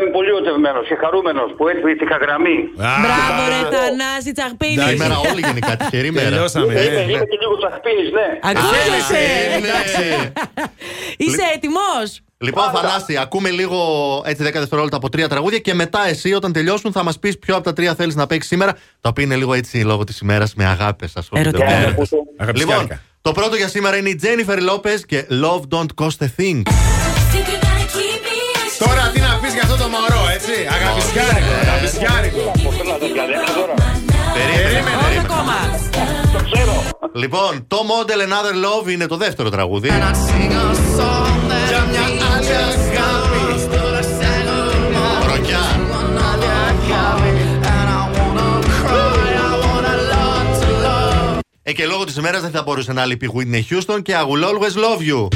Είμαι 0.01 0.11
πολύ 0.16 0.29
ερωτευμένο 0.35 0.79
και 0.89 0.95
χαρούμενο 1.03 1.43
που 1.57 1.62
έτσι 1.73 2.05
είχα 2.05 2.19
γραμμή. 2.25 2.59
Μπράβο, 3.05 3.41
ρε 3.53 3.61
Θανάση, 3.75 4.31
τσαχπίνης. 4.37 4.85
Σήμερα 4.93 5.16
όλοι 5.31 5.43
γενικά 5.49 5.73
τυχερή 5.81 6.11
μέρα. 6.16 6.29
Τελειώσαμε. 6.29 6.73
Είμαι, 6.73 7.01
ε. 7.03 7.11
είμαι 7.12 7.27
και 7.33 7.39
λίγο 7.43 7.55
τσαχπίνης, 7.61 8.09
ναι. 8.19 8.27
Ακούγεσαι. 8.51 9.23
Εντάξει. 9.59 10.07
Είσαι 11.25 11.45
έτοιμος; 11.55 12.09
Λοιπόν, 12.47 12.65
Θανάση, 12.75 13.15
ακούμε 13.25 13.51
λίγο 13.61 13.79
έτσι 14.31 14.43
10 14.49 14.53
δευτερόλεπτα 14.53 14.97
από 14.97 15.09
τρία 15.09 15.29
τραγούδια 15.29 15.59
και 15.59 15.75
μετά 15.75 16.09
εσύ, 16.09 16.33
όταν 16.33 16.51
τελειώσουν, 16.53 16.93
θα 16.93 17.03
μας 17.03 17.19
πεις 17.19 17.39
ποιο 17.39 17.55
από 17.55 17.65
τα 17.65 17.73
τρία 17.73 17.95
θέλεις 17.95 18.15
να 18.15 18.27
παίξεις 18.27 18.51
σήμερα. 18.51 18.73
Τα 19.01 19.09
οποία 19.09 19.25
είναι 19.25 19.37
λίγο 19.37 19.55
έτσι 19.55 19.77
λόγω 19.91 20.05
της 20.05 20.19
ημέρας 20.19 20.55
με 20.55 20.65
αγάπε, 20.65 21.07
ας 21.15 21.27
πούμε. 21.29 21.41
Ερωτικά. 21.41 21.66
Λοιπόν, 21.79 22.07
Αγαπησιάρικα. 22.37 23.01
Το 23.29 23.35
πρώτο 23.35 23.57
για 23.57 23.69
σήμερα 23.69 23.97
είναι 23.97 24.09
η 24.09 24.21
Jennifer 24.23 24.59
Lopez 24.69 25.01
και 25.07 25.27
Love 25.31 25.63
Don't 25.75 25.93
Cost 26.01 26.19
a 26.21 26.29
Thing. 26.39 26.63
Τώρα 28.79 29.11
τι 29.13 29.21
να 29.21 29.39
πεις 29.43 29.53
για 29.53 29.63
αυτό 29.63 29.77
το 29.77 29.89
μωρό, 29.89 30.29
έτσι; 30.35 30.53
Αγαπησιάρικο, 30.77 31.53
αγαπησιάρικο. 31.63 32.53
Περίμενε, 34.35 34.65
Όχι 34.65 34.73
περίμενε. 34.73 35.25
ακόμα. 35.25 35.55
Λοιπόν, 37.15 37.65
το 37.69 37.77
Model 37.91 38.21
Another 38.27 38.57
Love 38.67 38.91
είναι 38.91 39.07
το 39.07 39.17
δεύτερο 39.17 39.49
τραγούδι. 39.49 39.89
Για 39.89 39.97
μια 41.91 42.03
άλλη 42.35 42.53
αγάπη. 42.57 43.38
Ε, 51.69 51.73
και 51.73 51.86
λόγω 51.86 52.05
της 52.05 52.16
ημέρας 52.16 52.40
δεν 52.40 52.51
θα 52.51 52.62
μπορούσε 52.62 52.93
να 52.93 53.07
λείπει 53.07 53.27
η 53.27 53.31
Whitney 53.35 53.74
Houston 53.74 54.03
και 54.03 54.15
I 54.16 54.23
will 54.23 54.45
always 54.45 54.74
love 54.74 55.01
you. 55.09 55.28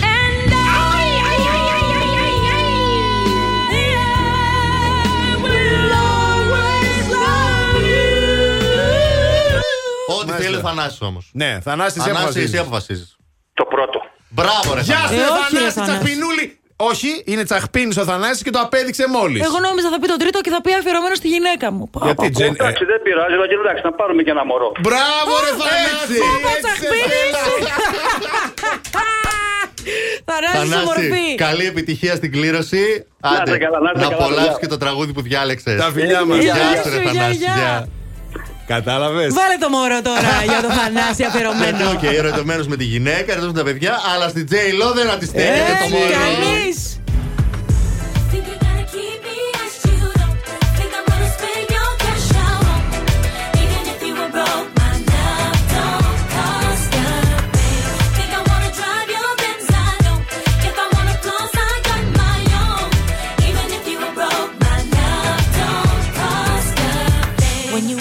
Ό,τι 10.21 10.33
θέλει 10.33 10.57
ο 10.57 10.61
Θανάσης 10.61 11.01
όμως. 11.01 11.31
Ναι, 11.33 11.61
Θανάση, 11.61 11.99
εσύ 11.99 12.07
Θανάση, 12.09 12.11
αποφασίζεις. 12.11 12.49
εσύ 12.53 12.59
αποφασίζεις. 12.59 13.17
Το 13.55 13.65
πρώτο. 13.65 14.01
Μπράβο, 14.29 14.75
ρε 14.75 14.81
Γεια 14.81 14.97
σου, 14.97 15.15
Θανάση. 15.73 16.11
Ε, 16.11 16.62
όχι, 16.91 17.09
ρε, 17.09 17.23
Θανάση, 17.25 17.25
Θανάση. 17.25 17.25
τσαχπινούλη. 17.25 17.25
Όχι, 17.25 17.33
είναι 17.33 17.45
τσαχπίνης 17.49 17.97
ο 18.03 18.05
Θανάσης 18.11 18.43
και 18.47 18.53
το 18.57 18.61
απέδειξε 18.67 19.05
μόλις. 19.17 19.41
Εγώ 19.49 19.59
νόμιζα 19.69 19.89
θα 19.93 19.99
πει 20.01 20.07
το 20.15 20.19
τρίτο 20.23 20.39
και 20.45 20.51
θα 20.55 20.61
πει 20.65 20.71
αφιερωμένο 20.79 21.15
στη 21.21 21.29
γυναίκα 21.35 21.67
μου. 21.75 21.85
Πα, 21.93 21.99
Γιατί 22.07 22.17
πα, 22.21 22.25
πα. 22.25 22.31
Τζεν. 22.37 22.53
ε, 22.59 22.63
Εντάξει, 22.63 22.85
δεν 22.93 22.99
πειράζει, 23.07 23.35
αλλά 23.39 23.47
και 23.51 23.57
εντάξει, 23.63 23.83
να 23.89 23.93
πάρουμε 24.01 24.23
και 24.27 24.33
ένα 24.37 24.45
μωρό. 24.51 24.69
Μπράβο, 24.87 25.33
ρε 25.45 25.51
Θανάση! 25.61 26.19
Πάπα, 26.25 26.51
Έτσι, 26.55 26.63
τσαχπίνης. 26.65 27.35
Θανάση 30.25 30.57
Θανάση, 30.59 30.85
μορφή. 30.85 31.35
καλή 31.35 31.67
επιτυχία 31.67 32.15
στην 32.15 32.31
κλήρωση. 32.33 33.07
Άντε, 33.21 33.43
είστε 33.45 33.59
καλά, 33.65 33.79
να 33.81 33.91
είστε 33.95 34.05
να 34.05 34.11
καλά, 34.11 34.15
απολαύσεις 34.25 34.45
παιδιά. 34.53 34.59
και 34.61 34.67
το 34.67 34.77
τραγούδι 34.77 35.13
που 35.13 35.23
διάλεξες. 35.23 35.77
Τα 35.81 35.91
φιλιά 35.97 36.25
μας. 36.25 36.39
Γεια 36.39 36.55
Γεια 36.55 36.83
σου, 36.83 36.91
ρε 36.91 36.97
σου, 36.97 37.03
Θανάση. 37.09 37.39
Γεια, 38.67 38.77
γεια. 38.77 38.77
γεια. 38.77 38.77
Κατάλαβες; 38.77 39.33
Βάλε 39.35 39.57
το 39.61 39.69
μωρό 39.69 40.03
τώρα 40.03 40.33
για 40.53 40.61
το 40.63 40.71
Θανάση 40.79 41.15
Γιατί, 41.17 41.23
αφιερωμένο. 41.37 41.91
οκ, 41.91 42.03
ερωτευμένος 42.03 42.67
με 42.67 42.77
τη 42.77 42.85
γυναίκα, 42.85 43.19
ερωτευμένος 43.19 43.53
με 43.53 43.59
τα 43.59 43.65
παιδιά, 43.65 44.01
αλλά 44.15 44.29
στην 44.29 44.49
J 44.51 44.55
Lo 44.55 44.95
δεν 44.95 45.11
αντιστέκεται 45.11 45.63
το 45.69 45.85
Έτσι, 45.85 45.93
μωρό. 45.93 46.11
κανείς. 46.21 47.02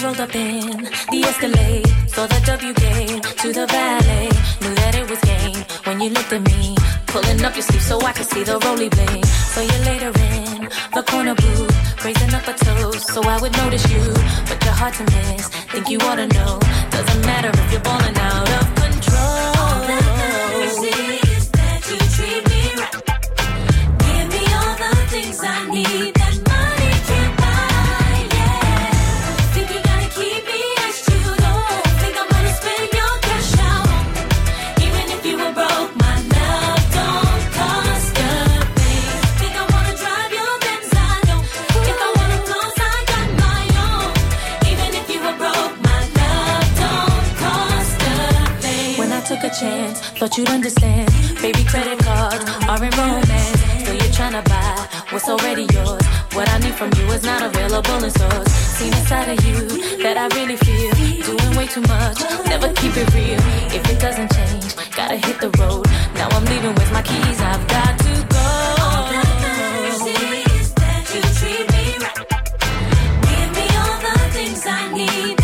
Rolled 0.02 0.20
up 0.20 0.34
in 0.34 0.82
the 1.12 1.22
Escalade, 1.22 1.86
saw 2.08 2.26
the 2.26 2.40
W 2.46 2.74
gate 2.74 3.22
to 3.38 3.52
the 3.52 3.66
valet, 3.66 4.28
knew 4.60 4.74
that 4.74 4.94
it 4.96 5.08
was 5.08 5.20
game. 5.20 5.64
When 5.84 6.00
you 6.00 6.10
looked 6.10 6.32
at 6.32 6.42
me, 6.42 6.74
pulling 7.06 7.44
up 7.44 7.54
your 7.54 7.62
sleeve 7.62 7.82
so 7.82 8.00
I 8.00 8.12
could 8.12 8.26
see 8.26 8.42
the 8.42 8.58
roly 8.64 8.88
blade. 8.88 9.26
So 9.54 9.60
you 9.60 9.78
later 9.90 10.12
in 10.30 10.68
the 10.94 11.02
corner 11.06 11.34
booth, 11.34 12.04
raising 12.04 12.34
up 12.34 12.46
a 12.48 12.54
toast 12.54 13.12
so 13.12 13.22
I 13.22 13.40
would 13.40 13.52
notice 13.52 13.88
you, 13.90 14.02
but 14.48 14.58
you're 14.64 14.78
hard 14.82 14.94
to 14.94 15.04
miss. 15.04 15.48
Think 15.70 15.88
you 15.88 15.98
ought 16.00 16.16
to 16.16 16.26
know, 16.26 16.58
doesn't 16.90 17.22
matter 17.22 17.50
if 17.52 17.72
you're 17.72 17.80
balling 17.82 18.16
out 18.16 18.50
of 18.58 18.66
control. 18.82 19.44
All 19.62 19.80
that 19.90 20.04
matters 20.18 20.78
is 21.36 21.50
that 21.50 21.80
you 21.90 21.98
treat 22.16 22.42
me 22.50 22.62
right. 22.80 22.98
Give 24.02 24.26
me 24.34 24.42
all 24.58 24.74
the 24.82 24.92
things 25.12 25.38
I 25.42 25.70
need 25.70 26.21
chance, 49.52 50.00
thought 50.18 50.36
you'd 50.36 50.48
understand. 50.48 51.10
Baby, 51.40 51.64
credit 51.64 51.98
cards 51.98 52.44
are 52.68 52.82
in 52.82 52.90
romance. 52.96 53.60
Still, 53.82 53.94
you're 53.94 54.12
trying 54.12 54.32
to 54.32 54.42
buy 54.48 54.88
what's 55.10 55.28
already 55.28 55.66
yours. 55.72 56.04
What 56.32 56.48
I 56.48 56.58
need 56.58 56.74
from 56.74 56.90
you 56.96 57.04
is 57.12 57.22
not 57.22 57.42
available 57.42 58.02
in 58.02 58.10
stores. 58.10 58.50
Seen 58.50 58.92
a 58.92 59.02
side 59.06 59.28
of 59.28 59.44
you 59.44 59.58
that 60.02 60.16
I 60.16 60.26
really 60.38 60.56
feel. 60.56 60.92
Doing 61.26 61.56
way 61.56 61.66
too 61.66 61.82
much, 61.82 62.18
never 62.46 62.72
keep 62.72 62.96
it 62.96 63.12
real. 63.14 63.40
If 63.76 63.88
it 63.90 64.00
doesn't 64.00 64.32
change, 64.32 64.74
gotta 64.96 65.16
hit 65.16 65.40
the 65.40 65.50
road. 65.60 65.86
Now 66.14 66.28
I'm 66.30 66.44
leaving 66.46 66.74
with 66.74 66.92
my 66.92 67.02
keys, 67.02 67.40
I've 67.40 67.66
got 67.68 67.98
to 67.98 68.14
go. 68.32 68.46
All 68.84 69.04
that 69.12 69.28
matters 69.44 70.00
is 70.56 70.72
that 70.74 71.04
you 71.12 71.22
treat 71.38 71.66
me 71.74 71.84
right. 72.04 72.18
Give 73.28 73.50
me 73.58 73.66
all 73.80 73.98
the 74.06 74.18
things 74.32 74.64
I 74.66 74.92
need 74.92 75.41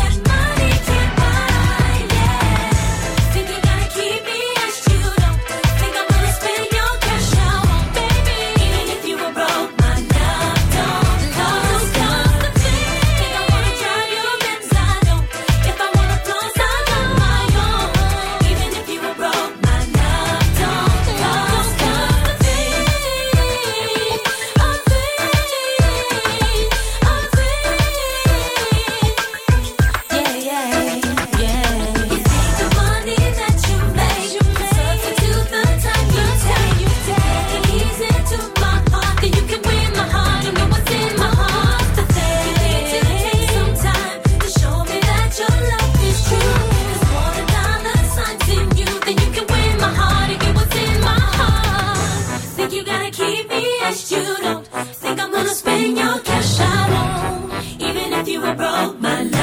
your 55.97 56.19
cash 56.21 56.61
on. 56.61 57.51
Even 57.81 58.13
if 58.13 58.29
you 58.29 58.41
were 58.41 58.55
broke, 58.55 59.01
my 59.01 59.23
love 59.23 59.38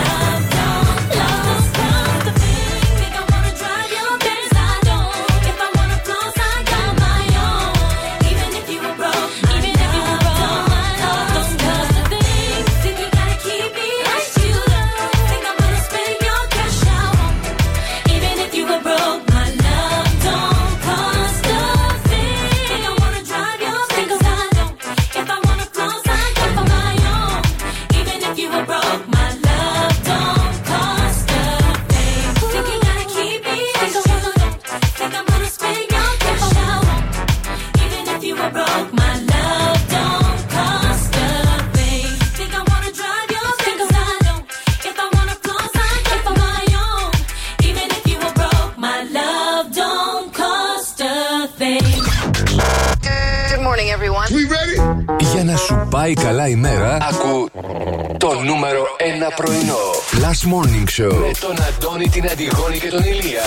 Show 60.98 61.14
με 61.14 61.32
τον 61.40 61.56
Αντώνη, 61.62 62.10
την 62.10 62.30
Αντιγόνη 62.30 62.78
και 62.80 62.90
τον 62.90 63.04
Ηλία. 63.04 63.42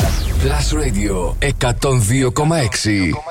Last 0.44 0.72
Radio 0.76 1.34
102,6. 1.70 3.27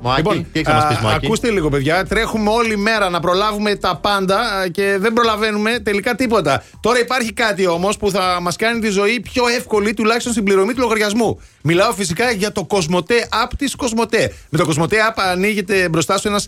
Μοάκι. 0.00 0.16
Λοιπόν, 0.16 0.46
τι 0.52 0.60
έχεις 0.60 0.68
να 0.68 0.74
μας 0.74 0.86
πεις, 0.88 0.96
α, 0.96 1.00
Μοάκι. 1.02 1.26
ακούστε 1.26 1.50
λίγο, 1.50 1.68
παιδιά. 1.68 2.06
Τρέχουμε 2.06 2.50
όλη 2.50 2.76
μέρα 2.76 3.10
να 3.10 3.20
προλάβουμε 3.20 3.74
τα 3.74 3.96
πάντα 3.96 4.38
α, 4.38 4.68
και 4.68 4.96
δεν 5.00 5.12
προλαβαίνουμε 5.12 5.78
τελικά 5.78 6.14
τίποτα. 6.14 6.62
Τώρα 6.80 6.98
υπάρχει 6.98 7.32
κάτι 7.32 7.66
όμως 7.66 7.96
που 7.96 8.10
θα 8.10 8.38
μας 8.40 8.56
κάνει 8.56 8.80
τη 8.80 8.88
ζωή 8.88 9.20
πιο 9.20 9.46
εύκολη, 9.56 9.94
τουλάχιστον 9.94 10.32
στην 10.32 10.44
πληρωμή 10.44 10.74
του 10.74 10.80
λογαριασμού. 10.80 11.40
Μιλάω 11.62 11.92
φυσικά 11.92 12.30
για 12.30 12.52
το 12.52 12.64
Κοσμοτέ 12.64 13.28
App 13.44 13.50
της 13.58 13.74
Κοσμοτέ. 13.76 14.32
Με 14.48 14.58
το 14.58 14.64
Κοσμοτέ 14.64 14.96
App 15.10 15.22
ανοίγεται 15.32 15.88
μπροστά 15.88 16.18
σου 16.18 16.28
ένας 16.28 16.46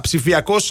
ψηφιακός 0.00 0.70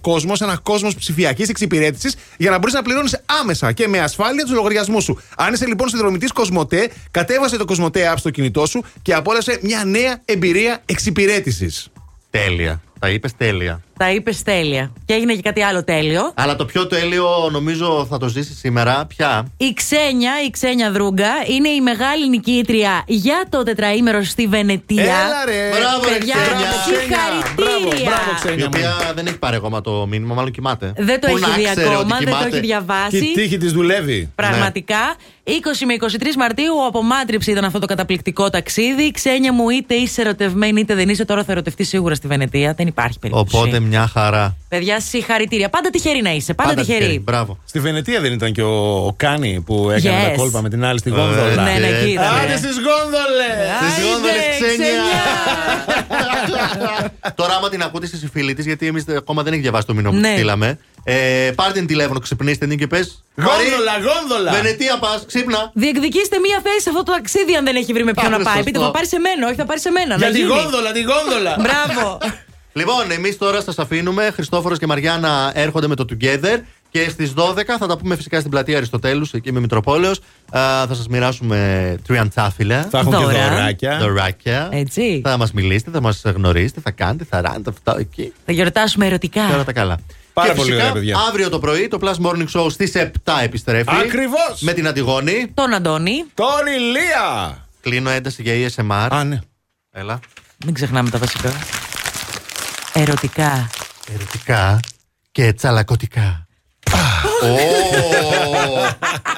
κόσμος, 0.00 0.40
ένας 0.40 0.58
κόσμος 0.62 0.94
ψηφιακής 0.94 1.48
εξυπηρέτησης 1.48 2.16
για 2.36 2.50
να 2.50 2.58
μπορείς 2.58 2.74
να 2.74 2.82
πληρώνεις 2.82 3.20
άμεσα 3.40 3.72
και 3.72 3.88
με 3.88 3.98
ασφάλεια 3.98 4.44
τους 4.44 4.52
λογαριασμούς 4.52 5.04
σου. 5.04 5.18
Αν 5.36 5.52
είσαι 5.52 5.66
λοιπόν 5.66 5.88
συνδρομητής 5.88 6.32
Κοσμοτέ, 6.32 6.90
κατέβασε 7.10 7.56
το 7.56 7.64
Κοσμοτέ 7.64 8.12
App 8.12 8.18
στο 8.18 8.30
κινητό 8.30 8.66
σου 8.66 8.84
και 9.02 9.14
απόλαυσε 9.14 9.58
μια 9.62 9.84
νέα 9.84 10.22
εμπειρία 10.24 10.82
εξυπηρέτησης. 10.86 11.88
Τέλεια. 12.30 12.82
Τα 12.98 13.08
είπες 13.08 13.36
τέλεια. 13.36 13.80
Τα 13.98 14.10
είπες 14.12 14.42
τέλεια. 14.42 14.92
Και 15.04 15.14
έγινε 15.14 15.34
και 15.34 15.42
κάτι 15.42 15.62
άλλο 15.62 15.84
τέλειο. 15.84 16.32
Αλλά 16.34 16.56
το 16.56 16.64
πιο 16.64 16.86
τέλειο 16.86 17.48
νομίζω 17.52 18.06
θα 18.10 18.18
το 18.18 18.28
ζήσει 18.28 18.54
σήμερα. 18.54 19.06
Ποια; 19.06 19.46
Η 19.56 19.72
Ξένια, 19.72 20.32
η 20.46 20.50
Ξένια 20.50 20.90
Δρούγκα, 20.90 21.30
είναι 21.48 21.68
η 21.68 21.80
μεγάλη 21.80 22.28
νικήτρια 22.28 23.02
για 23.06 23.44
το 23.48 23.62
τετραήμερο 23.62 24.22
στη 24.22 24.46
Βενετία. 24.46 25.02
Έλα, 25.02 25.44
ρε. 25.44 25.68
Μπράβο, 25.70 26.04
ρε, 26.08 26.18
Παιδιά, 26.18 26.34
Ξένια. 26.34 26.70
συγχαρητήρια. 26.86 28.56
Η 28.58 28.62
οποία 28.62 29.12
δεν 29.14 29.26
έχει 29.26 29.38
πάρει 29.38 29.56
ακόμα 29.56 29.80
το 29.80 30.06
μήνυμα, 30.06 30.34
μάλλον 30.34 30.50
κοιμάται. 30.50 30.92
Δεν 30.96 31.20
το 31.20 31.26
Πού 31.30 31.36
έχει 31.36 31.46
να 31.48 31.54
δει 31.56 31.62
ξέρει 31.64 31.80
ότι 31.86 31.94
ακόμα, 31.94 32.16
δεν 32.16 32.18
το 32.18 32.24
κοιμάται. 32.24 32.46
έχει 32.56 32.60
διαβάσει. 32.60 33.10
Και 33.10 33.16
η 33.24 33.32
τύχη 33.32 33.56
της 33.56 33.72
δουλεύει. 33.72 34.32
Πραγματικά. 34.34 35.16
20 35.44 35.50
με 35.86 35.94
23 35.94 36.34
Μαρτίου 36.38 36.86
από 36.86 37.02
μάτριψη 37.02 37.50
ήταν 37.50 37.64
αυτό 37.64 37.78
το 37.78 37.86
καταπληκτικό 37.86 38.50
ταξίδι. 38.50 39.10
Ξένια 39.10 39.52
μου, 39.52 39.68
είτε 39.70 39.94
είσαι 39.94 40.20
ερωτευμένη 40.20 40.80
είτε 40.80 40.94
δεν 40.94 41.08
είσαι, 41.08 41.24
τώρα 41.24 41.44
θα 41.44 41.52
ερωτευτείς 41.52 41.88
σίγουρα 41.88 42.14
στη 42.14 42.26
Βενετία. 42.26 42.74
Δεν 42.76 42.86
υπάρχει 42.88 43.18
περίπτωση. 43.18 43.56
Οπότε 43.56 43.80
μια 43.80 44.06
χαρά. 44.12 44.56
Παιδιά, 44.68 45.00
συγχαρητήρια. 45.00 45.68
Πάντα 45.68 45.90
τυχερή 45.90 46.22
να 46.22 46.30
είσαι. 46.30 46.54
Πάντα, 46.54 46.74
τυχερή. 46.74 47.18
Μπράβο. 47.24 47.58
Στη 47.64 47.80
Βενετία 47.80 48.20
δεν 48.20 48.32
ήταν 48.32 48.52
και 48.52 48.62
ο, 48.62 49.06
ο 49.06 49.12
Κάνη 49.16 49.62
που 49.66 49.90
έκανε 49.90 50.24
Yes. 50.26 50.28
τα 50.28 50.34
κόλπα 50.36 50.62
με 50.62 50.68
την 50.68 50.84
άλλη 50.84 50.98
στη 50.98 51.10
Ε, 51.10 51.14
γόνδολα. 51.14 51.62
Ναι, 51.62 51.78
ναι, 51.78 51.86
εκεί 51.86 52.10
ήταν. 52.10 52.24
Άντε 52.24 52.56
στις 52.56 52.74
γόνδολες! 52.86 53.92
Στις 53.92 54.04
γόνδολες 54.04 54.42
ξένια. 54.60 54.74
Ξένια. 54.76 55.18
Τώρα, 57.40 57.54
άμα 57.54 57.68
την 57.68 57.82
ακούτε 57.82 58.06
εσεί 58.12 58.24
οι 58.24 58.28
φίλοι 58.32 58.54
της, 58.54 58.64
γιατί 58.66 58.86
εμείς 58.86 59.04
ακόμα 59.16 59.42
δεν 59.42 59.52
έχει 59.52 59.62
διαβάσει 59.62 59.86
το 59.86 59.94
μήνυμα 59.94 60.10
που 60.12 60.18
Ναι. 60.20 60.28
τη 60.28 60.34
στείλαμε. 60.34 60.78
Ε, 61.04 61.50
πάρτε 61.54 61.72
την 61.78 61.86
τηλέφωνο, 61.86 62.18
ξυπνήστε 62.20 62.66
την 62.66 62.78
και 62.78 62.86
πες. 62.86 63.24
Γόνδολα, 63.36 63.92
γόνδολα! 64.08 64.52
Βενετία 64.52 64.98
πας, 64.98 65.24
ξύπνα. 65.26 65.70
Διεκδικήστε 65.74 66.38
μία 66.38 66.60
θέση 66.62 66.80
σε 66.80 66.88
αυτό 66.90 67.02
το 67.02 67.12
ταξίδι 67.12 67.54
αν 67.54 67.64
δεν 67.64 67.76
έχει 67.76 67.92
βρει 67.92 68.04
με 68.04 68.12
ποιον 68.12 68.30
να 68.30 68.34
Άρα, 68.36 68.44
πάει. 68.44 68.54
σωστό. 68.54 68.70
Πείτε, 68.70 68.84
θα 68.84 68.90
πάρει 68.90 69.06
σε 69.06 69.18
μένα, 69.18 69.46
όχι 69.46 69.56
θα 69.56 69.64
πάρει 69.64 69.80
σε 69.80 69.90
μένα. 69.90 70.14
Για 70.16 70.26
να 70.26 70.32
τη 70.32 70.38
γίνει. 70.38 70.50
γόνδολα, 70.52 70.92
τη 70.92 71.02
γόνδολα! 71.02 71.56
Μπράβο. 71.64 72.18
Λοιπόν, 72.78 73.10
εμείς 73.10 73.38
τώρα 73.38 73.62
σας 73.62 73.78
αφήνουμε. 73.78 74.30
Χριστόφορος 74.34 74.78
και 74.78 74.86
Μαριάννα 74.86 75.50
έρχονται 75.54 75.86
με 75.86 75.94
το 75.94 76.04
Together. 76.10 76.58
Και 76.90 77.08
στις 77.08 77.32
12 77.36 77.76
θα 77.78 77.86
τα 77.86 77.96
πούμε 77.98 78.16
φυσικά 78.16 78.38
στην 78.38 78.50
πλατεία 78.50 78.76
Αριστοτέλους, 78.76 79.32
εκεί 79.32 79.52
με 79.52 79.60
Μητροπόλεως. 79.60 80.20
Θα 80.50 80.88
σας 80.88 81.08
μοιράσουμε 81.08 81.98
τριαντάφυλλα. 82.06 82.88
Θα 82.90 82.98
έχουμε 82.98 83.16
και 83.16 83.24
Δώρα. 83.24 83.48
δωράκια. 83.48 83.98
Δωράκια. 83.98 84.68
Έτσι. 84.72 85.20
Θα 85.24 85.36
μας 85.36 85.52
μιλήσετε, 85.52 85.90
θα 85.90 86.00
μας 86.00 86.22
γνωρίσετε, 86.24 86.80
θα 86.80 86.90
κάνετε, 86.90 87.26
θα 87.30 87.40
ράνετε 87.40 87.70
αυτά 87.70 87.96
εκεί. 87.98 88.32
Θα 88.44 88.52
γιορτάσουμε 88.52 89.06
ερωτικά. 89.06 89.46
Και 89.46 89.52
όλα 89.54 89.64
τα 89.64 89.72
καλά. 89.72 89.98
Πάρα 90.32 90.48
και 90.48 90.54
πολύ 90.54 90.70
φυσικά, 90.70 90.90
ωραία, 90.90 91.00
παιδιά. 91.00 91.16
αύριο 91.28 91.48
το 91.48 91.58
πρωί 91.58 91.88
το 91.88 91.98
Plus 92.00 92.26
Morning 92.26 92.46
Show 92.60 92.70
στις 92.70 92.92
7 92.94 93.08
επιστρέφει. 93.42 93.90
Ακριβώς. 94.04 94.60
Με 94.60 94.72
την 94.72 94.86
Αντιγόνη. 94.86 95.50
Τον 95.54 95.74
Αντώνη. 95.74 96.24
Τον 96.34 96.66
Ηλία! 96.76 97.56
Κλείνω 97.80 98.10
ένταση 98.10 98.42
για 98.42 98.68
ESMR. 98.68 99.08
Α, 99.10 99.24
ναι. 99.24 99.38
Έλα. 99.90 100.18
Μην 100.64 100.74
ξεχνάμε 100.74 101.10
τα 101.10 101.18
βασικά. 101.18 101.52
Ερωτικά. 103.00 103.70
Ερωτικά 104.14 104.80
και 105.32 105.52
τσαλακωτικά. 105.52 106.46
Ω, 107.42 107.46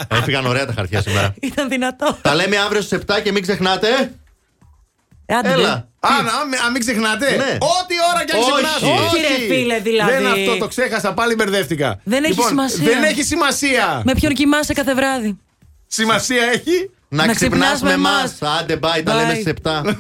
Έφυγαν 0.17 0.47
ωραία 0.47 0.67
τα 0.67 0.73
χαρτιά 0.77 1.03
σήμερα. 1.03 1.35
Ήταν 1.41 1.69
δυνατό. 1.69 2.19
Τα 2.23 2.35
λέμε 2.35 2.57
αύριο 2.57 2.81
στις 2.83 2.99
7 3.07 3.21
και 3.23 3.33
μην 3.33 3.43
ξεχνάτε. 3.43 3.89
Άντε, 5.27 5.51
Έλα. 5.53 5.73
Α, 6.01 6.09
να, 6.23 6.47
μην- 6.51 6.61
α, 6.61 6.71
μην 6.71 6.81
ξεχνάτε. 6.81 7.31
Ναι. 7.37 7.57
Ό,τι 7.61 7.95
ώρα 8.15 8.25
και 8.25 8.33
αν 8.33 8.39
Όχι. 8.39 8.51
ξεχνάτε. 8.53 9.05
Όχι, 9.05 9.21
ρε 9.21 9.55
φίλε, 9.55 9.79
δηλαδή. 9.79 10.13
Δεν 10.13 10.27
αυτό, 10.27 10.57
το 10.57 10.69
ξέχασα, 10.69 11.13
πάλι 11.15 11.35
μπερδεύτηκα. 11.35 12.01
Δεν 12.05 12.25
έχει 12.25 12.33
Λοιπόν, 12.33 12.49
σημασία. 12.49 12.85
Δεν 12.85 13.03
έχει 13.03 13.23
σημασία. 13.23 14.03
Με 14.05 14.15
ποιον 14.15 14.33
κοιμάσαι 14.35 14.73
κάθε 14.73 14.95
βράδυ. 14.95 15.39
Σημασία 15.87 16.43
έχει; 16.45 16.91
Να, 17.09 17.27
Να 17.27 17.35
ξυπνάς 17.35 17.61
ξυπνάς 17.69 17.83
με 17.83 17.89
με 17.89 17.95
εμά. 17.95 18.55
Άντε, 18.59 18.79
bye, 18.83 19.03
τα 19.05 19.15
λέμε 19.15 19.33
Bye. 19.33 19.41
στις 19.41 19.53
7. 19.63 19.95